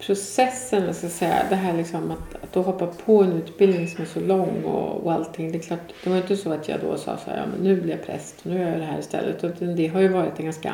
processen, 0.00 0.84
jag 0.86 0.94
ska 0.94 1.08
säga, 1.08 1.34
det 1.48 1.54
här 1.56 1.76
liksom 1.76 2.10
att, 2.10 2.42
att 2.42 2.52
då 2.52 2.62
hoppa 2.62 2.86
på 2.86 3.22
en 3.22 3.32
utbildning 3.32 3.88
som 3.88 4.02
är 4.02 4.08
så 4.08 4.20
lång 4.20 4.64
och, 4.64 5.04
och 5.06 5.12
allting. 5.12 5.52
Det 5.52 5.58
är 5.58 5.62
klart, 5.62 5.80
det 6.04 6.10
var 6.10 6.16
inte 6.16 6.36
så 6.36 6.52
att 6.52 6.68
jag 6.68 6.80
då 6.80 6.96
sa 6.96 7.16
så 7.24 7.30
här, 7.30 7.36
ja 7.36 7.42
men 7.56 7.64
nu 7.68 7.80
blir 7.80 7.90
jag 7.90 8.06
präst 8.06 8.34
och 8.40 8.46
nu 8.46 8.60
gör 8.60 8.68
jag 8.70 8.78
det 8.78 8.84
här 8.84 8.98
istället. 8.98 9.44
Utan 9.44 9.76
det 9.76 9.86
har 9.86 10.00
ju 10.00 10.08
varit 10.08 10.38
en 10.38 10.44
ganska 10.44 10.72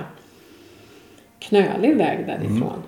knölig 1.38 1.96
väg 1.96 2.26
därifrån. 2.26 2.82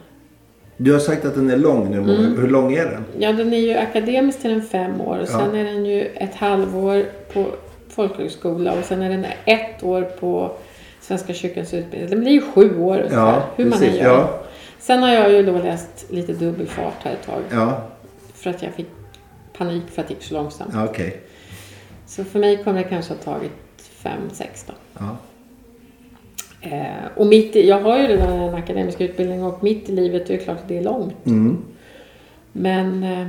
Du 0.76 0.92
har 0.92 0.98
sagt 1.00 1.24
att 1.24 1.34
den 1.34 1.50
är 1.50 1.56
lång 1.56 1.90
nu. 1.90 1.96
Mm. 1.98 2.40
Hur 2.40 2.48
lång 2.48 2.72
är 2.74 2.84
den? 2.84 3.04
Ja, 3.18 3.32
den 3.32 3.52
är 3.52 3.58
ju 3.58 3.74
akademisk 3.74 4.40
till 4.40 4.50
en 4.50 4.62
fem 4.62 5.00
år. 5.00 5.18
Och 5.18 5.28
sen 5.28 5.54
Ja. 5.54 5.60
är 5.60 5.64
den 5.64 5.86
ju 5.86 6.00
ett 6.04 6.34
halvår 6.34 7.04
på 7.32 7.46
folkhögskola 7.88 8.72
och 8.72 8.84
sen 8.84 9.02
är 9.02 9.10
den 9.10 9.26
ett 9.44 9.82
år 9.82 10.02
på 10.02 10.50
Svenska 11.00 11.34
kyrkans 11.34 11.74
utbildning. 11.74 12.10
Det 12.10 12.16
blir 12.16 12.32
ju 12.32 12.40
sju 12.54 12.78
år 12.80 12.96
ungefär, 12.98 13.16
Ja, 13.16 13.42
hur 13.56 13.64
man 13.64 13.72
än 13.72 13.78
precis. 13.78 14.00
gör. 14.00 14.18
Ja, 14.18 14.40
Sen 14.84 15.02
har 15.02 15.12
jag 15.12 15.32
ju 15.32 15.42
då 15.42 15.58
läst 15.58 16.06
lite 16.10 16.32
dubbelfart 16.32 16.94
här 17.02 17.12
ett 17.12 17.26
tag. 17.26 17.42
ja, 17.50 17.82
För 18.34 18.50
att 18.50 18.62
jag 18.62 18.72
fick 18.72 18.86
panik 19.58 19.82
för 19.90 20.02
att 20.02 20.08
det 20.08 20.14
gick 20.14 20.22
så 20.22 20.34
långsamt. 20.34 20.70
ja 20.74 20.84
okej. 20.84 21.20
Så 22.06 22.24
för 22.24 22.38
mig 22.38 22.64
kommer 22.64 22.82
det 22.82 22.88
kanske 22.88 23.14
ha 23.14 23.20
tagit 23.20 23.52
fem, 23.78 24.20
sex 24.32 24.64
då. 24.66 24.72
Ja. 24.98 25.16
Eh, 26.60 27.06
och 27.16 27.26
mitt 27.26 27.54
jag 27.54 27.80
har 27.80 27.98
ju 27.98 28.06
redan 28.06 28.32
en 28.32 28.54
akademisk 28.54 29.00
utbildning 29.00 29.44
och 29.44 29.64
mitt 29.64 29.88
i 29.88 29.92
livet 29.92 30.30
är 30.30 30.34
det 30.34 30.44
klart 30.44 30.58
att 30.58 30.68
det 30.68 30.78
är 30.78 30.82
långt. 30.84 31.26
Mm. 31.26 31.64
Men 32.52 33.02
eh, 33.02 33.28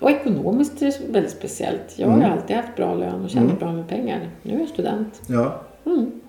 och 0.00 0.10
ekonomiskt 0.10 0.82
är 0.82 0.86
det 0.86 1.12
väldigt 1.12 1.32
speciellt. 1.32 1.94
Jag 1.96 2.08
har 2.08 2.18
ju 2.18 2.24
alltid 2.24 2.56
haft 2.56 2.76
bra 2.76 2.94
lön 2.94 3.24
och 3.24 3.30
tjänat 3.30 3.58
bra 3.58 3.72
med 3.72 3.88
pengar. 3.88 4.28
Nu 4.42 4.54
är 4.54 4.58
jag 4.60 4.68
student. 4.68 5.22
ja. 5.26 5.60
Mm. 5.84 6.20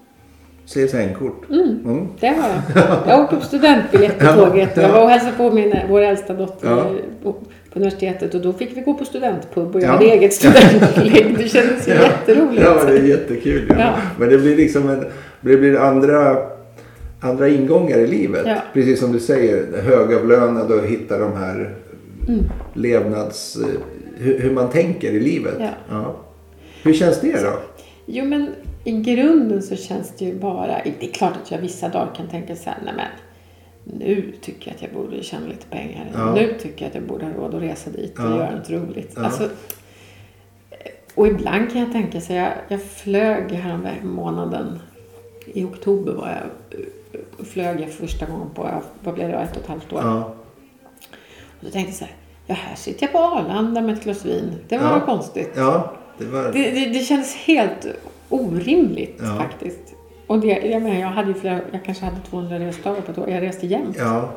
CSN-kort. 0.73 1.49
Mm. 1.49 2.07
Det 2.19 2.27
har 2.27 2.49
jag. 2.75 2.97
Jag 3.07 3.23
åker 3.23 3.35
på 3.37 3.45
studentbiljett 3.45 4.19
på 4.19 4.25
Ja, 4.29 4.33
tåget. 4.35 4.69
Jag 4.77 4.85
ja. 4.85 4.91
var 4.91 5.03
och 5.03 5.09
hälsade 5.09 5.31
på 5.37 5.51
min, 5.51 5.75
vår 5.89 6.01
äldsta 6.01 6.33
dotter 6.33 6.69
Ja. 6.69 6.85
på, 7.23 7.33
på 7.33 7.39
universitetet 7.79 8.35
och 8.35 8.41
då 8.41 8.53
fick 8.53 8.77
vi 8.77 8.81
gå 8.81 8.93
på 8.93 9.05
studentpub 9.05 9.75
och 9.75 9.81
jag 9.81 9.87
Ja. 9.87 9.91
hade 9.91 10.05
eget 10.05 10.33
studentupplägg. 10.39 11.37
Det 11.37 11.49
kändes 11.49 11.87
ju 11.87 11.91
jätteroligt. 11.91 12.61
Ja, 12.65 12.83
det 12.87 12.97
är 12.97 13.03
jättekul. 13.03 13.65
Ja. 13.69 13.75
Ja. 13.79 13.93
Men 14.19 14.29
det 14.29 14.37
blir 14.37 14.55
liksom 14.57 14.89
en, 14.89 15.05
det 15.41 15.57
blir 15.57 15.77
andra, 15.79 16.37
andra 17.19 17.47
ingångar 17.49 17.97
i 17.97 18.07
livet. 18.07 18.43
Ja. 18.45 18.55
Precis 18.73 18.99
som 18.99 19.11
du 19.11 19.19
säger, 19.19 19.81
högavlönade 19.81 20.73
och 20.73 20.85
hitta 20.87 21.17
de 21.17 21.33
här 21.37 21.75
Mm. 22.27 22.43
levnads... 22.73 23.55
eh, 23.55 23.65
Hur, 24.21 24.39
hur 24.39 24.51
man 24.51 24.69
tänker 24.69 25.11
i 25.11 25.19
livet. 25.19 25.53
Ja. 25.89 26.15
Hur 26.83 26.93
känns 26.93 27.21
det 27.21 27.43
då? 27.43 27.53
Jo 28.05 28.25
men 28.25 28.49
i 28.83 28.91
grunden 28.91 29.61
så 29.63 29.75
känns 29.75 30.13
det 30.17 30.25
ju 30.25 30.39
bara, 30.39 30.67
det 30.99 31.05
är 31.09 31.11
klart 31.13 31.33
att 31.43 31.51
jag 31.51 31.57
vissa 31.59 31.89
dagar 31.89 32.15
kan 32.15 32.27
tänka 32.27 32.55
så 32.55 32.69
här, 32.69 32.77
nej 32.85 32.93
men 32.95 33.07
nu 33.99 34.33
tycker 34.41 34.67
jag 34.67 34.75
att 34.75 34.81
jag 34.81 34.91
borde 34.91 35.23
tjäna 35.23 35.47
lite 35.47 35.65
pengar. 35.65 36.07
Ja. 36.13 36.33
Nu 36.33 36.53
tycker 36.59 36.81
jag 36.85 36.89
att 36.89 36.95
jag 36.95 37.03
borde 37.03 37.25
ha 37.25 37.33
råd 37.33 37.55
att 37.55 37.61
resa 37.61 37.89
dit 37.89 38.19
och 38.19 38.25
Ja. 38.25 38.35
göra 38.37 38.55
något 38.55 38.69
roligt. 38.69 39.13
Ja. 39.15 39.23
Alltså, 39.25 39.49
och 41.15 41.27
ibland 41.27 41.71
kan 41.71 41.81
jag 41.81 41.91
tänka 41.91 42.21
så 42.21 42.33
jag, 42.33 42.51
jag 42.67 42.83
flög 42.83 43.51
härom 43.51 43.87
månaden, 44.03 44.79
i 45.45 45.63
oktober 45.63 46.13
var 46.13 46.29
jag, 46.29 47.45
flög 47.45 47.81
jag 47.81 47.89
första 47.91 48.25
gången 48.25 48.49
på, 48.55 48.69
vad 49.03 49.13
blev 49.13 49.29
det, 49.29 49.35
ett 49.35 49.51
och 49.57 49.61
ett 49.63 49.67
halvt 49.67 49.93
år. 49.93 50.01
Ja. 50.03 50.23
Och 51.59 51.65
då 51.65 51.69
tänkte 51.69 51.89
jag 51.91 51.95
så 51.95 52.05
här, 52.05 52.13
ja 52.45 52.55
här 52.55 52.75
sitter 52.75 53.03
jag 53.03 53.11
på 53.11 53.17
Arlanda 53.19 53.81
med 53.81 53.95
ett 53.95 54.03
glas 54.03 54.25
vin. 54.25 54.55
Det 54.67 54.77
var 54.77 54.85
Ja. 54.89 54.99
konstigt. 55.05 55.51
Ja, 55.55 55.93
det 56.17 56.25
var... 56.25 56.43
Det, 56.43 56.71
det, 56.71 56.85
det 56.85 56.99
kändes 56.99 57.35
helt 57.35 57.87
orimligt 58.29 59.19
Ja. 59.23 59.35
faktiskt. 59.37 59.95
Och 60.27 60.39
det, 60.39 60.47
jag, 60.47 60.81
menar, 60.81 60.99
jag, 60.99 61.07
hade 61.07 61.27
ju 61.27 61.33
flera, 61.33 61.59
jag 61.71 61.83
kanske 61.85 62.05
hade 62.05 62.17
200 62.29 62.59
resdagar 62.59 63.01
på 63.01 63.11
ett 63.11 63.17
år. 63.17 63.29
Jag 63.29 63.41
reste 63.43 63.67
jämt. 63.67 63.95
Ja, 63.99 64.29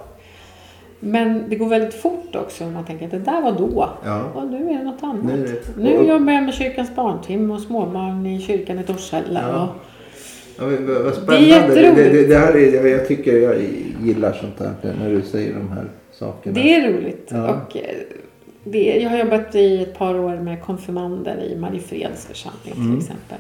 Men 1.01 1.45
det 1.49 1.57
går 1.57 1.67
väldigt 1.69 1.95
fort 1.95 2.35
också. 2.37 2.65
Man 2.65 2.85
tänker 2.85 3.05
att 3.05 3.11
det 3.11 3.19
där 3.19 3.43
var 3.43 3.53
då. 3.53 3.89
Ja. 4.05 4.23
Och 4.35 4.47
nu 4.47 4.69
är 4.71 4.79
det 4.79 4.85
något 4.85 5.03
annat. 5.03 5.25
Nu 5.25 5.61
Nu, 5.79 5.99
och- 5.99 6.05
jobbar 6.05 6.33
jag 6.33 6.45
med 6.45 6.55
kyrkans 6.55 6.95
barntim 6.97 7.51
och 7.51 7.61
småbarn 7.61 8.27
i 8.27 8.41
kyrkan 8.41 8.79
i 8.79 8.83
Torshälla. 8.83 9.41
Ja. 9.49 9.75
Ja, 10.59 10.65
men 10.67 10.87
vad 10.87 10.97
vad 11.03 11.13
Det 11.41 11.51
är 11.53 11.63
spännande. 11.71 12.03
det, 12.03 12.09
det, 12.09 12.27
det 12.27 12.39
här 12.39 12.57
är, 12.57 12.87
jag, 12.87 13.09
tycker 13.09 13.37
jag 13.37 13.55
gillar 14.03 14.33
sånt 14.33 14.59
här 14.59 14.95
när 15.01 15.11
du 15.11 15.23
säger 15.23 15.55
de 15.55 15.69
här 15.73 15.85
sakerna. 16.13 16.55
det 16.55 16.75
är 16.75 16.93
roligt. 16.93 17.29
Ja. 17.31 17.49
Och, 17.51 17.77
eh, 17.77 17.83
det, 18.65 19.01
jag 19.03 19.11
har 19.11 19.19
jobbat 19.19 19.55
i 19.55 19.83
ett 19.83 19.99
par 19.99 20.19
år 20.19 20.37
med 20.37 20.63
konfirmander 20.63 21.37
i 21.43 21.57
Mariefreds 21.57 22.27
församling 22.27 22.75
Mm. 22.77 22.91
till 22.91 22.99
exempel. 23.07 23.39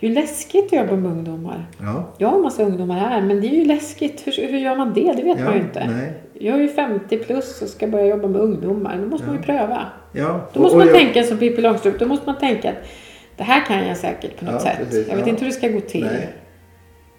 Det 0.00 0.06
ju 0.06 0.14
läskigt 0.14 0.66
att 0.66 0.72
jobba 0.78 0.96
med 0.96 1.10
ungdomar. 1.12 1.66
Ja, 1.80 2.12
Jag 2.18 2.28
har 2.28 2.36
en 2.36 2.42
massa 2.42 2.62
ungdomar 2.62 2.94
här, 2.98 3.20
men 3.22 3.40
det 3.40 3.46
är 3.46 3.54
ju 3.54 3.64
läskigt. 3.64 4.26
Hur, 4.26 4.32
hur 4.48 4.58
gör 4.58 4.76
man 4.76 4.92
det? 4.94 5.12
Det 5.12 5.22
vet 5.22 5.38
ja, 5.38 5.44
man 5.44 5.54
ju 5.54 5.60
inte. 5.60 5.86
Nej. 5.90 6.12
Jag 6.34 6.56
är 6.58 6.62
ju 6.62 6.68
50 6.68 7.18
plus 7.18 7.62
och 7.62 7.68
ska 7.68 7.86
börja 7.86 8.06
jobba 8.06 8.28
med 8.28 8.40
ungdomar. 8.40 8.96
Då 9.02 9.08
måste 9.08 9.26
man 9.26 9.36
ju 9.36 9.42
pröva. 9.42 9.86
Ja. 10.12 10.40
Då 10.52 10.60
måste 10.60 10.76
och- 10.76 10.78
man 10.84 10.88
och 10.88 10.94
jag- 10.94 11.00
tänka 11.02 11.22
som 11.22 11.38
Pippi 11.38 11.62
Långstrump. 11.62 11.98
Då 11.98 12.06
måste 12.06 12.26
man 12.26 12.38
tänka 12.38 12.68
att 12.70 12.76
det 13.36 13.42
här 13.44 13.64
kan 13.66 13.86
jag 13.88 13.96
säkert 13.96 14.38
på 14.38 14.44
något 14.44 14.54
Ja, 14.54 14.60
sätt. 14.60 14.78
precis, 14.78 15.08
jag 15.08 15.16
vet 15.16 15.26
ja. 15.26 15.30
inte 15.30 15.44
hur 15.44 15.50
det 15.50 15.56
ska 15.56 15.68
gå 15.68 15.80
till. 15.80 16.04
Nej. 16.04 16.28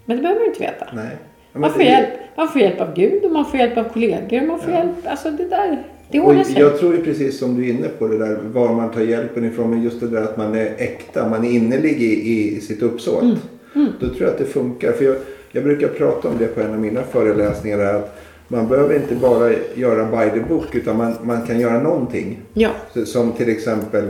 Men 0.05 0.17
det 0.17 0.21
behöver 0.23 0.41
man 0.41 0.47
inte 0.49 0.61
veta. 0.61 0.87
Nej. 0.93 1.17
Ja, 1.53 1.59
Man 1.59 1.69
får 1.71 1.79
det- 1.79 1.85
hjälp. 1.85 2.09
Man 2.35 2.47
får 2.49 2.61
hjälp 2.61 2.81
av 2.81 2.93
Gud 2.95 3.23
och 3.25 3.31
man 3.31 3.45
får 3.45 3.59
hjälp 3.59 3.77
av 3.77 3.83
kollegor. 3.83 4.41
Man 4.47 4.59
får 4.59 4.71
hjälp, 4.73 4.95
alltså 5.05 5.31
det 5.31 5.49
där, 5.49 5.83
det 6.11 6.19
Och 6.19 6.27
ordnar 6.27 6.43
sig. 6.43 6.59
jag 6.59 6.77
tror 6.77 6.95
ju 6.95 7.03
precis 7.03 7.39
som 7.39 7.55
du 7.55 7.65
är 7.65 7.69
inne 7.69 7.87
på 7.87 8.07
det 8.07 8.17
där 8.17 8.39
var 8.53 8.73
man 8.73 8.91
tar 8.91 9.01
hjälpen 9.01 9.45
ifrån. 9.45 9.69
Men 9.69 9.83
just 9.83 9.99
det 9.99 10.07
där 10.07 10.21
att 10.21 10.37
man 10.37 10.55
är 10.55 10.75
äkta, 10.77 11.29
man 11.29 11.45
är 11.45 11.51
innerlig 11.51 12.01
i, 12.01 12.57
i 12.57 12.61
sitt 12.61 12.81
uppsåt. 12.81 13.23
Mm. 13.23 13.87
Då 13.99 14.07
tror 14.07 14.21
jag 14.21 14.29
att 14.29 14.37
det 14.37 14.45
funkar. 14.45 14.91
För 14.91 15.05
jag, 15.05 15.15
jag 15.51 15.63
brukar 15.63 15.87
prata 15.87 16.27
om 16.27 16.37
det 16.39 16.47
på 16.47 16.61
en 16.61 16.73
av 16.73 16.79
mina 16.79 17.03
föreläsningar. 17.03 17.79
Att 17.79 18.19
man 18.47 18.67
behöver 18.67 18.95
inte 18.95 19.15
bara 19.15 19.51
göra 19.75 20.05
by 20.05 20.39
the 20.39 20.45
book 20.49 20.75
utan 20.75 20.97
man, 20.97 21.15
man 21.23 21.41
kan 21.41 21.59
göra 21.59 21.81
någonting. 21.81 22.39
Ja. 22.53 22.69
Som 23.05 23.31
till 23.31 23.49
exempel, 23.49 24.05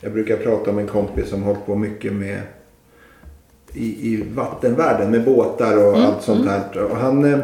jag 0.00 0.12
brukar 0.12 0.36
prata 0.36 0.70
om 0.70 0.78
en 0.78 0.86
kompis 0.86 1.28
som 1.28 1.42
hållit 1.42 1.66
på 1.66 1.74
mycket 1.74 2.12
med 2.12 2.40
i, 3.72 4.12
i 4.12 4.24
vattenvärlden 4.34 5.10
med 5.10 5.24
båtar 5.24 5.86
och 5.86 5.98
allt 5.98 6.22
sånt 6.22 6.44
där. 6.44 6.82
Och 6.82 6.96
han 6.96 7.24
eh, 7.24 7.38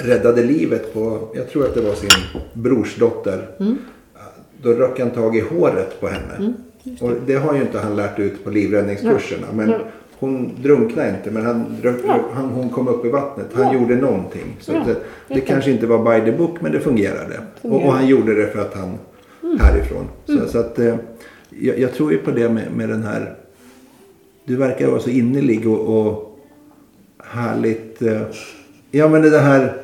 räddade 0.00 0.42
livet 0.42 0.94
på, 0.94 1.28
jag 1.34 1.50
tror 1.50 1.64
att 1.64 1.74
det 1.74 1.80
var 1.80 1.94
sin 1.94 2.10
brorsdotter. 2.52 3.48
Då 4.62 4.70
röck 4.72 5.00
han 5.00 5.10
tag 5.10 5.36
i 5.36 5.40
håret 5.40 6.00
på 6.00 6.08
henne. 6.08 6.52
och 7.00 7.10
det 7.26 7.34
har 7.34 7.54
ju 7.54 7.60
inte 7.60 7.78
han 7.78 7.96
lärt 7.96 8.18
ut 8.18 8.44
på 8.44 8.50
livräddningskurserna. 8.50 9.46
Men 9.54 9.68
Nej. 9.68 9.78
hon 10.18 10.50
drunknade 10.62 11.08
inte 11.10 11.30
men 11.30 11.46
han, 11.46 11.66
röck, 11.82 11.96
Ja. 12.06 12.20
han, 12.34 12.44
hon 12.44 12.68
kom 12.70 12.88
upp 12.88 13.04
i 13.04 13.08
vattnet. 13.08 13.46
Han 13.54 13.62
Ja. 13.64 13.74
gjorde 13.74 13.96
någonting. 13.96 14.56
Så 14.60 14.72
Ja, 14.72 14.84
det, 14.86 14.96
det 15.34 15.40
kanske 15.40 15.70
inte 15.70 15.86
var 15.86 16.20
by 16.20 16.30
the 16.30 16.36
book 16.38 16.60
men 16.60 16.72
det 16.72 16.80
fungerade. 16.80 17.38
Och, 17.38 17.60
Fungerade. 17.62 17.86
och 17.86 17.92
han 17.92 18.06
gjorde 18.06 18.34
det 18.34 18.46
för 18.46 18.58
att 18.60 18.74
han 18.74 18.98
härifrån. 19.60 20.04
Så, 20.26 20.48
så 20.48 20.58
att 20.58 20.78
eh, 20.78 20.94
jag, 21.50 21.78
jag 21.78 21.92
tror 21.94 22.12
ju 22.12 22.18
på 22.18 22.30
det 22.30 22.48
med, 22.48 22.72
med 22.76 22.88
den 22.88 23.02
här. 23.02 23.34
Du 24.44 24.56
verkar 24.56 24.86
vara 24.86 25.00
så 25.00 25.10
innerlig 25.10 25.68
och, 25.68 26.06
och 26.06 26.38
härligt. 27.24 28.02
Eh, 28.02 28.20
ja 28.90 29.08
men 29.08 29.22
det 29.22 29.38
här. 29.38 29.81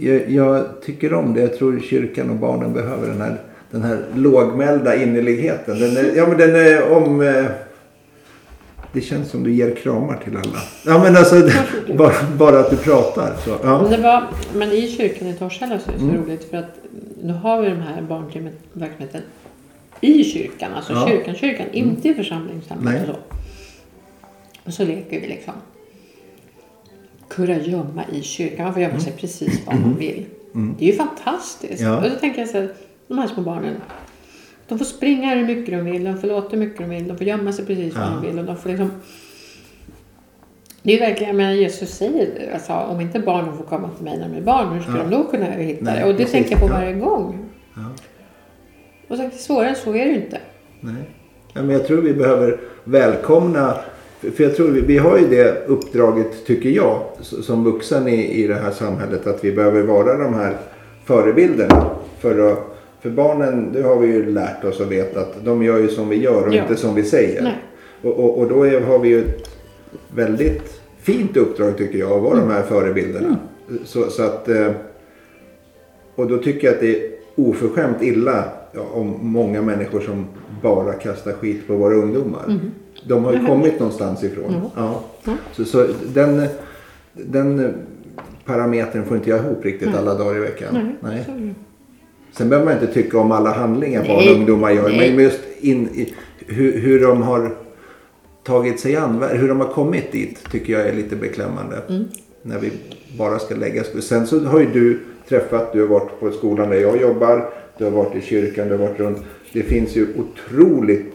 Jag, 0.00 0.30
jag 0.30 0.66
tycker 0.84 1.14
om 1.14 1.34
det. 1.34 1.40
Jag 1.40 1.58
tror 1.58 1.80
kyrkan 1.80 2.30
och 2.30 2.36
barnen 2.36 2.72
behöver 2.72 3.08
den 3.08 3.20
här, 3.20 3.36
den 3.70 3.82
här 3.82 3.98
lågmälda 4.14 5.02
innerligheten. 5.02 5.78
Den 5.78 5.96
är, 5.96 6.16
ja 6.16 6.26
men 6.26 6.38
den 6.38 6.56
är 6.56 6.92
om. 6.92 7.20
Eh, 7.20 7.44
det 8.92 9.00
känns 9.00 9.30
som 9.30 9.44
du 9.44 9.52
ger 9.52 9.74
kramar 9.74 10.16
till 10.24 10.36
alla. 10.36 10.58
Ja 10.86 11.02
men 11.02 11.16
alltså 11.16 11.48
bara, 11.96 12.12
bara 12.38 12.58
att 12.60 12.70
du 12.70 12.76
pratar. 12.76 13.34
Så, 13.44 13.50
ja. 13.62 13.86
Men, 13.90 14.02
var, 14.02 14.24
men 14.54 14.72
i 14.72 14.88
kyrkan 14.88 15.28
i 15.28 15.34
Torshälla 15.34 15.78
så 15.78 15.90
är 15.90 15.94
det 15.94 15.98
så 16.00 16.04
Mm. 16.04 16.24
roligt 16.24 16.50
för 16.50 16.56
att 16.56 16.74
nu 17.22 17.32
har 17.32 17.62
vi 17.62 17.68
den 17.68 17.80
här 17.80 18.02
barnverksamheten 18.02 19.22
i 20.00 20.24
kyrkan, 20.24 20.70
alltså 20.76 20.92
Ja. 20.92 21.08
kyrkan, 21.08 21.34
kyrkan, 21.34 21.66
inte 21.72 22.08
i 22.08 22.14
församlingshemmet 22.14 23.08
och 23.08 23.14
så. 23.14 23.20
Och 24.66 24.72
så 24.74 24.84
leker 24.84 25.20
vi 25.20 25.26
liksom 25.26 25.54
kurragömma 27.28 28.02
i 28.12 28.22
kyrkan. 28.22 28.64
Man 28.64 28.72
får 28.74 28.82
gömma 28.82 29.00
sig 29.00 29.12
precis 29.12 29.66
var 29.66 29.74
man 29.74 29.96
vill. 29.98 30.26
Det 30.78 30.84
är 30.84 30.90
ju 30.92 30.96
fantastiskt. 30.96 31.80
Mm. 31.80 31.92
Ja. 31.92 31.98
Och 32.06 32.12
så 32.12 32.18
tänker 32.18 32.40
jag 32.40 32.48
så 32.48 32.58
här, 32.58 32.68
de 33.08 33.18
här 33.18 33.26
små 33.26 33.42
barnen. 33.42 33.74
De 34.68 34.78
får 34.78 34.84
springa 34.84 35.34
hur 35.34 35.46
mycket 35.46 35.74
de 35.78 35.84
vill, 35.92 36.04
de 36.04 36.18
får 36.18 36.28
låta 36.28 36.48
hur 36.50 36.58
mycket 36.58 36.78
de 36.78 36.90
vill, 36.90 37.08
de 37.08 37.16
får 37.18 37.26
gömma 37.26 37.52
sig 37.52 37.66
precis 37.66 37.94
var 37.94 38.02
Ja. 38.02 38.08
de 38.10 38.26
vill. 38.26 38.38
Och 38.38 38.44
de 38.44 38.56
får 38.56 38.68
liksom... 38.70 38.90
Det 40.82 40.90
är 40.92 40.94
ju 40.94 41.00
verkligen, 41.00 41.36
menar 41.36 41.52
Jesus 41.52 41.90
säger 41.90 42.50
alltså, 42.54 42.72
om 42.72 43.00
inte 43.00 43.20
barnen 43.20 43.56
får 43.56 43.64
komma 43.64 43.88
till 43.96 44.04
mig 44.04 44.18
när 44.18 44.28
de 44.28 44.36
är 44.36 44.40
barn, 44.40 44.68
hur 44.74 44.80
ska 44.82 44.90
Ja. 44.92 44.98
de 45.02 45.10
då 45.10 45.24
kunna 45.24 45.44
hitta 45.46 45.84
Nej, 45.84 45.96
det? 45.98 46.04
Och 46.04 46.10
det 46.12 46.16
precis. 46.16 46.32
tänker 46.32 46.50
jag 46.50 46.60
på 46.60 46.66
Ja. 46.66 46.72
varje 46.72 46.92
gång. 46.92 47.44
Ja. 47.76 47.82
Och 49.08 49.16
så, 49.16 49.30
svårare 49.38 49.68
än 49.68 49.76
så 49.76 49.90
är 49.94 50.04
det 50.04 50.10
ju 50.10 50.16
inte. 50.16 50.40
Nej. 50.80 50.94
Ja, 51.52 51.62
men 51.62 51.70
jag 51.70 51.86
tror 51.86 52.02
vi 52.02 52.14
behöver 52.14 52.60
välkomna. 52.84 53.74
För- 54.20 54.44
jag 54.44 54.56
tror 54.56 54.68
vi, 54.68 54.98
har 54.98 55.18
ju 55.18 55.26
det 55.26 55.64
uppdraget, 55.66 56.46
tycker 56.46 56.70
jag, 56.70 57.00
som 57.20 57.64
vuxen 57.64 58.08
i, 58.08 58.42
i 58.44 58.46
det 58.46 58.54
här 58.54 58.70
samhället. 58.70 59.26
Att 59.26 59.44
vi 59.44 59.52
behöver 59.52 59.82
vara 59.82 60.16
de 60.18 60.34
här 60.34 60.56
förebilderna. 61.04 61.90
För, 62.18 62.52
att, 62.52 62.58
för 63.00 63.10
barnen, 63.10 63.72
det 63.72 63.82
har 63.82 63.96
vi 63.98 64.06
ju 64.06 64.30
lärt 64.32 64.64
oss 64.64 64.80
och 64.80 64.92
vet 64.92 65.16
att 65.16 65.44
de 65.44 65.62
gör 65.62 65.78
ju 65.78 65.88
som 65.88 66.08
vi 66.08 66.16
gör 66.22 66.46
och 66.46 66.54
Ja. 66.54 66.62
inte 66.62 66.76
som 66.76 66.94
vi 66.94 67.02
säger. 67.02 67.58
Och, 68.02 68.12
och, 68.24 68.38
och 68.38 68.48
då 68.48 68.62
är, 68.66 68.80
har 68.80 68.98
vi 68.98 69.08
ju 69.08 69.20
ett 69.20 69.50
väldigt 70.14 70.80
fint 71.00 71.36
uppdrag 71.36 71.76
tycker 71.78 71.98
jag, 71.98 72.12
att 72.12 72.22
vara 72.22 72.40
de 72.40 72.50
här 72.50 72.62
förebilderna. 72.62 73.36
Så, 73.84 74.10
så 74.10 74.22
att, 74.22 74.48
eh, 74.48 74.70
och 76.14 76.26
då 76.26 76.38
tycker 76.38 76.66
jag 76.66 76.74
att 76.74 76.80
det 76.80 76.96
är 77.04 77.10
oförskämt 77.34 78.02
illa 78.02 78.44
ja, 78.72 78.80
om 78.92 79.16
många 79.20 79.62
människor 79.62 80.00
som 80.00 80.26
bara 80.62 80.92
kastar 80.92 81.32
skit 81.32 81.66
på 81.66 81.74
våra 81.76 81.94
ungdomar. 81.94 82.58
De 83.08 83.24
har 83.24 83.32
ju 83.32 83.46
kommit 83.46 83.78
någonstans 83.78 84.24
ifrån. 84.24 84.54
Ja. 84.62 84.70
Ja. 84.76 85.02
Ja. 85.24 85.32
Så, 85.52 85.64
så 85.64 85.86
den, 86.14 86.46
den 87.12 87.74
parametern 88.44 89.04
får 89.04 89.16
inte 89.16 89.30
jag 89.30 89.38
ihop 89.38 89.64
riktigt 89.64 89.94
alla 89.94 90.14
dagar 90.14 90.36
i 90.36 90.40
veckan. 90.40 90.96
Nej, 91.00 91.24
det. 91.26 91.54
Sen 92.32 92.48
behöver 92.48 92.72
man 92.72 92.82
inte 92.82 92.94
tycka 92.94 93.18
om 93.18 93.32
alla 93.32 93.52
handlingar 93.52 94.04
barn 94.04 94.16
Nej. 94.16 94.30
och 94.30 94.36
ungdomar 94.36 94.70
gör. 94.70 94.88
Nej. 94.88 95.14
Men 95.14 95.24
just 95.24 95.40
in, 95.60 95.88
i, 95.88 96.14
hur, 96.46 96.78
hur 96.80 97.00
de 97.00 97.22
har 97.22 97.54
tagit 98.44 98.80
sig 98.80 98.96
an, 98.96 99.24
hur 99.32 99.48
de 99.48 99.60
har 99.60 99.68
kommit 99.68 100.12
dit 100.12 100.50
tycker 100.50 100.72
jag 100.72 100.88
är 100.88 100.92
lite 100.92 101.16
beklämmande. 101.16 101.82
Mm. 101.88 102.04
När 102.42 102.58
vi 102.58 102.72
bara 103.18 103.38
ska 103.38 103.54
lägga. 103.54 103.84
Sen 103.84 104.26
så 104.26 104.40
har 104.40 104.60
ju 104.60 104.66
du 104.66 105.00
träffat, 105.28 105.72
du 105.72 105.80
har 105.80 105.88
varit 105.88 106.20
på 106.20 106.30
skolan 106.30 106.70
där 106.70 106.80
jag 106.80 107.00
jobbar. 107.00 107.50
Du 107.78 107.84
har 107.84 107.90
varit 107.90 108.16
i 108.16 108.20
kyrkan, 108.20 108.68
du 108.68 108.76
har 108.76 108.86
varit 108.88 109.00
runt. 109.00 109.18
Det 109.52 109.62
finns 109.62 109.96
ju 109.96 110.06
otroligt 110.16 111.14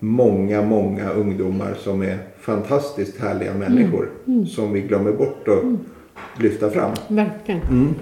många, 0.00 0.62
många 0.62 1.10
ungdomar 1.10 1.74
som 1.74 2.02
är 2.02 2.18
fantastiskt 2.40 3.20
härliga 3.20 3.54
människor. 3.54 4.10
Som 4.48 4.72
vi 4.72 4.80
glömmer 4.80 5.12
bort 5.12 5.48
att 5.48 6.42
lyfta 6.42 6.70
fram. 6.70 6.92
Verkligen. 7.08 7.60
Mm. 7.62 7.94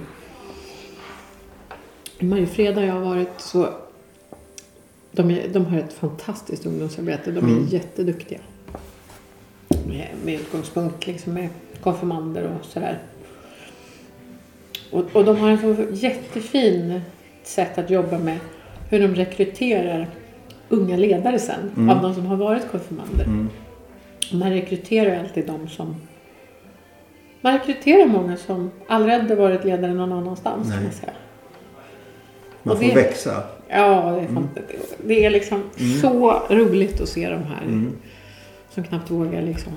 Mariefred 2.21 2.79
och 2.79 2.85
jag 2.85 2.93
har 2.93 3.01
varit 3.01 3.31
så... 3.41 3.69
De, 5.13 5.31
är, 5.31 5.49
de 5.53 5.65
har 5.67 5.79
ett 5.79 5.93
fantastiskt 5.93 6.67
ungdomsarbete. 6.67 7.31
De 7.31 7.45
är 7.45 7.49
Mm. 7.49 7.67
jätteduktiga. 7.67 8.39
Med, 9.87 10.09
med 10.25 10.35
utgångspunkt 10.35 11.07
liksom 11.07 11.35
med 11.35 11.49
konfirmander 11.83 12.51
och 12.61 12.65
sådär. 12.67 12.99
Och, 14.93 15.05
och 15.13 15.25
de 15.25 15.37
har 15.37 15.49
en 15.51 15.59
så 15.77 15.85
jättefin 15.93 17.01
sätt 17.45 17.79
att 17.79 17.91
jobba 17.91 18.19
med 18.19 18.39
hur 18.91 19.01
de 19.01 19.15
rekryterar 19.15 20.09
unga 20.69 20.97
ledare 20.97 21.39
sen. 21.39 21.71
Mm. 21.77 21.91
Av 21.91 22.03
de 22.03 22.15
som 22.15 22.27
har 22.27 22.37
varit 22.37 22.71
konfirmander. 22.71 23.25
Mm. 23.25 23.49
Man 24.33 24.51
rekryterar 24.51 25.19
alltid 25.21 25.47
de 25.47 25.69
som... 25.69 25.97
Man 27.41 27.53
rekryterar 27.59 28.07
många 28.07 28.37
som 28.37 28.71
aldrig 28.89 29.15
hade 29.15 29.35
varit 29.35 29.65
ledare 29.65 29.95
någon 29.95 30.13
annanstans. 30.13 30.63
Kan 30.69 30.77
Nej. 30.77 30.85
man 30.85 30.93
säga. 30.93 31.13
Man 32.63 32.73
Och 32.77 32.83
får 32.83 32.89
det- 32.89 32.95
växa. 32.95 33.43
Ja, 33.69 34.11
det 34.11 34.21
är, 34.21 34.35
fan, 34.35 34.49
det 35.07 35.25
är 35.25 35.31
liksom 35.31 35.63
så 36.03 36.43
roligt 36.51 37.01
att 37.01 37.09
se 37.09 37.29
de 37.29 37.43
här 37.43 37.63
Mm. 37.65 37.93
som 38.71 38.85
knappt 38.85 39.11
vågar 39.11 39.43
liksom 39.43 39.73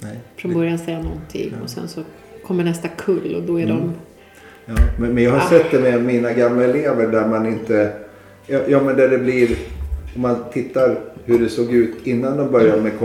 Nej. 0.00 0.16
från 0.36 0.54
början 0.54 0.78
säga 0.78 1.02
någonting 1.02 1.52
och 1.62 1.70
sen 1.70 1.88
så 1.88 2.02
kommer 2.46 2.64
nästa 2.64 2.88
kull 2.88 3.34
och 3.34 3.42
då 3.42 3.60
är 3.60 3.64
Mm. 3.64 3.76
de... 3.76 3.92
Ja, 4.66 4.74
men, 4.98 5.14
men 5.14 5.24
jag 5.24 5.30
har 5.30 5.38
Ah. 5.38 5.48
sett 5.48 5.70
det 5.70 5.80
med 5.80 6.02
mina 6.04 6.32
gamla 6.32 6.64
elever 6.64 7.06
där 7.06 7.28
man 7.28 7.46
inte... 7.46 7.92
Ja, 8.46 8.58
ja 8.68 8.80
men 8.82 8.96
där 8.96 9.08
det 9.08 9.18
blir... 9.18 9.48
Om 10.16 10.22
man 10.22 10.36
tittar 10.52 10.98
hur 11.24 11.38
det 11.38 11.48
såg 11.48 11.72
ut 11.72 12.06
innan 12.06 12.36
de 12.36 12.50
började 12.50 12.82
med 12.82 12.98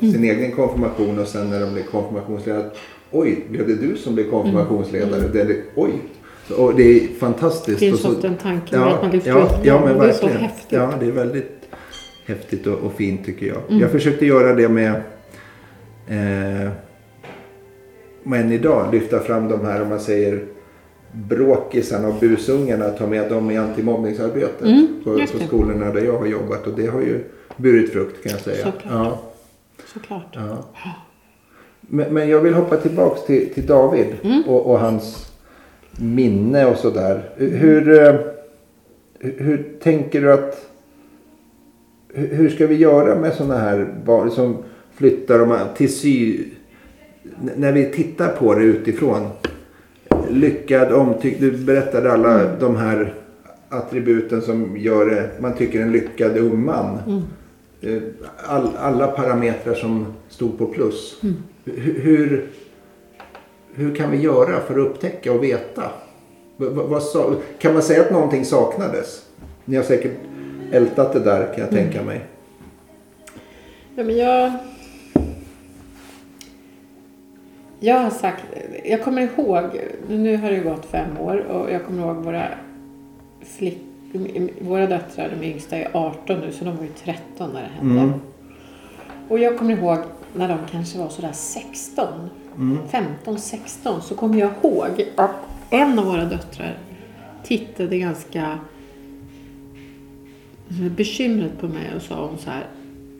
Mm. 0.00 0.12
sin 0.12 0.24
egen 0.24 0.52
konfirmation 0.52 1.18
och 1.18 1.28
sen 1.28 1.50
när 1.50 1.60
de 1.60 1.72
blev 1.72 1.82
konfirmationsledare. 1.82 2.70
Oj, 3.10 3.44
blev 3.50 3.68
det 3.68 3.74
du 3.74 3.96
som 3.96 4.14
blev 4.14 4.30
konfirmationsledare? 4.30 5.20
Mm. 5.20 5.32
Det 5.32 5.56
oj. 5.74 5.90
Och 6.56 6.74
det 6.76 6.82
är 6.82 7.06
fantastiskt. 7.08 7.80
Det 7.80 7.86
finns 7.86 8.00
så, 8.02 8.12
ofta 8.12 8.28
en 8.28 8.36
tanke 8.36 8.76
ja, 8.76 8.94
att 8.94 9.02
man 9.02 9.10
lyfter 9.10 9.30
ja, 9.30 9.36
upp 9.36 9.50
ja, 9.62 9.84
men 9.84 9.98
det 9.98 10.08
är 10.08 10.12
så 10.12 10.28
häftigt. 10.28 10.66
Ja, 10.68 10.92
det 11.00 11.06
är 11.06 11.10
väldigt 11.12 11.68
häftigt 12.26 12.66
och, 12.66 12.78
och 12.78 12.92
fint 12.92 13.26
tycker 13.26 13.46
jag. 13.46 13.58
Mm. 13.68 13.80
Jag 13.80 13.90
försökte 13.90 14.26
göra 14.26 14.54
det 14.54 14.68
med... 14.68 14.92
Eh, 16.08 16.70
men 18.22 18.52
idag 18.52 18.94
lyfta 18.94 19.20
fram 19.20 19.48
de 19.48 19.64
här, 19.66 19.82
om 19.82 19.88
man 19.88 20.00
säger 20.00 20.44
bråkisarna 21.12 22.08
och 22.08 22.14
busungarna, 22.20 22.88
ta 22.90 23.06
med 23.06 23.30
dem 23.30 23.50
i 23.50 23.56
antimobbningsarbetet 23.56 24.62
Mm, 24.62 24.86
på, 25.04 25.10
på 25.32 25.44
skolorna 25.46 25.92
där 25.92 26.02
jag 26.04 26.18
har 26.18 26.26
jobbat. 26.26 26.66
Och 26.66 26.72
det 26.76 26.86
har 26.86 27.00
ju 27.00 27.24
burit 27.56 27.92
frukt 27.92 28.22
kan 28.22 28.32
jag 28.32 28.40
säga. 28.40 28.64
Såklart. 28.64 28.84
Ja, 28.90 29.20
Såklart. 29.94 30.32
ja. 30.32 30.64
Men, 31.80 32.14
men 32.14 32.28
jag 32.28 32.40
vill 32.40 32.54
hoppa 32.54 32.76
tillbaks 32.76 33.24
till, 33.26 33.54
till 33.54 33.66
David 33.66 34.06
Mm. 34.22 34.42
och, 34.46 34.66
och 34.70 34.78
hans 34.80 35.32
minne 36.00 36.66
och 36.66 36.76
sådär. 36.76 37.30
Hur, 37.36 38.02
eh, 38.06 38.14
hur, 39.18 39.66
tänker 39.82 40.20
du 40.20 40.32
att... 40.32 40.64
Hur, 42.14 42.50
ska 42.50 42.66
vi 42.66 42.74
göra 42.74 43.14
med 43.20 43.34
sådana 43.34 43.56
här 43.58 43.94
barn 44.04 44.30
som 44.30 44.56
flyttar 44.94 45.40
och 45.40 45.48
man, 45.48 45.58
till 45.76 45.96
sy... 45.96 46.44
När 47.56 47.72
vi 47.72 47.84
tittar 47.90 48.28
på 48.28 48.54
det 48.54 48.62
utifrån. 48.62 49.26
Lyckad, 50.30 50.92
omtyckt. 50.92 51.40
Du 51.40 51.50
berättade 51.50 52.12
alla 52.12 52.40
Mm. 52.40 52.58
de 52.60 52.76
här 52.76 53.14
attributen 53.68 54.42
som 54.42 54.76
gör 54.76 55.06
det, 55.06 55.30
man 55.40 55.54
tycker 55.54 55.80
en 55.82 55.92
lyckad 55.92 56.36
ung 56.38 56.64
man. 56.64 56.98
Mm. 57.06 57.22
Eh, 57.80 58.02
All, 58.46 58.68
alla 58.78 59.06
parametrar 59.06 59.74
som 59.74 60.06
stod 60.28 60.58
på 60.58 60.66
plus. 60.66 61.18
Mm. 61.22 61.34
Hur, 61.64 62.46
hur, 63.74 63.94
kan 63.94 64.10
vi 64.10 64.16
göra 64.16 64.60
för 64.60 64.80
att 64.80 64.86
upptäcka 64.86 65.32
och 65.32 65.44
veta? 65.44 65.82
Vad 66.56 67.02
sa, 67.02 67.34
kan 67.58 67.72
man 67.72 67.82
säga 67.82 68.00
att 68.00 68.10
någonting 68.10 68.44
saknades? 68.44 69.24
Ni 69.64 69.76
har 69.76 69.84
säkert 69.84 70.12
ältat 70.72 71.12
det 71.12 71.20
där 71.20 71.46
kan 71.54 71.60
jag 71.60 71.70
tänka 71.70 72.02
mig. 72.02 72.24
Ja, 73.96 74.04
men 74.04 74.16
jag... 74.16 74.52
Jag 77.80 77.98
har 77.98 78.10
sagt... 78.10 78.44
Jag 78.84 79.04
kommer 79.04 79.22
ihåg... 79.22 79.64
Nu 80.08 80.36
har 80.36 80.50
det 80.50 80.58
gått 80.58 80.86
fem 80.86 81.18
år 81.18 81.36
och 81.36 81.70
jag 81.70 81.84
kommer 81.84 82.06
ihåg 82.06 82.16
våra 82.16 82.48
flick... 83.40 83.78
Våra 84.60 84.86
döttrar, 84.86 85.30
de 85.40 85.46
yngsta, 85.46 85.76
är 85.76 85.88
18 85.92 86.40
nu 86.40 86.52
så 86.52 86.64
de 86.64 86.76
var 86.76 86.84
ju 86.84 86.90
13 87.04 87.50
när 87.52 87.62
det 87.62 87.68
hände. 87.68 88.00
Mm. 88.00 88.20
Och 89.28 89.38
jag 89.38 89.58
kommer 89.58 89.76
ihåg 89.76 89.98
när 90.34 90.48
de 90.48 90.58
kanske 90.70 90.98
var 90.98 91.08
sådär 91.08 91.32
16, 91.32 92.06
Mm. 92.58 92.78
15, 92.88 93.38
16 93.38 94.02
så 94.02 94.14
kommer 94.14 94.38
jag 94.38 94.50
ihåg 94.62 95.04
att 95.16 95.30
en 95.70 95.98
av 95.98 96.04
våra 96.04 96.24
döttrar 96.24 96.78
tittade 97.44 97.98
ganska 97.98 98.58
bekymrat 100.96 101.60
på 101.60 101.68
mig 101.68 101.94
och 101.96 102.02
sa 102.02 102.26
hon 102.26 102.38
så 102.38 102.50
här. 102.50 102.66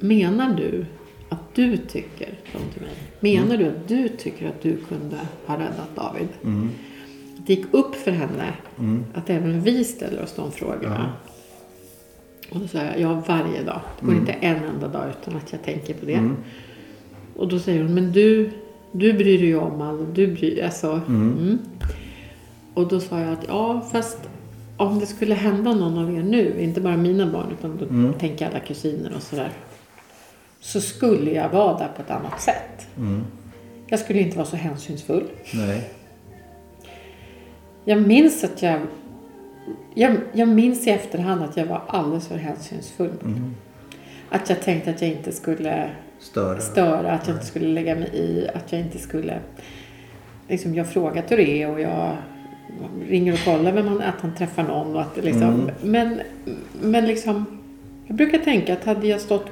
Menar 0.00 0.54
du 0.56 0.86
att 1.28 1.54
du 1.54 1.76
tycker, 1.76 2.28
hon 2.52 2.62
till 2.72 2.82
mig. 2.82 2.94
Menar 3.20 3.56
du 3.56 3.66
att 3.68 3.88
du 3.88 4.08
tycker 4.08 4.48
att 4.48 4.62
du 4.62 4.76
kunde 4.76 5.16
ha 5.46 5.54
räddat 5.54 5.96
David? 5.96 6.28
Mm. 6.44 6.70
Det 7.36 7.54
gick 7.54 7.66
upp 7.70 7.94
för 7.94 8.10
henne 8.10 8.52
att 9.14 9.30
även 9.30 9.60
vi 9.60 9.84
ställer 9.84 10.22
oss 10.22 10.34
de 10.36 10.52
frågorna. 10.52 11.12
Och 12.50 12.60
då 12.60 12.68
sa 12.68 12.78
jag, 12.78 13.00
ja 13.00 13.22
varje 13.26 13.62
dag. 13.62 13.80
Det 14.00 14.06
går 14.06 14.14
inte 14.14 14.32
en 14.32 14.64
enda 14.64 14.88
dag 14.88 15.04
utan 15.20 15.36
att 15.36 15.52
jag 15.52 15.62
tänker 15.62 15.94
på 15.94 16.06
det. 16.06 16.30
Och 17.36 17.48
då 17.48 17.58
säger 17.58 17.82
hon, 17.82 17.94
men 17.94 18.12
du, 18.12 18.50
du 18.92 19.12
bryr 19.12 19.38
dig 19.38 19.46
ju 19.46 19.56
om 19.56 19.80
alla. 19.80 20.02
Du 20.02 20.26
bryr 20.26 20.64
alltså, 20.64 21.00
mm. 21.08 21.58
Och 22.74 22.88
då 22.88 23.00
sa 23.00 23.20
jag 23.20 23.32
att 23.32 23.44
ja, 23.48 23.88
fast 23.92 24.18
om 24.76 24.98
det 24.98 25.06
skulle 25.06 25.34
hända 25.34 25.74
någon 25.74 25.98
av 25.98 26.14
er 26.14 26.22
nu, 26.22 26.60
inte 26.60 26.80
bara 26.80 26.96
mina 26.96 27.26
barn 27.32 27.46
utan 27.58 27.78
då 27.78 28.12
tänker 28.12 28.46
alla 28.46 28.60
kusiner 28.60 29.12
och 29.16 29.22
sådär. 29.22 29.50
Så 30.60 30.80
skulle 30.80 31.30
jag 31.30 31.48
vara 31.48 31.78
där 31.78 31.88
på 31.96 32.02
ett 32.02 32.10
annat 32.10 32.40
sätt. 32.40 32.86
Jag 33.86 34.00
skulle 34.00 34.20
inte 34.20 34.36
vara 34.36 34.46
så 34.46 34.56
hänsynsfull. 34.56 35.24
Nej. 35.54 35.90
Jag 37.84 38.02
minns 38.02 38.44
att 38.44 38.62
jag... 38.62 38.80
Jag, 39.94 40.16
jag 40.32 40.48
minns 40.48 40.86
i 40.86 40.90
efterhand 40.90 41.42
att 41.42 41.56
jag 41.56 41.66
var 41.66 41.82
alldeles 41.86 42.28
för 42.28 42.36
hänsynsfull. 42.36 43.12
Att 44.30 44.48
jag 44.48 44.62
tänkte 44.62 44.90
att 44.90 45.02
jag 45.02 45.10
inte 45.10 45.32
skulle 45.32 45.90
Störa. 46.20 46.60
störa, 46.60 47.12
att 47.12 47.26
jag 47.28 47.36
inte 47.36 47.46
skulle 47.46 47.68
lägga 47.68 47.94
mig 47.94 48.10
i, 48.14 48.48
att 48.54 48.72
jag 48.72 48.80
inte 48.80 48.98
skulle... 48.98 49.38
Liksom, 50.48 50.74
jag 50.74 50.84
har 50.84 50.90
frågat 50.90 51.30
hur 51.30 51.36
det 51.36 51.62
är 51.62 51.70
och 51.70 51.80
jag 51.80 52.16
ringer 53.08 53.32
och 53.32 53.44
kollar 53.44 53.72
vem 53.72 53.88
han, 53.88 54.02
att 54.02 54.20
han 54.20 54.34
träffar 54.34 54.62
någon. 54.62 54.94
Och 54.96 55.02
att 55.02 55.16
liksom, 55.16 55.70
Men, 55.82 56.20
men 56.82 57.06
liksom... 57.06 57.44
Jag 58.06 58.16
brukar 58.16 58.38
tänka 58.38 58.72
att 58.72 58.84
hade 58.84 59.06
jag 59.06 59.20
stått 59.20 59.46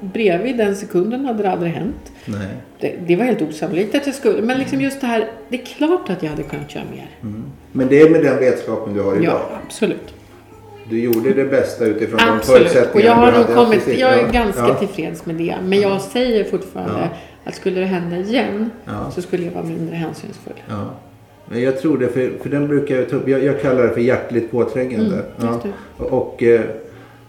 bredvid 0.00 0.56
den 0.56 0.76
sekunden 0.76 1.24
hade 1.24 1.42
det 1.42 1.50
aldrig 1.50 1.72
hänt. 1.72 2.12
Nej. 2.24 2.48
Det, 2.80 2.94
det 3.06 3.16
var 3.16 3.24
helt 3.24 3.42
osannolikt 3.42 3.94
att 3.94 4.06
jag 4.06 4.14
skulle. 4.14 4.42
Men 4.42 4.58
liksom 4.58 4.80
just 4.80 5.00
det 5.00 5.06
här, 5.06 5.28
det 5.48 5.60
är 5.60 5.64
klart 5.64 6.10
att 6.10 6.22
jag 6.22 6.30
hade 6.30 6.42
kunnat 6.42 6.74
göra 6.74 6.84
mer. 6.90 7.08
Men 7.72 7.88
det 7.88 8.00
är 8.00 8.10
med 8.10 8.22
den 8.22 8.38
vetskapen 8.38 8.94
du 8.94 9.00
har 9.02 9.12
idag. 9.16 9.24
Ja, 9.24 9.58
absolut. 9.66 10.14
Du 10.90 11.00
gjorde 11.00 11.32
det 11.32 11.44
bästa 11.44 11.84
utifrån 11.84 12.18
de 12.18 12.24
Absolut. 12.24 12.66
Och 12.66 12.70
förutsättningar 12.72 13.06
jag 13.08 13.14
har 13.14 13.32
du 13.32 13.38
hade. 13.38 13.54
kommit, 13.54 13.98
jag 13.98 14.18
är 14.18 14.32
ganska 14.32 14.68
ja. 14.68 14.74
tillfreds 14.74 15.26
med 15.26 15.34
det. 15.36 15.56
Men 15.64 15.80
jag 15.80 16.00
säger 16.00 16.44
fortfarande 16.44 17.00
Ja. 17.00 17.08
att 17.44 17.54
skulle 17.54 17.80
det 17.80 17.86
hända 17.86 18.16
igen 18.16 18.70
Ja. 18.84 19.10
så 19.10 19.22
skulle 19.22 19.44
jag 19.44 19.52
vara 19.52 19.64
mindre 19.64 19.96
hänsynsfull. 19.96 20.54
Ja. 20.68 20.90
Men 21.48 21.62
jag 21.62 21.80
tror 21.80 21.98
det, 21.98 22.08
för, 22.08 22.32
för 22.42 22.48
den 22.48 22.68
brukar 22.68 22.96
jag 22.96 23.10
ta 23.10 23.16
upp. 23.16 23.28
Jag, 23.28 23.44
jag 23.44 23.60
kallar 23.62 23.82
det 23.82 23.90
för 23.90 24.00
hjärtligt 24.00 24.50
påträngande. 24.50 25.24
Mm. 25.42 25.54
Och, 25.98 26.12
och 26.12 26.42
eh, 26.42 26.60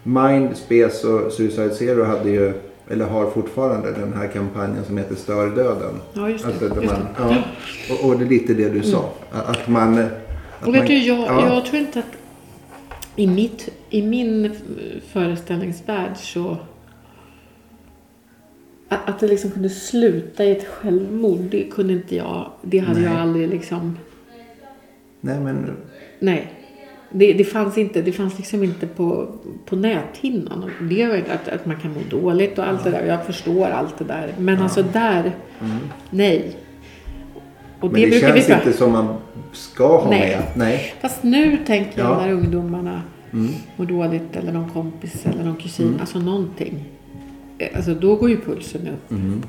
Mind, 0.07 0.57
Space 0.57 1.07
och 1.07 1.31
Suicide 1.31 1.69
Zero 1.69 2.03
hade 2.03 2.29
ju, 2.29 2.53
eller 2.89 3.05
har 3.05 3.31
fortfarande 3.31 3.91
den 3.91 4.13
här 4.13 4.27
kampanjen 4.27 4.85
som 4.85 4.97
heter 4.97 5.15
Stör 5.15 5.55
döden. 5.55 6.01
Ja, 6.13 6.29
just 6.29 6.43
det. 6.43 6.49
Alltså, 6.51 6.69
där 6.69 6.81
just 6.81 6.93
man, 6.93 7.07
det. 7.17 7.23
Mm. 7.23 7.35
ja, 7.89 7.95
och, 7.95 8.09
och 8.09 8.19
det 8.19 8.25
är 8.25 8.29
lite 8.29 8.53
det 8.53 8.69
du 8.69 8.83
sa. 8.83 9.13
Att 9.31 9.67
man... 9.67 9.97
Att 9.99 10.67
Och 10.67 10.73
vet 10.73 10.81
man, 10.81 10.87
du, 10.87 10.97
jag, 10.97 11.19
ja. 11.19 11.55
jag 11.55 11.65
tror 11.65 11.79
inte 11.79 11.99
att 11.99 12.05
i, 13.15 13.27
mitt, 13.27 13.69
i 13.89 14.01
min 14.01 14.55
föreställningsvärld 15.11 16.17
så... 16.17 16.57
Att, 18.89 19.09
att 19.09 19.19
det 19.19 19.27
liksom 19.27 19.51
kunde 19.51 19.69
sluta 19.69 20.45
i 20.45 20.51
ett 20.51 20.67
självmord, 20.67 21.39
det 21.39 21.63
kunde 21.71 21.93
inte 21.93 22.15
jag. 22.15 22.51
Det 22.61 22.79
hade 22.79 23.01
jag 23.01 23.13
Nej. 23.13 23.21
aldrig 23.21 23.49
liksom... 23.49 23.97
Nej 25.21 25.39
men... 25.39 25.71
Nej. 26.19 26.56
Det, 27.11 27.33
det 27.33 27.43
fanns 27.43 27.77
inte, 27.77 28.01
det 28.01 28.11
fanns 28.11 28.37
liksom 28.37 28.63
inte 28.63 28.87
på, 28.87 29.27
på 29.65 29.75
näthinnan. 29.75 30.71
Det 30.81 31.01
är 31.01 31.23
att, 31.33 31.47
att 31.47 31.65
man 31.65 31.75
kan 31.79 31.91
må 31.93 31.99
dåligt 32.21 32.57
och 32.59 32.67
allt 32.67 32.83
det 32.83 32.89
där. 32.91 33.05
Jag 33.05 33.25
förstår 33.25 33.65
allt 33.67 33.97
det 33.97 34.03
där. 34.05 34.33
Men 34.37 34.61
alltså 34.61 34.83
där, 34.93 35.35
nej. 36.09 36.55
Och 37.79 37.91
Men 37.91 38.01
det, 38.01 38.07
brukar 38.07 38.27
känns 38.35 38.49
inte 38.49 38.73
som 38.77 38.91
man 38.91 39.15
ska 39.53 39.97
ha 40.01 40.09
Nej. 40.09 40.19
med. 40.19 40.43
Nej. 40.55 40.93
Fast 41.01 41.23
nu 41.23 41.57
tänker 41.65 41.99
jag 41.99 42.11
Ja. 42.11 42.17
när 42.25 42.31
ungdomarna 42.33 43.01
Mm. 43.33 43.53
mår 43.77 43.85
dåligt 43.85 44.35
eller 44.35 44.51
någon 44.51 44.69
kompis 44.69 45.25
eller 45.25 45.43
någon 45.43 45.55
kusin. 45.55 45.97
Alltså 45.99 46.19
någonting. 46.19 46.85
Eh, 47.57 47.67
Alltså 47.75 47.93
då 47.93 48.15
går 48.15 48.29
ju 48.29 48.41
pulsen 48.41 48.81
upp. 48.87 49.11
Mm. 49.11 49.43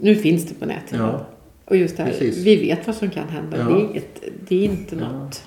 Nu 0.00 0.14
finns 0.14 0.44
det 0.48 0.54
på 0.54 0.66
nätet. 0.66 0.98
Ja. 0.98 1.26
Och 1.64 1.76
just 1.76 1.96
det 1.96 2.02
här, 2.02 2.10
Precis. 2.10 2.44
vi 2.46 2.56
vet 2.56 2.86
vad 2.86 2.96
som 2.96 3.10
kan 3.10 3.28
hända. 3.28 3.56
Ja. 3.58 3.64
Det, 3.64 3.72
är 3.72 3.90
inget, 3.90 4.22
det 4.48 4.54
är 4.56 4.64
inte 4.64 4.96
Ja. 4.96 5.08
något. 5.12 5.42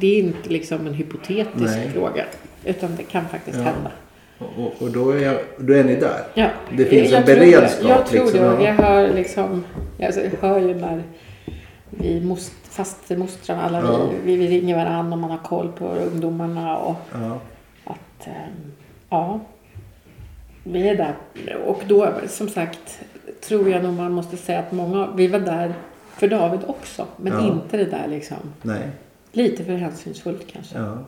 Det 0.00 0.06
är 0.06 0.18
inte 0.22 0.48
liksom 0.48 0.86
en 0.86 0.94
hypotetisk 0.94 1.76
Nej. 1.76 1.90
fråga. 1.90 2.24
Utan 2.64 2.96
det 2.96 3.02
kan 3.02 3.24
faktiskt 3.28 3.56
Ja. 3.58 3.62
hända. 3.64 3.90
Och, 4.38 4.82
och, 4.82 4.90
då, 4.90 5.10
är 5.10 5.18
jag, 5.20 5.38
då 5.58 5.72
är 5.72 5.84
ni 5.84 5.96
där. 5.96 6.20
Ja. 6.34 6.48
Det 6.76 6.84
finns 6.84 7.10
jag 7.10 7.20
en 7.20 7.26
tror 7.26 7.36
beredskap, 7.36 7.82
Det. 7.82 7.88
Jag 7.88 8.06
tror 8.06 8.24
liksom, 8.24 8.40
det. 8.40 8.46
ja. 8.46 8.62
Jag 8.66 8.74
hör 8.74 9.14
liksom. 9.14 9.64
Alltså, 10.02 10.20
jag 10.20 10.30
hör 10.48 10.58
ju 10.58 10.74
när 10.74 11.02
vi 11.90 12.20
most, 12.20 12.52
fastemostrar 12.62 13.58
alla 13.62 13.80
Ja. 13.80 14.08
vi, 14.24 14.36
vi, 14.36 14.46
vi 14.46 14.60
ringer 14.60 14.76
varandra 14.76 15.12
och 15.12 15.18
man 15.18 15.30
har 15.30 15.38
koll 15.38 15.72
på 15.72 15.84
ungdomarna 15.88 16.76
och 16.76 16.96
Ja. 17.12 17.38
att 17.84 18.26
ehm, 18.26 18.72
ja, 19.10 19.40
vi 20.64 20.88
är 20.88 20.94
där. 20.96 21.14
Och 21.66 21.82
då 21.88 22.12
som 22.28 22.48
sagt 22.48 23.00
tror 23.48 23.68
jag 23.70 23.82
nog 23.82 23.94
man 23.94 24.12
måste 24.12 24.36
säga 24.36 24.58
att 24.58 24.72
många, 24.72 25.08
vi 25.16 25.26
var 25.26 25.40
där 25.40 25.74
för 26.16 26.28
David 26.28 26.60
också. 26.66 27.06
Men 27.16 27.32
Ja. 27.32 27.46
inte 27.52 27.76
det 27.76 27.84
där 27.84 28.06
liksom, 28.08 28.36
Nej. 28.62 28.88
Lite 29.36 29.64
för 29.64 29.72
hänsynsfullt 29.72 30.46
kanske. 30.46 30.78
Ja. 30.78 30.98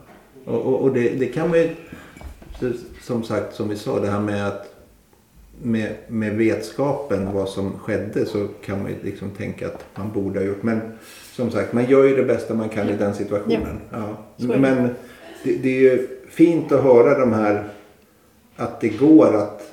Och, 0.45 0.61
och, 0.61 0.81
och 0.81 0.95
det, 0.95 1.09
det 1.09 1.27
kan 1.27 1.49
man 1.49 1.59
ju, 1.59 1.75
som 3.03 3.25
sagt 3.25 3.55
som 3.55 3.69
vi 3.69 3.77
sa 3.77 4.01
det 4.01 4.11
här 4.11 4.21
med 4.21 4.47
att 4.47 4.75
med, 5.63 5.95
med 6.09 6.37
vetskapen 6.37 7.33
vad 7.33 7.49
som 7.49 7.79
skedde 7.79 8.27
så 8.27 8.49
kan 8.65 8.83
man 8.83 8.91
ju 8.91 8.97
liksom 9.03 9.31
tänka 9.31 9.67
att 9.67 9.85
man 9.95 10.13
borde 10.13 10.39
ha 10.39 10.47
gjort. 10.47 10.63
Men 10.63 10.81
som 11.33 11.51
sagt 11.51 11.73
man 11.73 11.91
gör 11.91 12.05
ju 12.05 12.17
det 12.17 12.23
bästa 12.23 12.55
man 12.55 12.69
kan 12.69 12.89
i 12.89 12.97
den 12.97 13.15
situationen. 13.15 13.81
Ja. 13.91 14.17
Det. 14.37 14.59
Men 14.59 14.89
det, 15.45 15.57
det 15.63 15.69
är 15.69 15.81
ju 15.81 16.09
fint 16.29 16.73
att 16.73 16.83
höra 16.83 17.19
de 17.19 17.33
här 17.33 17.69
att 18.57 18.81
det 18.81 18.89
går 18.89 19.37
att 19.37 19.73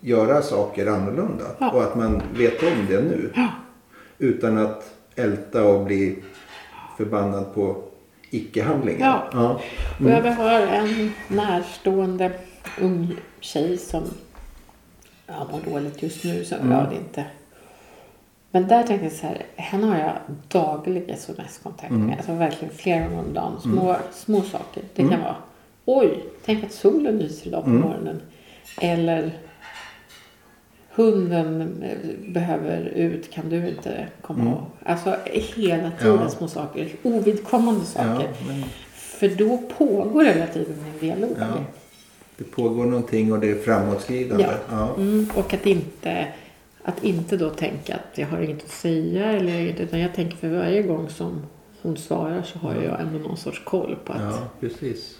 göra 0.00 0.42
saker 0.42 0.86
annorlunda. 0.86 1.44
Ja. 1.58 1.70
Och 1.70 1.82
att 1.82 1.94
man 1.94 2.22
vet 2.36 2.62
om 2.62 2.86
det 2.88 3.00
nu. 3.00 3.30
Ja. 3.34 3.48
Utan 4.18 4.58
att 4.58 4.94
älta 5.14 5.64
och 5.64 5.84
bli 5.84 6.16
förbannad 6.96 7.54
på 7.54 7.82
icke-handlingar. 8.30 9.28
Ja. 9.32 9.40
Ja. 9.40 9.60
Och 10.04 10.10
jag 10.10 10.32
har 10.32 10.60
en 10.60 11.12
närstående 11.28 12.32
ung 12.80 13.16
tjej 13.40 13.78
som 13.78 14.02
ja, 15.26 15.48
mår 15.52 15.70
dåligt 15.72 16.02
just 16.02 16.24
nu. 16.24 16.44
Så 16.44 16.54
Mm. 16.54 16.70
ja, 16.72 16.86
det 16.90 16.96
inte. 16.96 17.24
Men 18.50 18.68
där 18.68 18.82
tänkte 18.82 19.04
jag 19.06 19.12
så 19.12 19.26
här, 19.26 19.42
henne 19.56 19.86
har 19.86 19.98
jag 19.98 20.12
daglig 20.48 21.04
sms-kontakt 21.10 21.90
Mm. 21.90 22.06
med. 22.06 22.16
Alltså 22.16 22.32
verkligen 22.32 22.74
flera 22.74 23.06
gånger 23.08 23.18
om 23.18 23.34
dagen. 23.34 23.60
Små, 23.62 23.96
små 24.12 24.40
saker. 24.42 24.82
Det 24.94 25.08
kan 25.08 25.20
vara, 25.20 25.36
oj, 25.84 26.24
tänk 26.44 26.64
att 26.64 26.72
solen 26.72 27.18
lyser 27.18 27.46
idag 27.46 27.64
på 27.64 27.70
Mm. 27.70 27.82
morgonen. 27.82 28.20
Eller 28.80 29.30
hunden 30.94 31.82
eh, 31.82 32.32
behöver 32.32 32.80
ut, 32.80 33.30
kan 33.30 33.48
du 33.48 33.68
inte 33.68 34.06
komma 34.22 34.54
och... 34.54 34.90
Alltså 34.90 35.16
hela 35.24 35.90
tiden 35.90 36.18
Ja. 36.22 36.28
små 36.28 36.48
saker. 36.48 36.88
Ovidkommande 37.02 37.84
saker. 37.84 38.08
Ja, 38.08 38.46
men 38.46 38.64
För 38.94 39.28
då 39.28 39.58
pågår 39.78 40.24
hela 40.24 40.46
tiden 40.46 40.74
en 40.94 41.00
dialog. 41.00 41.36
Ja. 41.38 41.46
det 42.36 42.44
pågår 42.44 42.84
någonting 42.84 43.32
och 43.32 43.38
det 43.40 43.50
är 43.50 43.54
framåtskridande. 43.54 44.46
Ja. 44.70 44.94
Mm, 44.96 45.26
och 45.34 45.54
att 45.54 45.66
inte, 45.66 46.26
att 46.82 47.04
inte 47.04 47.36
då 47.36 47.50
tänka 47.50 47.94
att 47.94 48.18
jag 48.18 48.26
har 48.26 48.40
inget 48.40 48.64
att 48.64 48.70
säga. 48.70 49.32
Eller, 49.32 49.82
utan 49.82 50.00
jag 50.00 50.14
tänker 50.14 50.36
för 50.36 50.48
varje 50.48 50.82
gång 50.82 51.08
som 51.08 51.42
hon 51.82 51.96
svarar 51.96 52.42
så 52.42 52.58
har 52.58 52.74
jag 52.74 53.00
ändå 53.00 53.18
någon 53.28 53.36
sorts 53.36 53.62
koll 53.64 53.96
på 54.04 54.12
att 54.12 54.20
ja, 54.20 54.38
precis. 54.60 55.18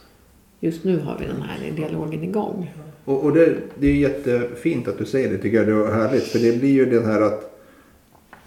Just 0.65 0.85
nu 0.85 0.99
har 1.01 1.19
vi 1.19 1.27
den 1.27 1.43
här 1.43 1.71
dialogen 1.71 2.25
igång. 2.25 2.73
Och, 3.05 3.25
och 3.25 3.33
det, 3.35 3.57
det 3.79 3.87
är 3.87 3.95
jättefint 3.95 4.89
att 4.89 4.99
du 4.99 5.05
säger 5.05 5.31
det 5.31 5.39
tycker 5.39 5.57
jag. 5.57 5.67
Det 5.67 5.73
är 5.73 5.93
härligt. 5.95 6.23
För 6.25 6.39
det 6.39 6.59
blir 6.61 6.73
ju 6.73 6.87
den 6.91 7.05
här 7.05 7.21
att 7.21 7.61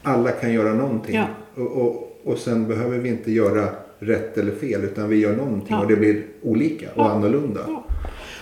alla 0.03 0.31
kan 0.31 0.53
göra 0.53 0.73
någonting. 0.73 1.15
Ja. 1.15 1.25
Och, 1.55 1.71
och, 1.81 2.21
och 2.23 2.37
sen 2.37 2.67
behöver 2.67 2.97
vi 2.97 3.09
inte 3.09 3.31
göra 3.31 3.69
rätt 3.99 4.37
eller 4.37 4.51
fel 4.51 4.83
utan 4.83 5.09
vi 5.09 5.15
gör 5.19 5.35
någonting 5.35 5.67
Ja. 5.69 5.81
och 5.81 5.87
det 5.87 5.95
blir 5.95 6.23
olika 6.41 6.85
och 6.85 7.01
Ja. 7.05 7.09
annorlunda. 7.09 7.59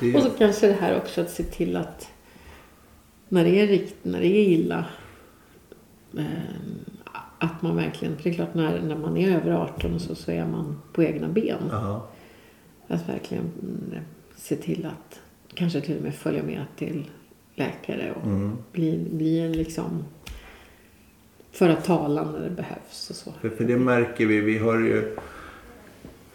Är, 0.01 0.15
Och 0.15 0.21
så 0.23 0.29
kanske 0.37 0.67
det 0.67 0.73
här 0.73 0.97
också 0.97 1.21
att 1.21 1.29
se 1.29 1.43
till 1.43 1.75
att 1.75 2.07
när 3.29 3.43
det 3.43 3.49
är 3.61 3.67
rikt, 3.67 3.95
när 4.03 4.19
det 4.19 4.27
är 4.27 4.47
illa 4.49 4.85
eh, 6.17 6.23
att 7.39 7.61
man 7.61 7.75
verkligen, 7.75 8.15
för 8.17 8.23
det 8.23 8.29
är 8.29 8.33
klart 8.33 8.53
när, 8.53 8.81
när 8.81 8.95
man 8.97 9.17
är 9.17 9.35
över 9.37 9.51
18 9.51 9.93
och 9.93 10.01
så, 10.01 10.15
så 10.15 10.31
är 10.31 10.45
man 10.45 10.81
på 10.93 11.03
egna 11.03 11.27
ben. 11.27 11.71
Aha. 11.71 12.07
Att 12.87 13.09
verkligen 13.09 13.43
mm, 13.43 14.03
se 14.35 14.55
till 14.55 14.85
att 14.85 15.19
kanske 15.53 15.81
till 15.81 15.97
och 15.97 16.03
med 16.03 16.15
följa 16.15 16.43
med 16.43 16.65
till 16.77 17.05
läkare 17.55 18.11
och 18.11 18.25
Mm. 18.27 18.57
bli, 18.71 19.05
bli 19.11 19.39
en 19.39 19.51
liksom 19.51 20.03
föra 21.51 21.75
talan 21.75 22.31
när 22.31 22.39
det 22.39 22.55
behövs 22.55 23.09
och 23.09 23.15
så. 23.15 23.31
För, 23.41 23.49
för 23.49 23.63
det 23.63 23.77
märker 23.77 24.25
vi. 24.25 24.39
Vi 24.41 24.57
har 24.57 24.79
ju 24.79 25.15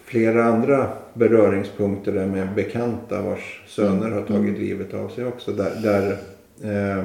flera 0.05 0.45
andra 0.45 0.89
beröringspunkter 1.15 2.13
där 2.13 2.27
med 2.27 2.55
bekanta 2.55 3.23
vars 3.23 3.63
söner 3.67 4.11
har 4.11 4.23
tagit 4.23 4.59
livet 4.59 4.95
av 4.95 5.09
sig 5.09 5.25
också. 5.27 5.53
Där, 5.53 5.73
där, 5.83 6.11
eh, 6.63 7.05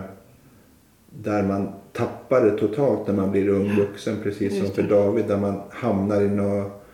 där 1.10 1.44
man 1.44 1.70
tappar 1.94 2.42
det 2.42 2.58
totalt 2.58 3.08
när 3.08 3.14
man 3.16 3.32
blir 3.32 3.50
ung 3.50 3.76
vuxen. 3.76 4.16
Precis 4.24 4.60
som 4.60 4.76
för. 4.76 4.84
David 4.84 5.26
där 5.26 5.38
man 5.38 5.62
hamnar 5.70 6.22
i 6.22 6.30
något 6.30 6.85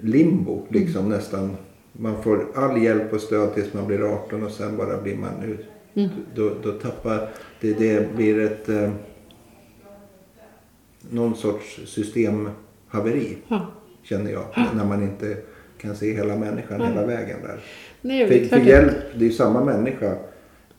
limbo 0.00 0.66
liksom 0.68 1.08
nästan. 1.08 1.56
Man 1.92 2.22
får 2.22 2.46
all 2.54 2.82
hjälp 2.82 3.12
och 3.12 3.20
stöd 3.20 3.54
tills 3.54 3.72
man 3.72 3.86
blir 3.86 4.02
18 4.02 4.42
och 4.42 4.50
sen 4.50 4.76
bara 4.76 5.02
blir 5.02 5.16
man 5.16 5.30
nu. 5.40 5.58
Mm. 5.94 6.10
Då, 6.34 6.52
då 6.62 6.72
tappar 6.72 7.28
det, 7.60 7.72
det 7.78 8.14
blir 8.16 8.40
ett 8.40 8.68
eh, 8.68 8.90
någon 11.10 11.34
sorts 11.36 11.80
systemhaveri 11.86 13.38
Ja. 13.48 13.66
känner 14.02 14.30
jag. 14.32 14.44
När 14.74 14.84
man 14.84 15.02
inte 15.02 15.36
kan 15.78 15.96
se 15.96 16.12
hela 16.14 16.36
människan 16.36 16.78
Nej. 16.78 16.88
hela 16.88 17.06
vägen 17.06 17.38
där. 17.42 17.60
Nej, 18.00 18.28
För, 18.48 18.56
för 18.56 18.64
hjälp, 18.66 18.92
det 19.14 19.24
är 19.24 19.28
ju 19.28 19.32
samma 19.32 19.64
människa 19.64 20.16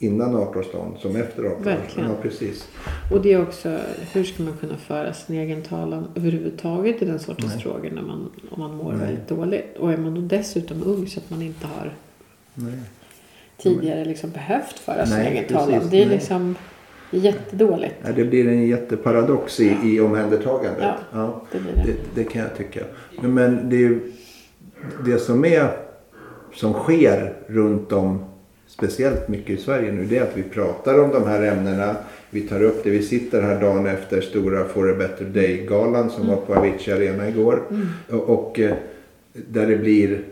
innan 0.04 0.36
18-årsdagen 0.36 0.97
som 1.01 1.16
efter 1.16 1.43
18 1.43 1.64
Verkligen. 1.64 2.10
Ja, 2.10 2.16
precis. 2.22 2.68
Och 3.12 3.22
det 3.22 3.34
är 3.34 3.41
också, 3.41 3.78
hur 4.14 4.24
ska 4.24 4.43
man 4.43 4.54
kunna 4.58 4.78
föra 4.78 5.14
sin 5.14 5.36
egen 5.36 5.62
talan 5.62 6.08
överhuvudtaget 6.16 7.01
i 7.01 7.06
den 7.06 7.20
sortens 7.20 7.54
Nej. 7.54 7.64
frågor 7.64 7.89
när 7.91 8.01
man, 8.01 8.32
om 8.49 8.60
man 8.60 8.76
mår 8.76 8.91
Nej. 8.91 8.99
väldigt 9.01 9.28
dåligt. 9.28 9.78
Och 9.80 9.93
är 9.93 9.97
man 9.97 10.16
då 10.16 10.22
dessutom 10.22 10.84
ung 10.86 11.08
så 11.08 11.20
att 11.20 11.30
man 11.30 11.41
inte 11.41 11.68
har 11.68 11.93
Nej. 12.54 12.80
tidigare 13.58 14.06
liksom 14.06 14.30
behövt 14.30 14.80
föra 14.80 15.06
sin 15.06 15.20
egen 15.20 15.43
precis. 15.43 15.58
talan. 15.58 15.88
Det 15.91 16.04
är 16.04 16.10
liksom 16.10 16.56
jättedåligt. 17.12 17.95
Ja, 18.06 18.12
det 18.16 18.24
blir 18.26 18.47
en 18.47 18.68
jätteparadox 18.68 19.60
i, 19.60 19.78
i 19.84 19.99
omhändertagandet. 19.99 20.84
Ja. 20.84 20.95
Ja. 21.12 21.41
Det 21.51 21.60
blir 21.60 21.74
det. 21.74 21.84
Det, 21.91 21.97
det 22.16 22.24
kan 22.24 22.41
jag 22.41 22.58
tycka. 22.58 22.80
Men 23.22 23.70
det, 23.70 23.76
är 23.76 23.80
ju- 23.80 24.12
det 25.06 25.18
som 25.18 25.45
är 25.45 25.78
som 26.56 26.74
sker 26.74 27.34
runt 27.47 27.91
om 27.91 28.26
speciellt 28.78 29.28
mycket 29.28 29.49
i 29.49 29.57
Sverige 29.57 29.91
nu 29.91 30.05
det 30.05 30.17
är 30.17 30.24
att 30.24 30.38
vi 30.38 30.43
pratar 30.43 30.99
om 30.99 31.09
de 31.11 31.24
här 31.28 31.41
ämnena. 31.41 31.95
Vi 32.30 32.41
tar 32.41 32.63
upp 32.63 32.84
det. 32.84 32.89
Vi 32.89 33.03
sitter 33.03 33.41
här 33.41 33.61
dagen 33.61 33.86
efter 33.86 34.21
stora 34.21 34.65
For 34.65 34.91
a 34.91 34.95
Better 34.97 35.26
Day-galan 35.26 36.09
som 36.09 36.28
var 36.28 36.36
på 36.36 36.55
Avicii 36.55 36.93
Arena 36.93 37.30
igår. 37.30 37.61
Och, 38.09 38.30
och 38.30 38.59
eh, 38.59 38.76
där 39.34 39.67
det 39.67 39.78
blir 39.78 40.24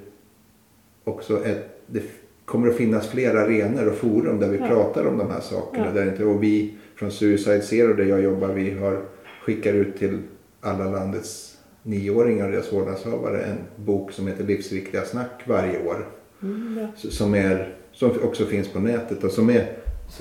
också 1.04 1.46
ett, 1.46 1.82
det 1.88 2.02
kommer 2.46 2.68
att 2.70 2.76
finnas 2.76 3.08
fler 3.10 3.36
arenor 3.36 3.88
och 3.88 3.96
forum 3.96 4.40
där 4.40 4.48
vi 4.50 4.58
Ja. 4.58 4.68
pratar 4.68 5.06
om 5.06 5.18
de 5.18 5.30
här 5.32 5.40
sakerna. 5.42 5.86
Ja. 5.86 5.92
Där 6.02 6.12
inte, 6.12 6.26
och 6.26 6.44
vi 6.44 6.74
från 6.96 7.12
Suicide 7.12 7.62
Zero 7.62 7.94
där 7.94 8.06
jag 8.06 8.22
jobbar, 8.22 8.48
vi 8.48 8.72
har 8.72 9.02
skickar 9.46 9.74
ut 9.74 10.00
till 10.00 10.18
alla 10.62 10.86
landets 10.86 11.58
nioåringar 11.84 12.46
och 12.46 12.52
deras 12.52 12.74
vårdnadshavare 12.74 13.42
en 13.42 13.58
bok 13.86 14.12
som 14.12 14.28
heter 14.28 14.44
Livsviktiga 14.44 15.02
snack 15.06 15.42
varje 15.48 15.86
år. 15.88 16.08
Mm. 16.44 16.88
S- 16.96 17.14
Som, 17.18 17.34
är, 17.36 17.74
som 17.94 18.12
också 18.24 18.46
finns 18.46 18.68
på 18.68 18.80
nätet 18.80 19.24
och 19.24 19.32
som 19.32 19.50
är 19.50 19.74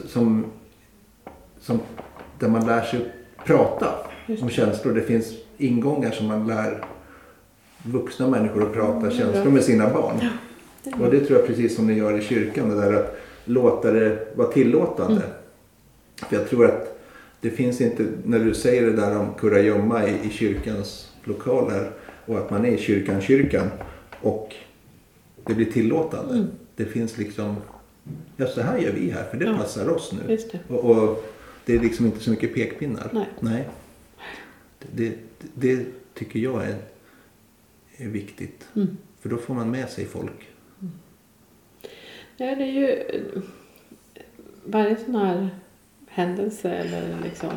som, 0.06 0.44
som, 1.60 1.80
där 2.38 2.48
man 2.48 2.66
lär 2.66 2.82
sig 2.82 3.00
prata 3.44 3.94
om 4.42 4.48
känslor. 4.48 4.94
Det 4.94 5.02
finns 5.02 5.34
ingångar 5.58 6.10
som 6.10 6.26
man 6.26 6.46
lär 6.46 6.84
vuxna 7.82 8.28
människor 8.28 8.62
att 8.62 8.72
prata 8.72 9.06
Mm, 9.06 9.10
känslor 9.10 9.52
med 9.52 9.64
sina 9.64 9.90
barn. 9.90 10.16
det 10.84 10.90
är 10.90 11.02
Och 11.02 11.10
det 11.10 11.20
tror 11.20 11.38
jag 11.38 11.46
precis 11.46 11.76
som 11.76 11.86
ni 11.86 11.94
gör 11.94 12.18
i 12.18 12.22
kyrkan. 12.22 12.68
Det 12.68 12.74
där 12.74 12.92
att 12.92 13.16
låta 13.44 13.92
det 13.92 14.28
vara 14.34 14.48
tillåtande. 14.48 15.22
Mm. 15.22 15.30
För 16.28 16.36
jag 16.36 16.48
tror 16.48 16.66
att 16.66 17.00
det 17.40 17.50
finns 17.50 17.80
inte, 17.80 18.06
när 18.24 18.38
du 18.38 18.54
säger 18.54 18.82
det 18.82 18.92
där 18.92 19.18
om 19.18 19.34
kurragömma 19.38 20.08
i, 20.08 20.14
i 20.26 20.30
kyrkans 20.30 21.12
lokaler 21.24 21.90
och 22.26 22.38
att 22.38 22.50
man 22.50 22.64
är 22.64 22.70
i 22.70 22.78
kyrkan, 22.78 23.20
kyrkan 23.20 23.70
och 24.20 24.54
det 25.46 25.54
blir 25.54 25.72
tillåtande. 25.72 26.34
Mm. 26.34 26.46
Det 26.80 26.86
finns 26.86 27.18
liksom, 27.18 27.56
ja 28.36 28.46
så 28.46 28.60
här 28.60 28.78
gör 28.78 28.92
vi 28.92 29.10
här 29.10 29.24
för 29.24 29.36
det 29.36 29.44
Ja. 29.44 29.56
passar 29.58 29.88
oss 29.88 30.12
nu. 30.12 30.36
Det. 30.36 30.74
Och, 30.74 30.84
och 30.90 31.24
det 31.64 31.74
är 31.74 31.80
liksom 31.80 32.06
inte 32.06 32.20
så 32.20 32.30
mycket 32.30 32.54
pekpinnar. 32.54 33.26
Nej. 33.40 33.68
Det, 34.78 35.08
det, 35.08 35.16
det 35.54 35.86
tycker 36.14 36.38
jag 36.38 36.64
är, 36.64 36.76
är 37.96 38.08
viktigt. 38.08 38.68
Mm. 38.76 38.96
För 39.20 39.28
då 39.28 39.36
får 39.36 39.54
man 39.54 39.70
med 39.70 39.88
sig 39.90 40.06
folk. 40.06 40.48
Ja, 42.36 42.46
det 42.54 42.62
är 42.62 42.72
ju 42.72 43.02
varje 44.64 44.96
sån 44.96 45.14
här 45.14 45.48
händelse 46.08 46.70
eller 46.70 47.18
liksom 47.24 47.50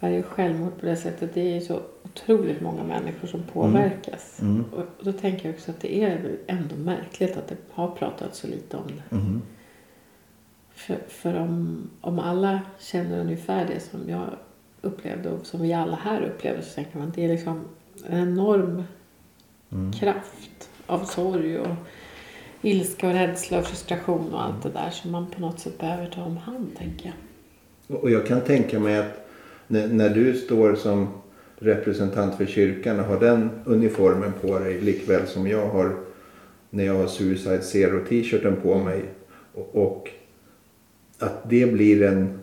varje 0.00 0.22
självmord 0.22 0.80
på 0.80 0.86
det 0.86 0.96
sättet. 0.96 1.34
Det 1.34 1.40
är 1.40 1.54
ju 1.54 1.60
så 1.60 1.82
otroligt 2.12 2.60
många 2.60 2.84
människor 2.84 3.28
som 3.28 3.42
påverkas. 3.42 4.40
Mm. 4.40 4.64
Och 4.64 5.04
då 5.04 5.12
tänker 5.12 5.46
jag 5.46 5.54
också 5.54 5.70
att 5.70 5.80
det 5.80 6.02
är 6.02 6.36
ändå 6.46 6.76
märkligt 6.76 7.36
att 7.36 7.48
det 7.48 7.56
har 7.70 7.88
pratats 7.88 8.38
så 8.38 8.46
lite 8.46 8.76
om 8.76 8.86
det. 8.86 9.16
Mm. 9.16 9.42
För, 10.74 10.98
för 11.08 11.34
om, 11.34 11.90
om 12.00 12.18
alla 12.18 12.60
känner 12.78 13.20
ungefär 13.20 13.66
det 13.66 13.80
som 13.80 14.08
jag 14.08 14.26
upplevde 14.80 15.30
och 15.30 15.46
som 15.46 15.60
vi 15.60 15.72
alla 15.72 15.96
här 15.96 16.22
upplever 16.22 16.62
så 16.62 16.74
tänker 16.74 16.98
man 16.98 17.08
att 17.08 17.14
det 17.14 17.24
är 17.24 17.28
liksom 17.28 17.60
en 18.08 18.18
enorm 18.18 18.84
Mm. 19.72 19.92
kraft 19.92 20.70
av 20.86 21.04
sorg 21.04 21.58
och 21.58 21.74
ilska 22.62 23.08
och 23.08 23.12
rädsla 23.12 23.58
och 23.58 23.64
frustration 23.64 24.34
och 24.34 24.42
allt 24.42 24.62
det 24.62 24.68
där 24.68 24.90
som 24.90 25.10
man 25.10 25.26
på 25.26 25.40
något 25.40 25.60
sätt 25.60 25.78
behöver 25.78 26.06
ta 26.06 26.22
om 26.22 26.36
hand, 26.36 26.76
tänker 26.78 27.14
jag. 27.86 28.02
Och 28.02 28.10
jag 28.10 28.26
kan 28.26 28.40
tänka 28.40 28.80
mig 28.80 28.98
att 28.98 29.28
när, 29.66 29.88
när 29.88 30.08
du 30.10 30.34
står 30.34 30.74
som 30.74 31.08
representant 31.60 32.34
för 32.34 32.46
kyrkan 32.46 33.00
och 33.00 33.06
har 33.06 33.20
den 33.20 33.50
uniformen 33.64 34.32
på 34.40 34.58
dig 34.58 34.80
likväl 34.80 35.26
som 35.26 35.46
jag 35.46 35.66
har 35.66 35.96
när 36.70 36.84
jag 36.84 36.94
har 36.94 37.06
Suicide 37.06 37.62
Zero 37.62 38.04
t-shirten 38.08 38.56
på 38.62 38.78
mig 38.78 39.02
och, 39.72 40.10
att 41.18 41.50
det 41.50 41.72
blir 41.72 42.02
en 42.02 42.38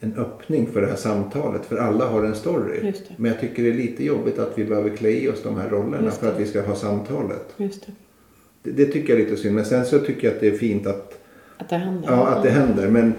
en 0.00 0.14
öppning 0.18 0.66
för 0.66 0.80
det 0.80 0.86
här 0.86 0.96
samtalet 0.96 1.64
för 1.64 1.76
alla 1.76 2.06
har 2.06 2.24
en 2.24 2.34
story. 2.34 2.92
Men 3.16 3.30
jag 3.30 3.40
tycker 3.40 3.62
det 3.62 3.68
är 3.68 3.74
lite 3.74 4.04
jobbigt 4.04 4.38
att 4.38 4.58
vi 4.58 4.64
behöver 4.64 4.96
klä 4.96 5.10
i 5.10 5.28
oss 5.28 5.42
de 5.42 5.56
här 5.56 5.68
rollerna 5.68 6.10
för 6.10 6.32
att 6.32 6.40
vi 6.40 6.46
ska 6.46 6.62
ha 6.62 6.74
samtalet. 6.74 7.54
Det. 7.56 7.70
Det, 8.62 8.70
det 8.70 8.84
tycker 8.86 9.12
jag 9.12 9.20
är 9.20 9.24
lite 9.24 9.36
synd. 9.36 9.54
Men 9.54 9.64
sen 9.64 9.84
så 9.84 9.98
tycker 9.98 10.26
jag 10.26 10.34
att 10.34 10.40
det 10.40 10.48
är 10.48 10.58
fint 10.58 10.86
att 10.86 11.18
Att 11.56 11.68
det 11.68 11.76
händer. 11.76 12.08
Ja, 12.10 12.26
att 12.26 12.42
det 12.42 12.50
händer. 12.50 12.88
Men 12.88 13.14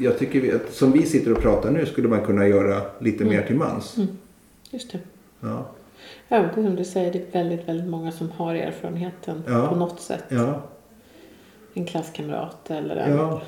jag 0.00 0.18
tycker 0.18 0.40
vi, 0.40 0.52
att 0.52 0.72
som 0.72 0.92
vi 0.92 1.06
sitter 1.06 1.32
och 1.32 1.42
pratar 1.42 1.70
nu 1.70 1.86
skulle 1.86 2.08
man 2.08 2.24
kunna 2.24 2.48
göra 2.48 2.82
lite 2.98 3.24
mer 3.24 3.42
till 3.42 3.56
mans. 3.56 3.96
Mm. 3.96 4.08
Just 4.70 4.92
det. 4.92 4.98
Ja. 5.40 5.66
Ja, 6.28 6.38
det 6.54 6.60
är 6.60 6.64
som 6.64 6.76
du 6.76 6.84
säger, 6.84 7.12
det 7.12 7.18
är 7.18 7.42
väldigt, 7.42 7.68
väldigt 7.68 7.88
många 7.88 8.12
som 8.12 8.30
har 8.30 8.54
erfarenheten 8.54 9.42
Ja. 9.46 9.68
på 9.68 9.76
något 9.76 10.00
sätt. 10.00 10.24
Ja. 10.28 10.62
En 11.74 11.86
klasskamrat 11.86 12.70
eller 12.70 12.96
en... 12.96 13.16
Ja. 13.16 13.42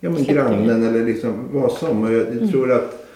ja, 0.00 0.10
men 0.10 0.24
grannen 0.24 0.86
eller 0.86 1.04
liksom 1.04 1.48
vad 1.52 1.72
som. 1.72 2.02
Och 2.02 2.12
jag, 2.12 2.26
jag 2.40 2.50
tror 2.50 2.72
att 2.72 3.06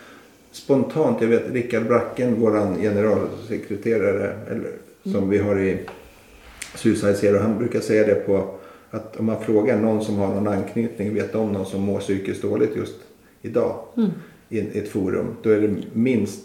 spontant, 0.52 1.20
jag 1.20 1.28
vet 1.28 1.50
Rickard 1.50 1.86
Bracken, 1.86 2.40
våran 2.40 2.76
generalsekreterare, 2.80 4.32
eller, 4.50 4.72
som 5.12 5.30
vi 5.30 5.38
har 5.38 5.58
i 5.60 5.80
Suicide 6.76 7.14
Zero, 7.14 7.38
han 7.38 7.58
brukar 7.58 7.80
säga 7.80 8.06
det 8.06 8.14
på 8.14 8.54
att 8.94 9.16
om 9.16 9.24
man 9.26 9.40
frågar 9.44 9.80
någon 9.80 10.04
som 10.04 10.16
har 10.16 10.28
någon 10.34 10.48
anknytning, 10.48 11.14
vet 11.14 11.34
om 11.34 11.52
någon 11.52 11.66
som 11.66 11.80
mår 11.82 12.00
psykiskt 12.00 12.42
dåligt 12.42 12.76
just 12.76 12.94
idag 13.42 13.78
Mm. 13.96 14.10
i 14.48 14.58
ett- 14.60 14.76
i 14.76 14.78
ett 14.78 14.88
forum, 14.88 15.26
då 15.42 15.50
är 15.50 15.60
det 15.60 15.74
minst, 15.92 16.44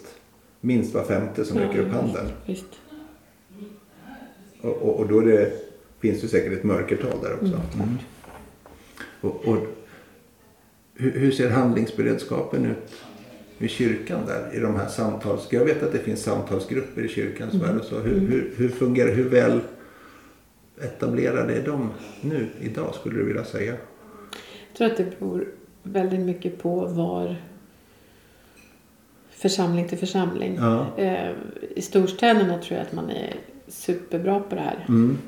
minst 0.60 0.94
var 0.94 1.04
femte 1.04 1.44
som 1.44 1.58
räcker 1.58 1.78
upp 1.78 1.92
handen. 1.92 2.26
Visst. 2.46 2.64
Och, 4.60 4.76
och, 4.82 5.00
och 5.00 5.08
då 5.08 5.20
det, 5.20 5.52
finns 6.00 6.20
det 6.20 6.28
säkert 6.28 6.52
ett 6.52 6.64
mörkertal 6.64 7.20
där 7.22 7.34
också. 7.34 7.60
Mm. 7.74 7.98
Och, 9.20 9.48
och, 9.48 9.56
hur, 10.94 11.10
hur 11.10 11.30
ser 11.30 11.50
handlingsberedskapen 11.50 12.64
ut 12.66 12.94
i 13.58 13.68
kyrkan 13.68 14.20
där? 14.26 14.56
I 14.56 14.60
de 14.60 14.76
här 14.76 14.88
samtals... 14.88 15.46
Jag 15.50 15.64
vet 15.64 15.82
att 15.82 15.92
det 15.92 15.98
finns 15.98 16.22
samtalsgrupper 16.22 17.02
i 17.02 17.08
kyrkans 17.08 17.54
värld 17.54 17.76
och 17.80 17.84
så. 17.84 17.98
Hur, 17.98 18.20
hur, 18.20 18.52
hur 18.56 18.68
fungerar 18.68 19.12
Hur 19.14 19.28
väl 19.28 19.60
etablerade 20.82 21.54
är 21.54 21.62
de 21.66 21.90
nu, 22.20 22.48
idag 22.60 22.94
skulle 22.94 23.18
du 23.18 23.24
vilja 23.24 23.44
säga? 23.44 23.72
Jag 24.68 24.76
tror 24.76 24.86
att 24.86 24.96
det 24.96 25.18
beror 25.20 25.48
väldigt 25.82 26.20
mycket 26.20 26.58
på 26.62 26.86
var 26.86 27.36
församling 29.30 29.88
till 29.88 29.98
församling. 29.98 30.56
Ja. 30.60 30.86
Eh, 30.96 31.30
I 31.76 31.82
storstäderna 31.82 32.58
tror 32.58 32.78
jag 32.78 32.86
att 32.86 32.92
man 32.92 33.10
är 33.10 33.34
superbra 33.68 34.40
på 34.40 34.54
det 34.54 34.60
här. 34.60 34.84
Mm. 34.88 35.18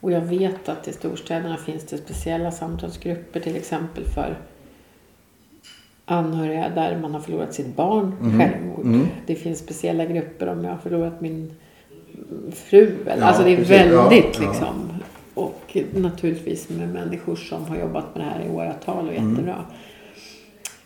Och 0.00 0.12
jag 0.12 0.20
vet 0.20 0.68
att 0.68 0.88
i 0.88 0.92
storstäderna 0.92 1.56
finns 1.56 1.84
det 1.86 1.98
speciella 1.98 2.50
samtalsgrupper 2.50 3.40
till 3.40 3.56
exempel 3.56 4.04
för 4.04 4.36
anhöriga 6.04 6.68
där 6.68 6.98
man 6.98 7.14
har 7.14 7.20
förlorat 7.20 7.54
sitt 7.54 7.76
barn 7.76 8.14
Mhm. 8.20 8.40
självmord. 8.40 8.84
Mm. 8.84 9.06
Det 9.26 9.34
finns 9.34 9.58
speciella 9.58 10.04
grupper 10.04 10.46
om 10.46 10.64
jag 10.64 10.70
har 10.70 10.78
förlorat 10.78 11.20
min 11.20 11.54
fru. 12.54 12.94
Eller, 13.06 13.22
Ja, 13.22 13.26
alltså 13.26 13.42
det 13.44 13.50
är 13.50 13.56
precis. 13.56 13.70
väldigt 13.70 14.38
Ja, 14.38 14.42
ja. 14.44 14.50
liksom. 14.50 14.88
Och 15.34 15.76
naturligtvis 15.94 16.68
med 16.68 16.88
människor 16.88 17.36
som 17.36 17.64
har 17.64 17.76
jobbat 17.76 18.14
med 18.14 18.24
det 18.26 18.30
här 18.30 18.46
i 18.46 18.50
åratal 18.56 19.08
och 19.08 19.14
Mm. 19.14 19.30
jättebra. 19.30 19.56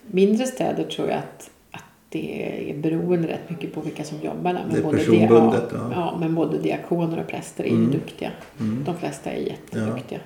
Mindre 0.06 0.46
städer 0.46 0.84
tror 0.84 1.08
jag 1.08 1.18
att, 1.18 1.50
att 1.70 1.82
det 2.08 2.70
är 2.70 2.76
beroende 2.78 3.28
rätt 3.28 3.50
mycket 3.50 3.74
på 3.74 3.80
vilka 3.80 4.04
som 4.04 4.18
jobbar 4.22 4.52
där. 4.52 4.64
Det 4.70 4.78
är 4.78 4.82
både 4.82 4.96
personbundet, 4.98 5.64
ja, 5.72 5.78
ja. 5.78 5.90
ja, 5.94 6.16
men 6.20 6.34
både 6.34 6.58
diakoner 6.58 7.20
och 7.20 7.26
präster 7.26 7.64
är 7.64 7.68
ju 7.68 7.74
Mm. 7.74 7.90
duktiga. 7.90 8.30
Mm. 8.60 8.84
De 8.84 8.96
flesta 8.96 9.30
är 9.30 9.40
jätteduktiga. 9.40 10.18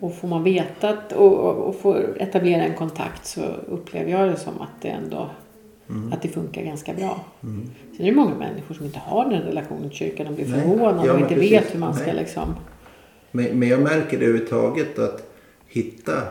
Och 0.00 0.14
får 0.14 0.28
man 0.28 0.42
veta 0.44 0.88
att, 0.88 1.12
och, 1.12 1.32
och, 1.32 1.56
och 1.68 1.76
får 1.76 2.16
etablera 2.22 2.62
en 2.64 2.74
kontakt 2.74 3.26
så 3.26 3.40
upplever 3.68 4.10
jag 4.10 4.28
det 4.28 4.36
som 4.36 4.60
att 4.60 4.82
det 4.82 4.88
ändå 4.88 5.30
Mm. 5.90 6.12
att 6.12 6.22
det 6.22 6.28
funkar 6.28 6.62
ganska 6.62 6.94
bra. 6.94 7.24
Mm. 7.42 7.70
Sen 7.96 8.06
är 8.06 8.10
det 8.10 8.16
många 8.16 8.34
människor 8.34 8.74
som 8.74 8.86
inte 8.86 8.98
har 8.98 9.30
den 9.30 9.42
relationen 9.42 9.88
till 9.88 9.98
kyrkan. 9.98 10.26
De 10.26 10.34
blir 10.34 10.46
Nej. 10.46 10.60
förvånade 10.60 11.06
Ja, 11.06 11.12
och 11.12 11.20
inte 11.20 11.34
precis. 11.34 11.52
vet 11.52 11.74
hur 11.74 11.80
man 11.80 11.94
ska 11.94 12.06
Nej. 12.06 12.14
liksom... 12.14 12.54
Men, 13.30 13.58
men 13.58 13.68
jag 13.68 13.80
märker 13.80 14.18
det 14.18 14.24
överhuvudtaget 14.26 14.98
att 14.98 15.30
hitta 15.66 16.22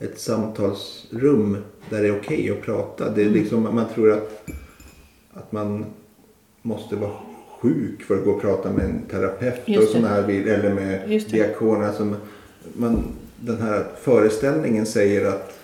ett 0.00 0.20
samtalsrum 0.20 1.56
där 1.90 2.02
det 2.02 2.08
är 2.08 2.16
okej 2.20 2.50
att 2.50 2.62
prata. 2.62 3.10
Det 3.10 3.20
är 3.22 3.26
Mm. 3.26 3.38
liksom, 3.38 3.62
man 3.62 3.84
tror 3.94 4.12
att, 4.12 4.44
att 5.34 5.52
man 5.52 5.84
måste 6.62 6.96
vara 6.96 7.12
sjuk 7.60 8.02
för 8.02 8.14
att 8.18 8.24
gå 8.24 8.30
och 8.30 8.40
prata 8.40 8.70
med 8.72 8.84
en 8.84 9.02
terapeut 9.10 9.78
och 9.78 9.84
såna 9.84 10.08
här, 10.08 10.22
eller 10.30 10.74
med 10.74 11.08
diakoner. 11.30 11.92
Man, 12.76 13.04
den 13.40 13.62
här 13.62 13.86
föreställningen 14.00 14.86
säger 14.86 15.28
att, 15.28 15.58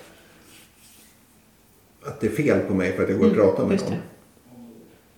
att 2.05 2.20
det 2.20 2.26
är 2.26 2.30
fel 2.30 2.61
på 2.61 2.74
mig 2.74 2.92
för 2.92 3.03
att 3.03 3.11
jag 3.11 3.18
går 3.18 3.26
och 3.26 3.32
Mm, 3.32 3.44
pratar 3.46 3.66
med 3.66 3.80
någon. 3.80 3.90
det. 3.90 3.96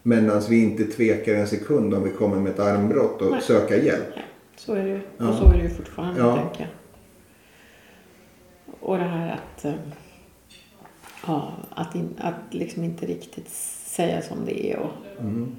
Medan 0.03 0.43
vi 0.51 0.62
inte 0.62 0.85
tvekar 0.85 1.35
en 1.35 1.47
sekund 1.47 1.95
om 1.95 2.03
vi 2.05 2.11
kommer 2.11 2.37
med 2.37 2.53
ett 2.53 2.59
armbrott 2.61 3.22
och 3.22 3.30
Nej. 3.30 3.41
söka 3.43 3.76
hjälp. 3.76 4.05
Så 4.57 4.74
är 4.74 4.83
det 4.83 4.89
ju. 4.89 5.01
Ja. 5.18 5.28
Och 5.28 5.35
så 5.35 5.45
är 5.45 5.53
det 5.57 5.62
ju 5.62 5.70
fortfarande, 5.70 6.20
Ja. 6.20 6.37
tänker 6.37 6.61
jag. 6.61 6.68
Och 8.80 8.97
det 8.99 9.05
här 9.05 9.33
att... 9.57 9.64
eh, 9.64 9.72
Ja, 11.26 11.53
att, 11.70 11.95
in, 11.95 12.09
att 12.18 12.35
liksom 12.55 12.85
inte 12.85 13.07
riktigt 13.07 13.49
säga 13.87 14.22
som 14.22 14.37
det 14.47 14.72
är. 14.72 14.78
Och, 14.78 14.91
Mm. 15.20 15.57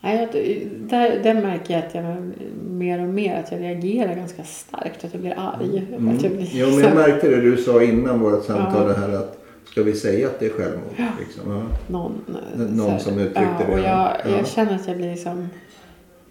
nej, 0.00 0.28
där, 0.76 1.22
där 1.22 1.34
märker 1.34 1.74
jag 1.74 1.86
att 1.86 1.94
jag 1.94 2.32
mer 2.70 3.02
och 3.02 3.08
mer 3.08 3.36
att 3.36 3.52
jag 3.52 3.60
reagerar 3.60 4.14
ganska 4.14 4.42
starkt. 4.44 5.04
Att 5.04 5.12
jag 5.12 5.20
blir 5.22 5.34
arg. 5.38 5.86
Mm. 5.96 6.16
Att 6.16 6.22
jag 6.22 6.32
blir 6.32 6.48
Jo, 6.52 6.66
men 6.66 6.78
jag 6.80 6.94
märkte 6.94 7.28
det 7.28 7.40
du 7.40 7.56
sa 7.56 7.82
innan 7.82 8.20
vårt 8.20 8.44
samtal 8.44 8.82
Ja. 8.82 8.88
det 8.88 8.94
här 9.00 9.08
att 9.12 9.41
ska 9.64 9.82
vi 9.82 9.94
säga 9.94 10.26
att 10.28 10.38
det 10.40 10.46
är 10.46 10.50
självmord? 10.50 10.92
Ja. 10.96 11.06
Liksom? 11.20 11.50
Ja. 11.52 11.62
någon, 11.92 12.24
Någon 12.56 12.78
så 12.78 12.88
här- 12.90 12.98
som 12.98 13.18
uttryckte 13.18 13.40
ja, 13.58 13.66
det, 13.66 13.72
Och 13.72 13.78
ja. 13.78 13.82
jag, 14.24 14.32
Ja. 14.32 14.36
jag 14.36 14.46
känner 14.46 14.74
att 14.74 14.88
jag 14.88 14.96
blir 14.96 15.10
liksom... 15.10 15.48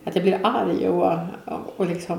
Att 0.04 0.16
jag 0.16 0.24
blir 0.24 0.40
arg 0.44 0.90
och, 0.90 1.18
och 1.78 1.86
liksom 1.86 2.18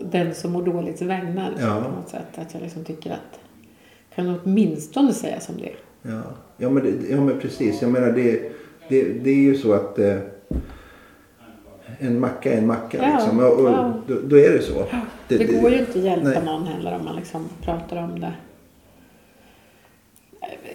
den 0.00 0.34
som 0.34 0.52
mår 0.52 0.62
dåligt 0.62 1.02
vägnar 1.02 1.52
Ja. 1.60 1.82
på 1.84 1.90
något 1.96 2.08
sätt. 2.08 2.38
Att 2.38 2.54
jag 2.54 2.62
liksom 2.62 2.84
tycker 2.84 3.10
att 3.10 3.40
kan 4.14 4.24
du 4.26 4.38
åtminstone 4.44 5.12
säga 5.12 5.40
som 5.40 5.54
det. 5.56 5.72
Ja. 6.02 6.20
Ja, 6.56 6.70
men 6.70 6.82
det, 6.84 7.10
ja 7.10 7.20
men 7.20 7.40
precis. 7.40 7.82
Jag 7.82 7.90
menar 7.90 8.12
det, 8.12 8.52
det, 8.88 9.02
det 9.24 9.30
är 9.30 9.34
ju 9.34 9.54
så 9.58 9.72
att 9.72 9.98
eh, 9.98 10.16
en 11.98 12.20
macka 12.20 12.52
är 12.52 12.58
en 12.58 12.66
macka. 12.66 12.98
Ja, 13.02 13.16
Liksom. 13.18 13.38
Och, 13.38 13.60
och, 13.60 13.68
ja. 13.68 13.94
då, 14.06 14.14
då 14.24 14.36
är 14.38 14.50
det 14.52 14.62
så. 14.62 14.84
Det, 15.28 15.60
går 15.60 15.70
ju 15.70 15.78
inte 15.78 15.90
att 15.98 16.04
hjälpa 16.04 16.28
nej. 16.28 16.44
någon 16.44 16.66
heller 16.66 16.96
om 16.98 17.04
man 17.04 17.16
liksom 17.16 17.48
pratar 17.62 17.96
om 17.96 18.20
det 18.20 18.32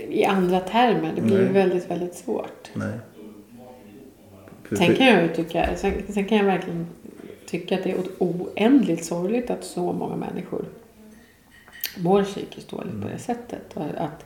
i 0.09 0.25
andra 0.25 0.59
termer. 0.59 1.13
Det 1.15 1.21
blir 1.21 1.41
Nej. 1.41 1.51
väldigt, 1.53 1.91
väldigt 1.91 2.15
svårt. 2.15 2.69
Nej. 2.73 2.93
Sen 4.77 4.95
kan 4.95 5.05
jag 5.07 5.23
ju 5.23 5.33
tycka, 5.33 5.75
sen, 5.75 5.93
sen 6.09 6.25
kan 6.25 6.37
jag 6.37 6.45
verkligen 6.45 6.87
tycka 7.45 7.75
att 7.75 7.83
det 7.83 7.91
är 7.91 7.97
oändligt 8.19 9.05
sorgligt 9.05 9.49
att 9.49 9.63
så 9.63 9.93
många 9.93 10.15
människor 10.15 10.65
mår 11.97 12.23
psykiskt 12.23 12.69
dåligt 12.69 12.91
Mm. 12.93 13.01
på 13.01 13.07
det 13.07 13.19
sättet. 13.19 13.73
Och 13.73 13.83
att 13.97 14.25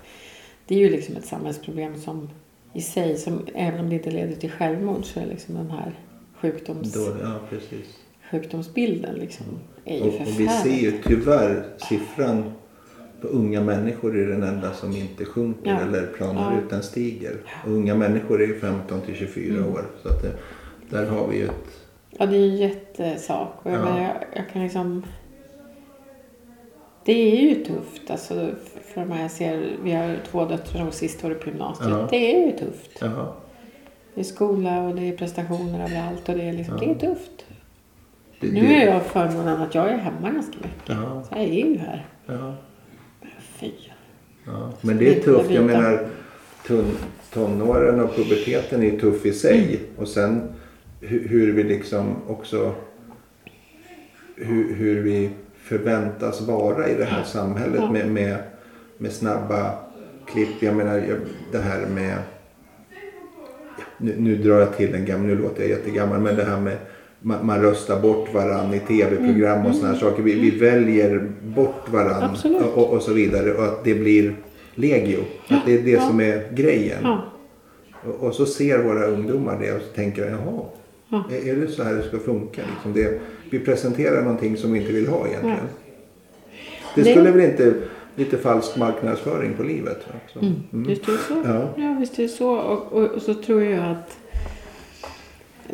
det 0.67 0.76
är 0.76 0.80
ju 0.80 0.89
liksom 0.89 1.15
ett 1.15 1.26
samhällsproblem 1.26 2.01
som 2.01 2.30
i 2.74 2.82
sig, 2.82 3.17
som, 3.17 3.45
även 3.55 3.80
om 3.80 3.89
det 3.89 3.95
inte 3.95 4.11
leder 4.11 4.36
till 4.36 4.51
självmord, 4.51 5.05
så 5.05 5.20
är 5.20 5.26
liksom 5.26 5.55
den 5.55 5.72
här 5.72 5.93
sjukdoms, 6.36 6.93
då, 6.93 7.17
ja, 7.24 7.39
precis. 7.49 7.97
sjukdomsbilden 8.32 9.15
liksom, 9.15 9.45
är 9.86 9.95
ju 9.97 10.01
Och, 10.01 10.07
och 10.22 10.39
vi 10.39 10.47
ser 10.47 10.82
ju 10.82 10.91
tyvärr 11.05 11.65
siffran 11.89 12.51
på 13.22 13.28
unga 13.28 13.61
människor 13.61 14.17
är 14.17 14.28
den 14.28 14.43
enda 14.43 14.74
som 14.74 14.91
inte 14.95 15.26
sjunker 15.26 15.70
Ja. 15.72 15.80
eller 15.80 16.07
planar 16.07 16.53
Ja. 16.53 16.59
den 16.70 16.84
stiger. 16.84 17.36
Och 17.65 17.72
unga 17.72 17.95
människor 17.95 18.41
är 18.41 18.47
ju 18.47 18.59
15 18.59 19.01
till 19.01 19.15
24 19.15 19.57
Mm. 19.57 19.74
år. 19.74 19.82
Så 20.03 20.09
att 20.09 20.22
det, 20.22 20.32
där 20.89 21.05
har 21.05 21.28
vi 21.28 21.38
ju 21.38 21.45
ett... 21.45 21.86
Ja, 22.09 22.26
det 22.26 22.38
är 22.38 22.41
en 22.49 22.55
jättesak. 22.57 23.53
Och 23.63 23.72
jag, 23.72 23.80
Ja. 23.82 24.01
jag, 24.01 24.13
jag 24.36 24.49
kan 24.49 24.63
liksom... 24.63 25.03
Det 27.05 27.11
är 27.32 27.41
ju 27.41 27.63
tufft. 27.65 28.11
Alltså, 28.11 28.49
för 28.93 29.01
de 29.01 29.11
här 29.11 29.22
jag 29.22 29.32
ser, 29.32 29.78
vi 29.84 29.91
har 29.91 30.17
två 30.32 30.45
döttrar 30.45 30.80
som 30.82 30.91
sist 30.91 31.26
året 31.26 31.41
på 31.43 31.49
gymnasiet. 31.49 31.89
Ja. 31.89 32.07
Det 32.11 32.36
är 32.36 32.45
ju 32.45 32.57
tufft. 32.57 32.97
Jaha. 33.01 33.28
Det 34.15 34.22
är 34.22 34.26
skola 34.26 34.82
och 34.82 34.95
det 34.95 35.01
är 35.01 35.17
prestationer 35.17 35.84
överallt 35.84 36.30
och 36.30 36.36
det 36.36 36.43
är, 36.43 36.53
liksom, 36.53 36.78
Ja. 36.82 36.86
det 36.88 36.91
är 37.05 37.09
tufft. 37.09 37.45
Det, 38.39 38.47
Nu 38.51 38.61
det- 38.61 38.84
är 38.84 38.93
jag 38.93 39.03
förmånen 39.05 39.61
att 39.61 39.76
jag 39.76 39.89
är 39.89 39.97
hemma 39.97 40.32
ganska 40.32 40.55
mycket. 40.57 40.82
Ja, 40.88 41.24
Så 41.24 41.36
jag 41.36 41.43
är 41.43 41.65
ju 41.65 41.78
här. 41.78 42.05
Fy. 43.60 43.72
ja. 44.45 44.74
Men 44.82 44.97
det 44.97 45.16
är 45.16 45.22
tufft. 45.22 45.51
Jag 45.51 45.64
menar 45.64 46.07
ton, 46.68 46.97
tonåren 47.34 47.99
och 47.99 48.16
puberteten 48.16 48.84
är 48.84 48.99
tuff 48.99 49.26
i 49.26 49.34
sig. 49.34 49.64
Mm. 49.64 49.80
Och 49.97 50.07
sen 50.07 50.41
hur, 51.01 51.28
hur 51.28 51.51
vi 51.53 51.64
liksom 51.64 52.16
också... 52.28 52.76
Hur, 54.36 54.74
hur 54.74 55.01
vi 55.03 55.30
förväntas 55.64 56.41
vara 56.41 56.88
i 56.88 56.93
det 56.95 57.05
här 57.05 57.24
samhället 57.24 57.80
Ja. 57.82 57.91
med, 57.91 58.07
med, 58.12 58.38
med 58.97 59.12
snabba 59.12 59.74
klipp. 60.26 60.49
Jag 60.60 60.76
menar 60.76 61.20
det 61.51 61.57
här 61.57 61.86
med... 61.86 62.18
Nu, 63.97 64.16
nu 64.18 64.36
drar 64.36 64.60
jag 64.60 64.78
till 64.78 64.95
en 64.95 65.05
gammal, 65.05 65.28
nu 65.28 65.36
låter 65.38 65.62
jag 65.62 65.70
jättegammal, 65.70 66.20
men 66.20 66.36
det 66.36 66.43
här 66.43 66.60
med 66.60 66.78
man, 67.22 67.45
man 67.45 67.61
röstar 67.61 67.99
bort 68.01 68.34
varann 68.34 68.74
i 68.74 68.80
tv-program 68.80 69.65
och 69.65 69.76
såna 69.76 69.88
här 69.88 69.95
saker. 69.99 70.24
Vi, 70.24 70.39
vi 70.39 70.49
väljer 70.59 71.32
bort 71.43 71.76
Mm. 71.93 72.07
Absolut. 72.24 72.61
och, 72.61 72.78
och, 72.78 72.93
och 72.93 73.01
så 73.01 73.13
vidare. 73.13 73.53
Och 73.53 73.63
att 73.65 73.84
det 73.84 73.93
blir 73.95 74.36
legio. 74.76 75.20
Att 75.47 75.65
det 75.65 75.74
är 75.74 75.82
det 75.84 75.91
Ja. 75.91 76.01
som 76.01 76.20
är 76.22 76.51
grejen. 76.53 76.99
Ja. 77.03 77.22
Och, 78.05 78.28
och 78.28 78.34
så 78.36 78.45
ser 78.45 78.84
våra 78.84 79.05
ungdomar 79.05 79.57
det 79.61 79.74
och 79.74 79.82
så 79.82 79.88
tänker 79.95 80.30
jaha, 80.30 80.61
Ja. 81.09 81.24
är, 81.32 81.47
är 81.49 81.55
det 81.55 81.67
så 81.67 81.84
här 81.84 81.93
det 81.93 82.03
ska 82.03 82.20
funka? 82.20 82.61
Liksom 82.76 82.93
det, 82.93 83.20
vi 83.49 83.59
presenterar 83.59 84.22
någonting 84.22 84.57
som 84.57 84.74
vi 84.74 84.80
inte 84.80 84.91
vill 84.93 85.07
ha 85.07 85.28
egentligen. 85.28 85.57
Det 86.95 87.01
Det- 87.03 87.11
skulle 87.11 87.32
väl 87.32 87.41
inte 87.41 87.74
lite 88.15 88.38
falsk 88.38 88.78
marknadsföring 88.78 89.53
på 89.53 89.63
livet? 89.63 89.97
Va? 90.07 90.13
Så, 90.34 90.39
Mm. 90.39 90.53
mm. 90.74 90.88
Visst 90.88 91.07
är 91.07 91.11
det 91.11 91.17
så? 91.17 91.34
Ja. 91.45 91.70
Ja, 91.84 91.97
visst 91.99 92.20
är 92.20 92.24
det 92.24 92.30
så. 92.30 92.51
Och, 92.57 92.93
och, 92.93 93.11
och 93.11 93.22
så 93.22 93.34
tror 93.34 93.63
jag 93.63 93.91
att 93.91 94.17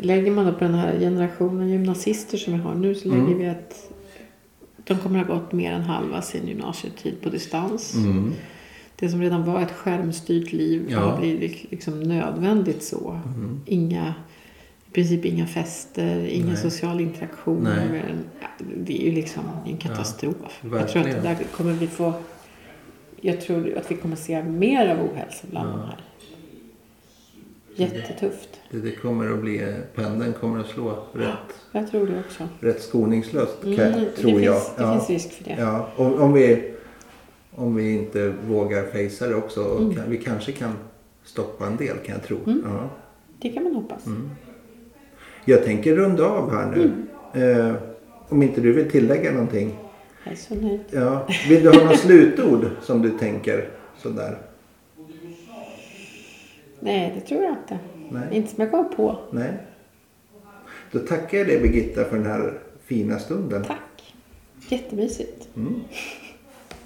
lägger 0.00 0.30
man 0.30 0.46
då 0.46 0.52
på 0.52 0.64
den 0.64 0.74
här 0.74 0.98
generationen 0.98 1.68
gymnasister 1.68 2.38
som 2.38 2.52
vi 2.52 2.58
har 2.58 2.74
nu 2.74 2.94
så 2.94 3.08
lägger 3.08 3.22
Mm. 3.22 3.38
vi 3.38 3.46
att 3.48 3.90
de 4.84 4.98
kommer 4.98 5.24
ha 5.24 5.34
gått 5.34 5.52
mer 5.52 5.72
än 5.72 5.82
halva 5.82 6.22
sin 6.22 6.46
gymnasietid 6.48 7.20
på 7.22 7.28
distans. 7.28 7.94
Mm. 7.94 8.32
Det 8.96 9.08
som 9.08 9.20
redan 9.22 9.44
var 9.44 9.60
ett 9.62 9.72
skärmstyrt 9.72 10.52
liv 10.52 10.86
Ja. 10.88 10.98
har 11.00 11.20
blivit 11.20 11.70
liksom 11.70 12.00
nödvändigt 12.02 12.82
så. 12.82 13.20
Mm. 13.24 13.60
Inga, 13.66 14.14
I 14.86 14.90
princip 14.94 15.24
inga 15.24 15.46
fester, 15.46 16.26
ingen 16.26 16.46
Nej. 16.46 16.56
social 16.56 17.00
interaktion. 17.00 17.62
Nej. 17.62 18.02
Ja, 18.40 18.46
det 18.76 19.02
är 19.02 19.06
ju 19.06 19.12
liksom 19.12 19.42
en 19.66 19.76
katastrof. 19.76 20.60
jag 20.72 20.88
tror 20.88 21.08
att 21.08 21.22
där 21.22 21.36
kommer 21.56 21.72
vi 21.72 21.86
få... 21.86 22.12
Jag 23.20 23.40
tror 23.40 23.76
att 23.78 23.90
vi 23.90 23.94
kommer 23.96 24.16
se 24.16 24.42
mer 24.42 24.88
av 24.88 24.98
ohälsa 25.00 25.46
bland 25.50 25.68
Ja. 25.68 25.72
de 25.72 25.80
här. 25.80 26.00
Jättetufft. 27.76 28.48
Det, 28.70 28.78
det 28.78 28.90
kommer 28.90 29.32
att 29.32 29.38
bli, 29.38 29.74
pendeln 29.94 30.32
kommer 30.40 30.60
att 30.60 30.66
slå 30.66 30.98
rätt, 31.12 31.28
Jag 31.72 31.90
tror 31.90 32.06
det 32.06 32.18
också. 32.26 32.48
rätt 32.60 32.82
skoningslöst 32.82 33.62
kan, 33.62 33.72
Mm, 33.74 34.04
tror 34.16 34.38
det 34.38 34.44
jag. 34.44 34.54
Finns, 34.62 34.76
det 34.76 34.82
ja. 34.82 34.92
finns 34.92 35.10
risk 35.10 35.32
för 35.32 35.44
det. 35.44 35.56
Ja, 35.60 35.88
om, 35.96 36.14
om, 36.14 36.32
vi, 36.32 36.72
om 37.50 37.74
vi 37.74 37.92
inte 37.94 38.34
vågar 38.48 38.84
fejsa 38.84 39.26
det 39.28 39.34
också. 39.34 39.62
Och 39.64 39.80
Mm. 39.80 39.94
kan, 39.94 40.10
vi 40.10 40.18
kanske 40.18 40.52
kan 40.52 40.72
stoppa 41.24 41.66
en 41.66 41.76
del 41.76 41.96
kan 41.96 42.14
jag 42.14 42.24
tro. 42.24 42.36
Mm. 42.46 42.62
Ja. 42.66 42.90
Det 43.40 43.48
kan 43.48 43.62
man 43.64 43.74
hoppas. 43.74 44.06
Mm. 44.06 44.30
Jag 45.44 45.64
tänker 45.64 45.96
runda 45.96 46.24
av 46.26 46.50
här 46.54 46.70
nu. 46.76 46.92
Mm. 47.32 47.66
Eh, 47.68 47.74
om 48.28 48.42
inte 48.42 48.60
du 48.60 48.72
vill 48.72 48.90
tillägga 48.90 49.32
någonting. 49.32 49.78
Jag 50.24 50.32
är 50.32 50.36
så 50.36 50.54
nöjd. 50.54 50.80
Ja. 50.90 51.26
Vill 51.48 51.62
du 51.62 51.70
ha 51.70 51.84
något 51.84 51.98
slutord 52.00 52.66
som 52.82 53.02
du 53.02 53.10
tänker 53.10 53.68
sådär? 54.02 54.38
Nej, 56.80 57.12
det 57.14 57.20
tror 57.20 57.42
jag 57.42 57.52
inte. 57.52 57.78
Nej. 58.10 58.36
Inte 58.36 58.50
som 58.50 58.62
jag 58.62 58.70
kommer 58.70 58.84
på. 58.88 59.18
Nej. 59.30 59.52
Då 60.92 60.98
tackar 60.98 61.38
jag 61.38 61.46
dig 61.46 61.60
Birgitta 61.60 62.04
för 62.04 62.16
den 62.16 62.26
här 62.26 62.58
fina 62.84 63.18
stunden. 63.18 63.64
Tack. 63.64 64.14
Jättemysigt. 64.68 65.48
Mm. 65.56 65.80